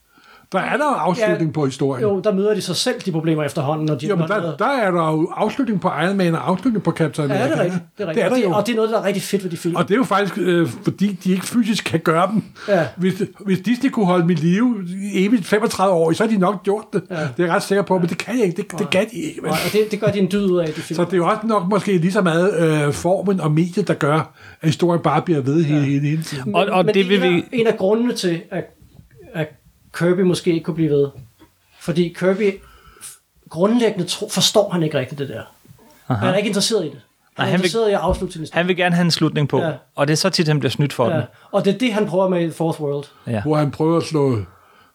[0.52, 2.02] Der er der jo afslutning Ja, på historien.
[2.02, 4.66] Jo, der møder de sig selv de problemer efterhånden, når de Jo, men der, der
[4.66, 7.54] er der jo afslutning på Iron Man og afslutning på Captain Ja, America.
[7.54, 7.82] det er rigtigt.
[7.98, 8.24] Det er rigtigt.
[8.24, 8.48] Det er der og, jo.
[8.48, 9.76] det, og det er noget, der er rigtig fedt ved de film.
[9.76, 12.44] Og det er jo faktisk, øh, fordi de ikke fysisk kan gøre dem.
[12.68, 12.86] Ja.
[12.96, 14.76] Hvis, hvis Disney kunne holde mit liv
[15.14, 17.02] evigt 35 år, så har de nok gjort det.
[17.10, 17.14] Ja.
[17.14, 18.62] Det er jeg ret sikker på, men det kan jeg ikke.
[18.62, 19.40] Det, det kan de ikke.
[19.42, 19.50] Men.
[19.50, 20.96] og det, det gør de en dyd ud af, de film.
[20.96, 23.94] Så det er jo også nok måske lige så meget øh, formen og mediet, der
[23.94, 24.14] gør,
[24.60, 26.54] at historien bare bliver ved hele, hele, hele tiden.
[26.54, 27.38] Og, og Men det vil en, vi...
[27.38, 28.64] af, en af grundene til, at,
[29.34, 29.48] at
[29.98, 31.08] Kirby måske ikke kunne blive ved,
[31.80, 32.60] fordi Kirby
[33.48, 35.42] grundlæggende tro, forstår han ikke rigtigt det der.
[36.08, 36.24] Aha.
[36.24, 36.94] Han er ikke interesseret i det.
[36.94, 37.02] Han
[37.38, 38.46] Nej, er han vil- interesseret i at afslutte sin.
[38.52, 39.72] Han vil gerne have en slutning på, Ja.
[39.94, 41.16] og det er så tit, han bliver snydt for ja.
[41.16, 41.22] Den.
[41.52, 43.04] Og det er det, han prøver med i Fourth World.
[43.26, 43.42] Ja.
[43.42, 44.38] Hvor han prøver at slå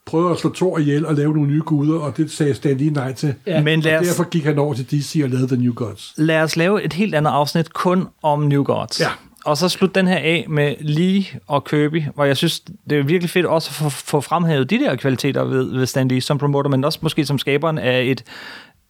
[0.05, 2.91] prøver at slå Thor ihjel og lave nogle nye guder, og det sagde Stan lige
[2.91, 3.35] nej til.
[3.47, 3.61] Ja.
[3.61, 6.13] Men lad Og os, derfor gik han over til DC og lavede The New Gods.
[6.17, 8.99] lad os lave et helt andet afsnit kun om New Gods.
[9.01, 9.09] Ja.
[9.47, 13.03] Og så slut den her af med Lee og Kirby, hvor jeg synes, det er
[13.03, 16.37] virkelig fedt også at få, få fremhævet de der kvaliteter ved, ved Stan Lee som
[16.37, 18.23] promoter, men også måske som skaberen af et,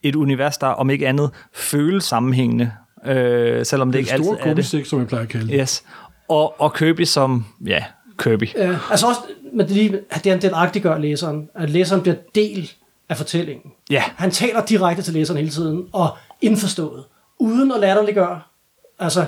[0.03, 2.71] et univers, der om ikke andet føles sammenhængende,
[3.05, 4.51] øh, selvom det Det ikke er altid store er det.
[4.55, 5.55] komisik, som jeg plejer at kalde det.
[5.59, 5.83] Yes.
[6.29, 7.83] Og, og Kirby som, ja,
[8.19, 8.55] Kirby.
[8.55, 8.77] Ja.
[8.91, 9.19] Altså også,
[9.53, 12.71] men det, lige, at det, den agtiggør læseren, at læseren bliver del
[13.09, 13.71] af fortællingen.
[13.89, 14.03] Ja.
[14.15, 17.03] Han taler direkte til læseren hele tiden, og indforstået,
[17.39, 18.41] uden at latterliggøre.
[18.99, 19.25] Altså,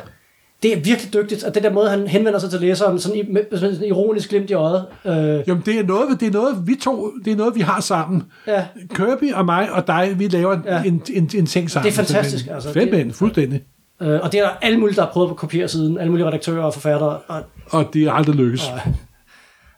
[0.63, 3.31] det er virkelig dygtigt, at den der måde, han henvender sig til læseren, sådan, i,
[3.31, 4.85] med sådan en ironisk glimt i øjet.
[5.05, 5.13] Øh,
[5.47, 8.23] Jamen, det er, noget, det er noget, vi to, det er noget, vi har sammen.
[8.47, 8.65] Ja.
[8.95, 10.83] Kirby og mig og dig, vi laver en, Ja.
[10.83, 11.91] en, en, en ting sammen.
[11.91, 12.55] Det er fantastisk, simpelthen.
[12.55, 12.73] altså.
[12.73, 13.61] Fedt, Det- fuldstændig.
[14.01, 15.97] øh, og det er der alle mulige, der har prøvet på at kopiere siden.
[15.97, 17.17] Alle mulige redaktører og forfattere.
[17.27, 18.69] Og, Og det er aldrig lykkes.
[18.69, 18.79] og,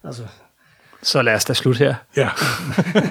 [0.03, 0.21] altså,
[1.03, 1.95] Så lad os da slutte her.
[2.17, 2.29] Ja.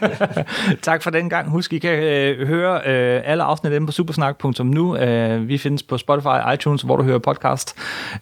[0.82, 1.50] tak for den gang.
[1.50, 4.96] Husk, I kan øh, høre øh, alle afsnit inde på supersnak.nu.
[4.96, 7.76] Øh, vi findes på Spotify, iTunes, hvor du hører podcast.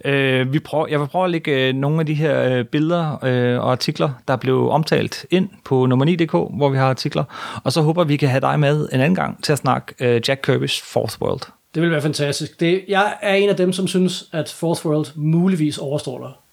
[0.04, 3.24] Øh, vi prøver, jeg vil prøve at lægge øh, nogle af de her øh, billeder
[3.24, 7.24] øh, og artikler, der blev omtalt ind på nummer 9.dk, hvor vi har artikler.
[7.64, 10.20] Og så håber vi kan have dig med en anden gang til at snakke øh,
[10.28, 11.40] Jack Kirby's Fourth World.
[11.74, 12.60] det vil være fantastisk.
[12.60, 16.47] Det, jeg er en af dem, som synes, at Fourth World muligvis overstråler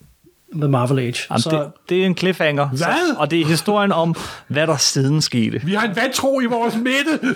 [0.56, 1.16] The Marvel Age.
[1.30, 2.68] Jamen, så, det, det er en cliffhanger.
[2.68, 2.78] Hvad?
[2.80, 2.86] Så,
[3.18, 4.16] og det er historien om,
[4.48, 5.62] hvad der siden skete.
[5.64, 7.20] Vi har en vantro i vores midte.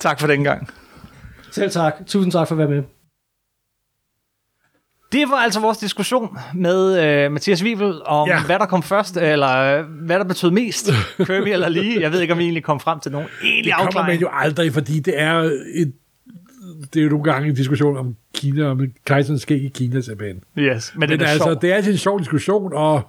[0.00, 0.68] Tak for den gang.
[1.50, 1.94] selv tak.
[2.06, 2.82] Tusind tak for at være med.
[5.12, 8.42] Det var altså vores diskussion med øh, Mathias Wivel om, ja.
[8.44, 10.90] Hvad der kom først, eller øh, hvad der betød mest,
[11.26, 12.00] Kirby eller lige.
[12.00, 14.22] Jeg ved ikke, om vi egentlig kom frem til nogen egentlig Det kommer man afklaring.
[14.22, 15.34] jo aldrig, fordi det er
[15.74, 15.92] et,
[16.94, 20.42] det er jo nogle gange en diskussion om Kina, om kejserens skæg i Kina simpelthen.
[20.58, 21.62] Yes, men, Men det er altså, sjovt.
[21.62, 23.02] det er altid en sjov diskussion, og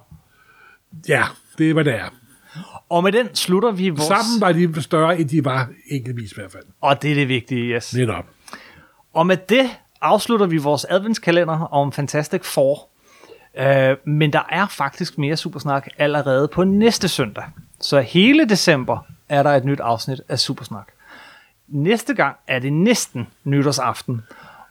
[1.08, 1.22] ja,
[1.58, 2.08] det er, hvad det er.
[2.88, 4.02] Og med den slutter vi vores...
[4.02, 6.64] Sammen var de større, end de var enkeltvis i hvert fald.
[6.80, 7.94] Og det er det vigtige, yes.
[7.94, 8.24] Netop.
[9.14, 9.70] Og med det
[10.00, 12.88] afslutter vi vores adventskalender om Fantastic Four.
[13.58, 17.44] Øh, men der er faktisk mere Supersnak allerede på næste søndag.
[17.80, 20.88] Så hele december er der et nyt afsnit af Supersnak.
[21.68, 24.22] Næste gang er det næsten nytårsaften.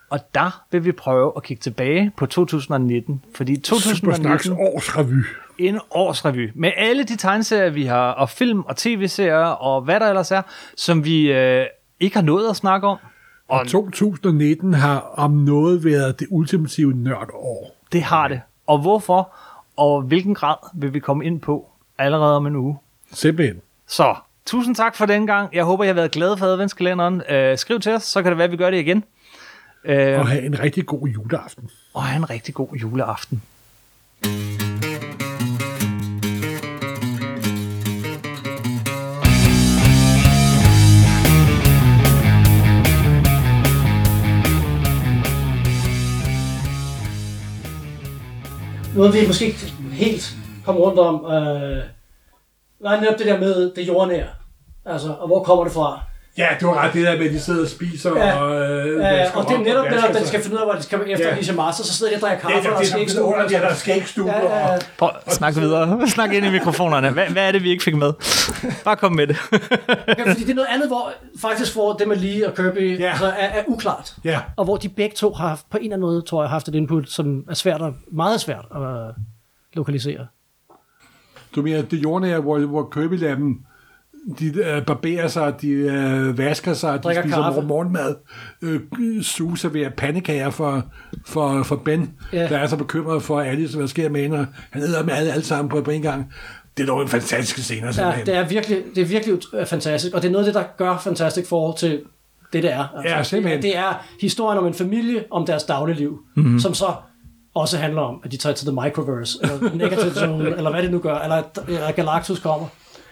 [0.10, 3.24] Og der vil vi prøve at kigge tilbage på 2019.
[3.36, 5.26] Fordi Supersnaks 2019 årsrevy.
[5.58, 10.08] en årsrevy med alle de tegneserier, vi har, og film og tv-serier, og hvad der
[10.08, 10.42] ellers er,
[10.78, 11.66] som vi øh,
[12.00, 12.98] ikke har nået at snakke om.
[13.48, 17.76] Og 2019 har om noget været det ultimative nørdår.
[17.92, 18.42] Det har det.
[18.68, 19.36] Og hvorfor,
[19.78, 22.78] og hvilken grad vil vi komme ind på allerede om en uge.
[23.12, 23.62] Simpelthen.
[23.88, 24.16] Så
[24.46, 25.50] tusind tak for den gang.
[25.56, 27.22] Jeg håber, I har været glade for adventskalenderen.
[27.30, 29.04] Øh, skriv til os, så kan det være, at vi gør det igen.
[29.86, 31.70] Øh, Og have en rigtig god juleaften.
[31.94, 33.42] og have en rigtig god juleaften.
[48.96, 50.36] Noget, vi måske ikke helt
[50.66, 51.84] kom rundt om, øh,
[52.90, 54.28] var netop det der med det jordnære.
[54.86, 56.00] Altså, og hvor kommer det fra?
[56.38, 58.18] Ja, det var ret det der med, at de sidder og spiser.
[58.18, 58.42] Ja.
[58.42, 60.66] Og, øh, Ja, og det er op netop vasker at den skal finde ud af,
[60.68, 61.32] hvor de skal efter Ja.
[61.34, 61.38] ja.
[61.38, 63.14] Lise Master, så sidder de og drikker kaffe, er og det, der skal ikke
[63.44, 64.34] det, der er skægstuer.
[64.34, 64.78] Ja, ja, ja.
[64.98, 66.08] Prøv at snakke videre.
[66.08, 67.10] Snak ind i mikrofonerne.
[67.10, 68.14] Hvad, hvad er det, vi ikke fik med?
[68.84, 69.38] Bare kom med det.
[70.08, 71.12] Ja, fordi det er noget andet, hvor
[71.42, 73.10] faktisk hvor det med Lee og Kirby Ja.
[73.10, 74.16] altså, er, er uklart.
[74.24, 74.40] Ja.
[74.58, 76.68] Og hvor de begge to har haft, på en eller anden måde, tror jeg, haft
[76.68, 79.14] et input, som er svært og meget svært at øh,
[79.74, 80.28] lokalisere.
[81.56, 82.84] Du mener, det jordnære, hvor, hvor
[83.36, 83.58] dem,
[84.40, 87.62] de øh, barberer sig, de øh, vasker sig, de Drikker spiser kaffe.
[87.62, 88.16] morgenmad,
[88.62, 88.80] øh,
[89.24, 90.84] Sue serverer pandekager for,
[91.26, 92.48] for, for Ben, Ja.
[92.48, 95.44] der er så bekymret for Alice, hvad sker med hende, han æder med alle, alle
[95.46, 96.34] sammen på, på en gang.
[96.78, 100.14] Det er dog en fantastisk scene, Ja, det er virkelig, det er virkelig ut- fantastisk,
[100.16, 102.02] og det er noget af det, der gør Fantastic Four til
[102.54, 102.88] det, det er.
[102.98, 103.62] Altså, Ja, simpelthen.
[103.62, 106.60] Det er, det er historien om en familie, om deres dagligliv, mm-hmm.
[106.60, 106.86] som så
[107.56, 110.92] også handler om, at de tager til The Microverse, eller Negative Zone, eller hvad det
[110.92, 112.68] nu gør, eller, eller Galactus kommer.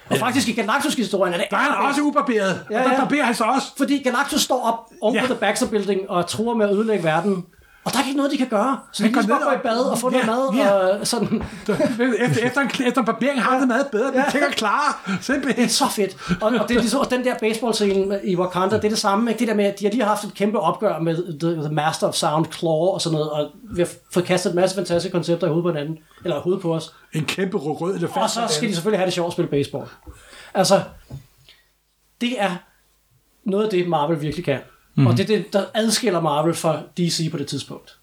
[0.09, 1.47] Og faktisk i Galactus-historien er det...
[1.49, 2.99] Der er han også ubarberet, ja, Ja, og der ja.
[2.99, 3.67] barberer han sig også.
[3.77, 5.25] Fordi Galactus står op oven på Ja.
[5.25, 7.45] The Baxter Building og truer med at ødelægge verden.
[7.85, 8.79] Og der er ikke noget, de kan gøre.
[8.91, 10.55] Så de kan går lige så ned godt gå i bad og få Ja, noget
[10.55, 10.63] mad.
[10.65, 10.99] ja.
[10.99, 11.43] Og sådan.
[12.25, 14.07] Efter, efter, en, efter en barbering har det meget bedre.
[14.13, 15.03] Det tænker klar.
[15.07, 15.63] Det Simpelthen.
[15.65, 16.17] er så fedt.
[16.41, 19.31] Og, og, det er ligesom, og den der baseball-scene i Wakanda, det er det samme.
[19.31, 19.39] Ikke?
[19.39, 22.07] Det der med, at de har lige haft et kæmpe opgør med The, the Master
[22.07, 23.29] of Sound, Claw og sådan noget.
[23.31, 25.99] Og vi har fået kastet en masse fantastiske koncepter i hovedet på hinanden.
[26.23, 26.93] Eller i hovedet på os.
[27.13, 28.23] En kæmpe rød elefant.
[28.23, 29.87] Og så skal de selvfølgelig have det sjovt at spille baseball.
[30.53, 30.81] Altså,
[32.21, 32.51] det er
[33.45, 34.59] noget af det, Marvel virkelig kan.
[34.95, 35.07] Mm.
[35.07, 37.97] Og det er det, der adskiller Marvel fra DC på det tidspunkt.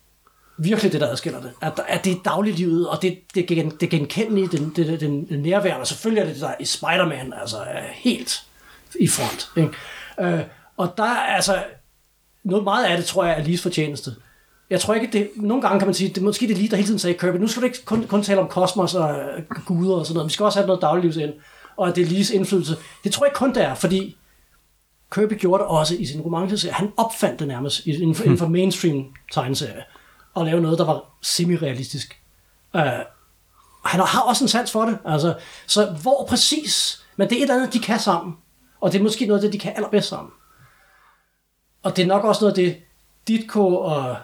[0.59, 1.51] Virkelig det, der adskiller det.
[1.61, 5.27] At, at det er dagliglivet, og det, det, gen, det genkendelige, det, det, det, det,
[5.29, 5.87] det nærværende.
[5.87, 8.43] Selvfølgelig er det det, der i Spider-Man altså, er helt
[9.01, 9.51] i front.
[9.57, 9.73] Ikke?
[10.21, 10.41] Øh,
[10.77, 11.63] og der er altså,
[12.45, 14.15] noget meget af det, tror jeg, er Lees fortjeneste.
[14.71, 16.89] Jeg tror ikke, det, nogle gange kan man sige, det måske det lige, der hele
[16.89, 19.17] tiden sagde Kirby, nu skal du ikke kun, kun tale om kosmos og
[19.67, 21.33] guder og sådan noget, vi skal også have noget dagliglivs ind,
[21.77, 22.77] og at det er Lees indflydelse.
[23.05, 24.17] Det tror jeg ikke kun det er, fordi
[25.15, 26.75] Kirby gjorde det også i sin romanceserie.
[26.75, 29.85] Han opfandt det nærmest inden for, inden for mainstream tegneserie,
[30.35, 32.21] og lavede noget, der var semi-realistisk.
[32.75, 32.81] Uh,
[33.85, 35.35] han har også en sans for det, altså,
[35.67, 38.35] så hvor præcis, men det er et eller andet, de kan sammen,
[38.81, 40.33] og det er måske noget af det, de kan allerbedst sammen.
[41.83, 42.77] Og det er nok også noget af det,
[43.29, 44.17] Ditko og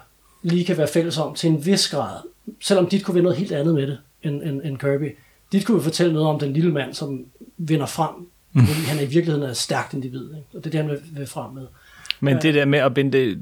[0.43, 2.19] Lee kan være fælles om til en vis grad,
[2.61, 5.17] selvom Ditko vil noget helt andet med det end, end, end Kirby.
[5.51, 7.25] Ditko vil fortælle noget om den lille mand, som
[7.57, 8.29] vinder frem,
[8.65, 10.47] fordi han i virkeligheden er et stærkt individ, ikke?
[10.57, 11.67] og det er det, han vil, frem med.
[12.19, 13.39] Men det der med at binde det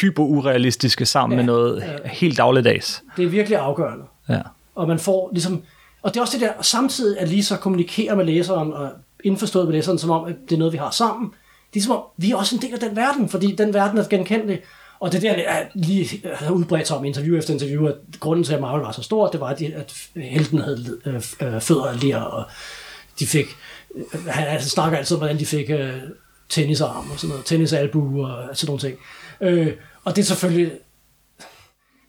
[0.00, 2.08] hyperurealistiske sammen Ja, med noget ja.
[2.08, 3.02] helt dagligdags.
[3.16, 4.04] Det er virkelig afgørende.
[4.28, 4.40] Ja.
[4.74, 5.62] Og man får ligesom...
[6.02, 8.90] Og det er også det der, samtidig at lige så kommunikerer med læseren og
[9.24, 11.30] indforstået med læseren, som om, at det er noget, vi har sammen.
[11.74, 13.98] Det er som om, vi er også en del af den verden, fordi den verden
[13.98, 14.60] er genkendelig.
[15.00, 18.54] Og det der er lige har udbredt sig om interview efter interview, at grunden til,
[18.54, 19.62] at Marvel var så stor, det var, at,
[20.16, 22.44] helten havde øh, øh, fødder ler, og
[23.20, 23.46] de fik...
[24.28, 25.90] Han snakker altid om, hvordan de fik øh,
[26.48, 28.98] tennisarm og sådan noget, tennisalbu og sådan nogle ting.
[29.40, 29.72] Øh,
[30.04, 30.72] og det er selvfølgelig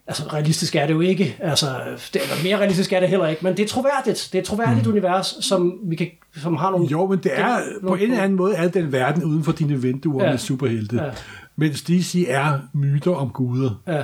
[0.07, 1.81] altså realistisk er det jo ikke, altså,
[2.13, 4.29] det, eller mere realistisk er det heller ikke, men det er troværdigt.
[4.31, 4.91] Det er et troværdigt mm.
[4.91, 6.07] univers, som, vi kan,
[6.37, 6.87] som har nogle...
[6.87, 9.51] Jo, men det er det- på en eller anden måde er den verden uden for
[9.51, 10.29] dine vinduer Ja.
[10.31, 10.95] med superhelte.
[11.03, 11.09] Ja.
[11.55, 13.81] Mens DC er myter om guder.
[13.87, 14.03] Ja.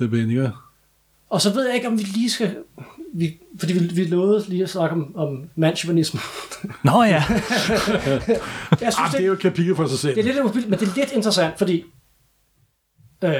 [0.00, 0.50] Ikke?
[1.30, 2.56] Og så ved jeg ikke, om vi lige skal...
[3.14, 6.20] Vi, fordi vi, vi lovede lige at snakke om, om mandsjuvenisme.
[6.84, 7.24] Nå ja.
[8.80, 10.14] jeg synes, Ah, det er jo et kapitel for sig selv.
[10.14, 11.84] Det er lidt uvildt, men det er lidt interessant, fordi
[13.24, 13.30] øh,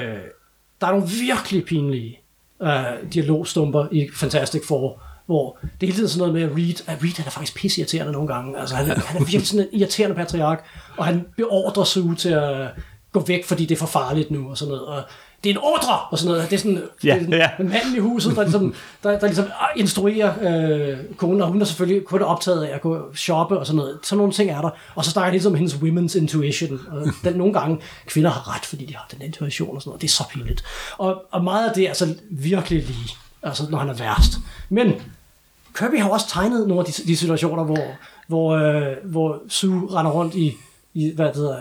[0.81, 2.21] der er nogle virkelig pinlige
[2.63, 6.89] øh, dialogstumper i Fantastic Four, hvor det er hele tiden sådan noget med at Reed,
[6.89, 8.59] at Reed han er faktisk pisseirriterende nogle gange.
[8.59, 10.65] Altså, han, han er virkelig sådan en irriterende patriark,
[10.97, 12.71] og han beordrer Sue til at
[13.13, 14.87] gå væk, fordi det er for farligt nu, og sådan noget.
[14.87, 15.03] Og
[15.47, 16.51] det er en ordre, og sådan noget.
[16.51, 17.49] Det er sådan, Ja, det er ja.
[17.59, 20.33] manden i huset, der ligesom, der, der ligesom ah, instruerer
[20.91, 23.99] øh, konen, og hun er selvfølgelig kun optaget af at gå shoppe og sådan noget.
[24.03, 24.71] Sådan nogle ting er der.
[24.95, 26.81] Og så snakker han ligesom om hendes women's intuition.
[26.91, 30.03] Og den, nogle gange, kvinder har ret, fordi de har den intuition og sådan noget.
[30.03, 30.65] Det er så pinligt.
[30.99, 33.11] Og, og meget af det er altså virkelig lige,
[33.43, 34.33] altså når han er værst.
[34.69, 34.95] Men
[35.79, 37.85] Kirby har også tegnet nogle af de, de situationer, hvor,
[38.29, 40.57] hvor, øh, hvor Sue render rundt i,
[40.97, 41.59] i hvad det hedder,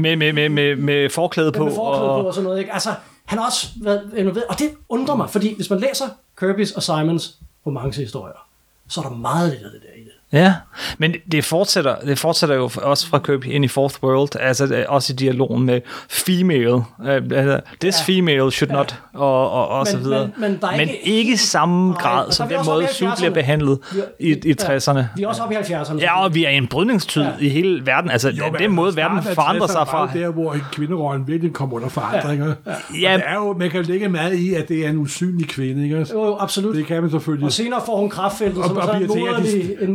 [0.00, 1.64] Med, med, med, med, med forklæde på.
[1.64, 2.58] med forklæde og, på og sådan noget.
[2.58, 2.72] Ikke?
[2.72, 2.94] Altså,
[3.24, 6.06] han har også været involveret, og det undrer mig, fordi hvis man læser
[6.42, 7.36] Kirby's og Simons
[7.66, 8.46] romancehistorier,
[8.88, 10.09] så er der meget lidt af det der i det.
[10.32, 10.54] Ja,
[10.98, 14.84] men det fortsætter, det fortsætter jo også fra Kirby ind i Fourth World, altså øh,
[14.88, 18.12] også i dialogen med female, altså, this Ja.
[18.14, 20.20] female should not, og, og, og Men- så videre.
[20.36, 22.86] men- men er men ikke- ikke i samme Nej, grad, og som er den måde
[22.92, 23.34] Sue bliver 70'erne.
[23.34, 25.02] behandlet Vi er- i, i 60'erne.
[25.16, 25.98] Vi er også oppe i 70'erne.
[26.00, 27.28] Ja, og vi er i en brydningstid Ja.
[27.40, 28.10] i hele verden.
[28.10, 30.06] Altså, jo, den måde, verden forandrer sig fra...
[30.12, 32.46] Det der, hvor kvinderollen virkelig kommer under forandringer.
[32.66, 32.72] Ja.
[33.00, 33.12] Ja.
[33.14, 35.82] Og det er jo, man kan lægge meget i, at det er en usynlig kvinde,
[35.84, 35.96] ikke?
[36.12, 36.76] Jo, jo, absolut.
[36.76, 37.46] Det kan man selvfølgelig.
[37.46, 39.16] Og senere får hun kraftfeltet, Og- som er og sådan en og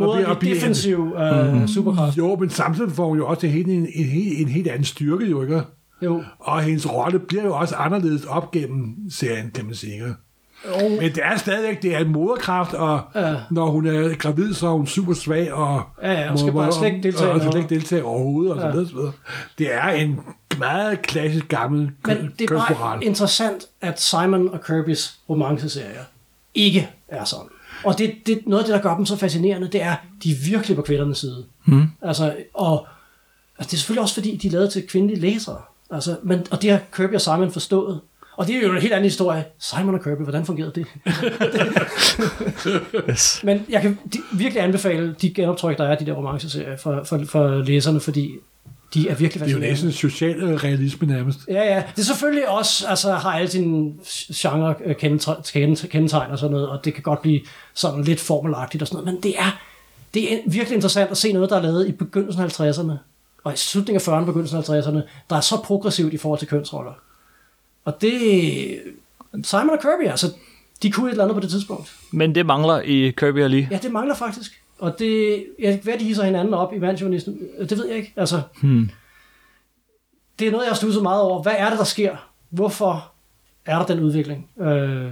[0.08, 2.18] moderlig bliver- defensiv uh, superkraft.
[2.18, 4.84] Jo, men samtidig får hun jo også en, helt- en, en, helt- en helt anden
[4.84, 5.62] styrke, jo, ikke?
[6.02, 6.24] Jo.
[6.40, 9.98] Og hendes rolle bliver jo også anderledes op gennem serien, kan man sige.
[10.06, 10.14] Jo.
[10.90, 13.36] Men det er stadigvæk, det er en moderkraft, og Ja.
[13.52, 16.72] når hun er gravid, så er hun super svag, og, Ja, ja, og skal bare
[16.72, 17.52] slet ikke deltage og, og noget.
[17.54, 18.72] slet ikke deltage overhovedet, og så Ja.
[18.72, 19.12] videre, så videre.
[19.58, 20.20] Det er en
[20.60, 26.04] meget klassisk gammel Men det er bare interessant, at Simon og Kirby's romanceserier
[26.56, 27.48] ikke er sådan.
[27.86, 30.36] Og det, det, noget af det, der gør dem så fascinerende, det er, de er
[30.50, 31.46] virkelig på kvindernes side.
[31.66, 31.88] Mm.
[32.02, 32.88] Altså, og
[33.58, 35.62] altså, det er selvfølgelig også, fordi de er lavet til kvindelige læsere.
[35.92, 38.02] Altså, men, og det har Kirby og Simon forstået.
[38.38, 39.46] Og det er jo en helt anden historie.
[39.60, 40.88] Simon og Kirby, hvordan fungerede det?
[43.10, 43.42] Yes.
[43.44, 43.98] Men jeg kan
[44.34, 48.32] virkelig anbefale de genoptryk, der er af de der romanceserier for, for, for læserne, fordi
[48.96, 49.68] de er virkelig Det er jo fascinerende.
[49.68, 51.40] næsten social realisme nærmest.
[51.48, 51.84] Ja, ja.
[51.96, 53.94] Det er selvfølgelig også, altså har alle sine
[54.34, 57.42] genre øh, kendetegn og sådan noget, og det kan godt blive
[57.74, 59.60] sådan lidt formelagtigt og sådan noget, men det er,
[60.14, 62.92] det er virkelig interessant at se noget, der er lavet i begyndelsen af 50'erne,
[63.44, 65.00] og i slutningen af 40'erne, begyndelsen af 50'erne,
[65.30, 66.94] der er så progressivt i forhold til kønsroller.
[67.86, 68.80] Og det...
[69.44, 70.34] Simon og Kirby, altså,
[70.84, 71.94] de kunne et eller andet på det tidspunkt.
[72.12, 73.68] Men det mangler i Kirby og Lee.
[73.72, 74.52] Ja, det mangler faktisk.
[74.80, 78.14] Og det, ja, hvad de hisser hinanden op i mandsjournalisten, det ved jeg ikke.
[78.16, 78.90] Altså, hmm.
[80.40, 81.42] Det er noget, jeg har studset meget over.
[81.42, 82.32] Hvad er det, der sker?
[82.50, 83.12] Hvorfor
[83.66, 84.50] er der den udvikling?
[84.60, 85.12] Øh,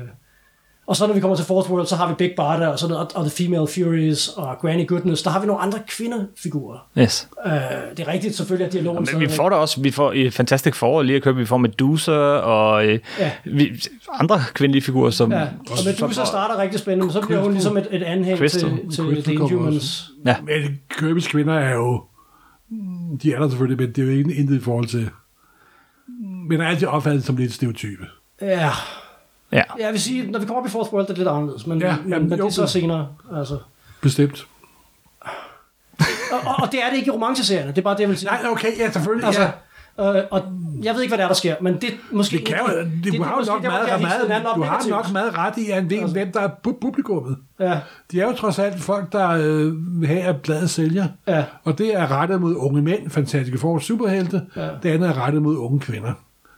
[0.85, 2.93] og så når vi kommer til Fourth World, så har vi Big Barda og, sådan
[2.93, 5.23] noget, og The Female Furies og Granny Goodness.
[5.23, 6.89] Der har vi nogle andre kvindefigurer.
[6.97, 7.30] Yes.
[7.45, 7.51] Øh,
[7.97, 10.76] det er rigtigt selvfølgelig, at dialogen Men vi får da også, vi får i Fantastic
[10.76, 13.31] Four lige at købe, vi får Medusa og øh, Ja.
[13.45, 13.81] vi,
[14.19, 15.31] andre kvindelige figurer, som...
[15.31, 18.69] Ja, og Medusa starter rigtig spændende, men så bliver hun ligesom et, et anhæng Crystal.
[18.69, 20.10] til, til Crystal The Inhumans.
[20.26, 20.35] Ja.
[20.41, 22.03] Men Kirby's kvinder er jo...
[23.23, 25.10] De er der selvfølgelig, men det er jo ikke intet i forhold til...
[26.49, 28.05] Men er altid opfattet som lidt stereotype.
[28.41, 28.69] Ja,
[29.53, 29.61] ja.
[29.80, 31.80] jeg vil sige, når vi kommer op i Fourth World, det er lidt anderledes, men,
[31.81, 33.07] Ja, ja, jamen, men, men det jo, er så senere.
[33.38, 33.57] Altså.
[34.01, 34.47] Bestemt.
[36.31, 38.17] Og, og, og, det er det ikke i romanceserierne, det er bare det, jeg vil
[38.17, 38.30] sige.
[38.30, 39.25] Nej, okay, ja, selvfølgelig.
[39.27, 39.49] Altså,
[39.97, 40.17] ja.
[40.19, 40.41] øh, og
[40.84, 42.38] jeg ved ikke, hvad der er, der sker, men det måske...
[42.38, 45.38] Det kan jo, det, du har jo måske nok meget, meget, du har nok meget
[45.38, 47.38] ret i, at ved, hvem der er pu- publikummet.
[47.59, 47.80] Ja,
[48.11, 51.07] De er jo trods alt folk, der øh, vil have, at bladet sælger.
[51.27, 54.41] ja, Og det er rettet mod unge mænd, fantastiske for superhelte.
[54.55, 54.69] Ja.
[54.84, 56.13] Det andet er rettet mod unge kvinder.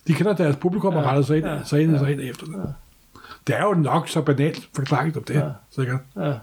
[0.07, 1.09] De kender deres publikum og Ja.
[1.09, 1.57] retter sig ind, Ja.
[1.65, 2.73] sig ind, sig ind efter det.
[3.47, 5.41] Det er jo nok så banalt forklaret om det, Ja.
[5.75, 5.99] sikkert.
[6.15, 6.33] ja.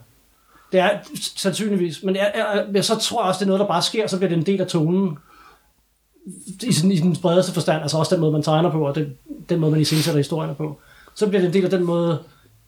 [0.72, 0.90] Det er
[1.36, 4.06] sandsynligvis, men jeg, jeg, jeg, så tror jeg også, det er noget, der bare sker,
[4.06, 5.18] så bliver det en del af tonen.
[6.62, 9.14] I, I den bredeste forstand, altså også den måde, man tegner på, og den,
[9.48, 10.80] den måde, man iscenesætter historierne på.
[11.14, 12.22] Så bliver det en del af den måde,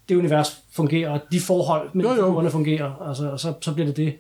[0.09, 3.97] det univers fungerer, og de forhold mellem figurerne fungerer, altså, og så, så bliver det
[3.97, 4.15] det.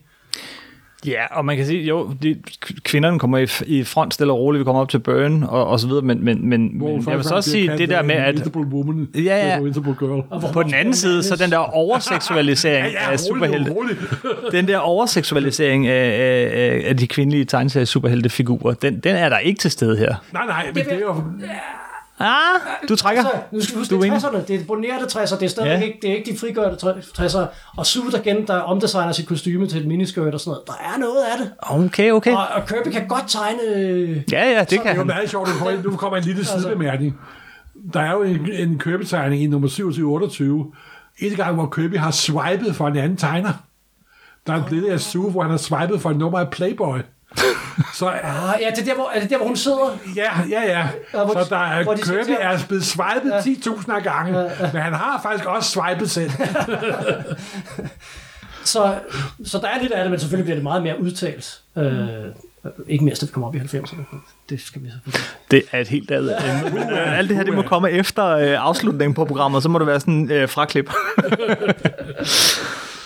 [1.07, 2.37] Ja, og man kan sige, jo, de,
[2.83, 5.81] kvinderne kommer i, i front stille og roligt, vi kommer op til Burn og, og
[5.81, 8.49] så videre, men, men, men, men jeg vil så også sige, det der med, at
[8.57, 9.59] Woman, Ja, ja.
[9.59, 10.23] Girl.
[10.31, 13.75] Og på den anden side, så den der overseksualisering af superhelte,
[14.53, 19.61] den der overseksualisering af, af, af de kvindelige tegneserie superheltefigurer, den, den er der ikke
[19.61, 20.15] til stede her.
[20.33, 21.23] Nej, nej, men det er jo...
[22.19, 23.23] Ah, du trækker.
[23.23, 24.29] Så, nu skal vi huske, Du det er er enig?
[24.43, 25.81] 60'erne, det er bonerede 60'er, det er stadig Ja.
[25.81, 26.77] ikke, det er ikke de frigørte
[27.19, 27.47] 60'er.
[27.77, 30.67] Og Suit igen, der omdesigner sit kostyme til et miniskirt og sådan noget.
[30.67, 31.53] Der er noget af det.
[31.63, 32.33] Okay, okay.
[32.33, 33.59] Og, og Kirby kan godt tegne...
[33.77, 35.07] øh, Ja, ja, det kan Det er jo han.
[35.07, 37.19] meget sjovt, nu kommer, nu kommer en lille sidebemærkning.
[37.93, 40.67] Der er jo en, en Kirby-tegning i nummer 2728.
[41.19, 43.53] En gang, hvor Kirby har swipet for en anden tegner.
[44.47, 46.99] Der er et billede af Sue, hvor han har swipet for et nummer af Playboy.
[47.95, 49.99] Så Ah, ja, det er der, hvor, er det der, hvor hun sidder?
[50.17, 50.79] ja, ja, ja.
[51.15, 54.33] Ja, hvor Så de- der er, hvor de Kirby siger- er blevet swipet 10.000 gange,
[54.73, 56.31] men han har faktisk også swipet selv.
[58.65, 58.95] Så,
[59.45, 61.61] så der er lidt af det, men selvfølgelig bliver det meget mere udtalt.
[61.79, 62.09] Øh,
[62.89, 64.03] ikke mere, da vi kommer op i 90'erne.
[64.49, 65.27] Det skal vi selvfølgelig.
[65.51, 66.37] Det er et helt andet
[66.67, 66.71] emne.
[66.81, 69.79] Men, øh, alt det her, det må komme efter øh, afslutningen på programmet, så må
[69.79, 70.91] det være sådan øh, fraklip.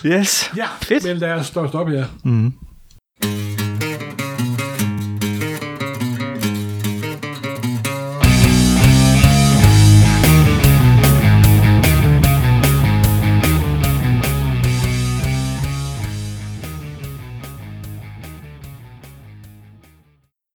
[0.05, 0.51] yes.
[0.57, 1.05] Ja, Fedt.
[1.05, 2.05] men lad os stoppe her.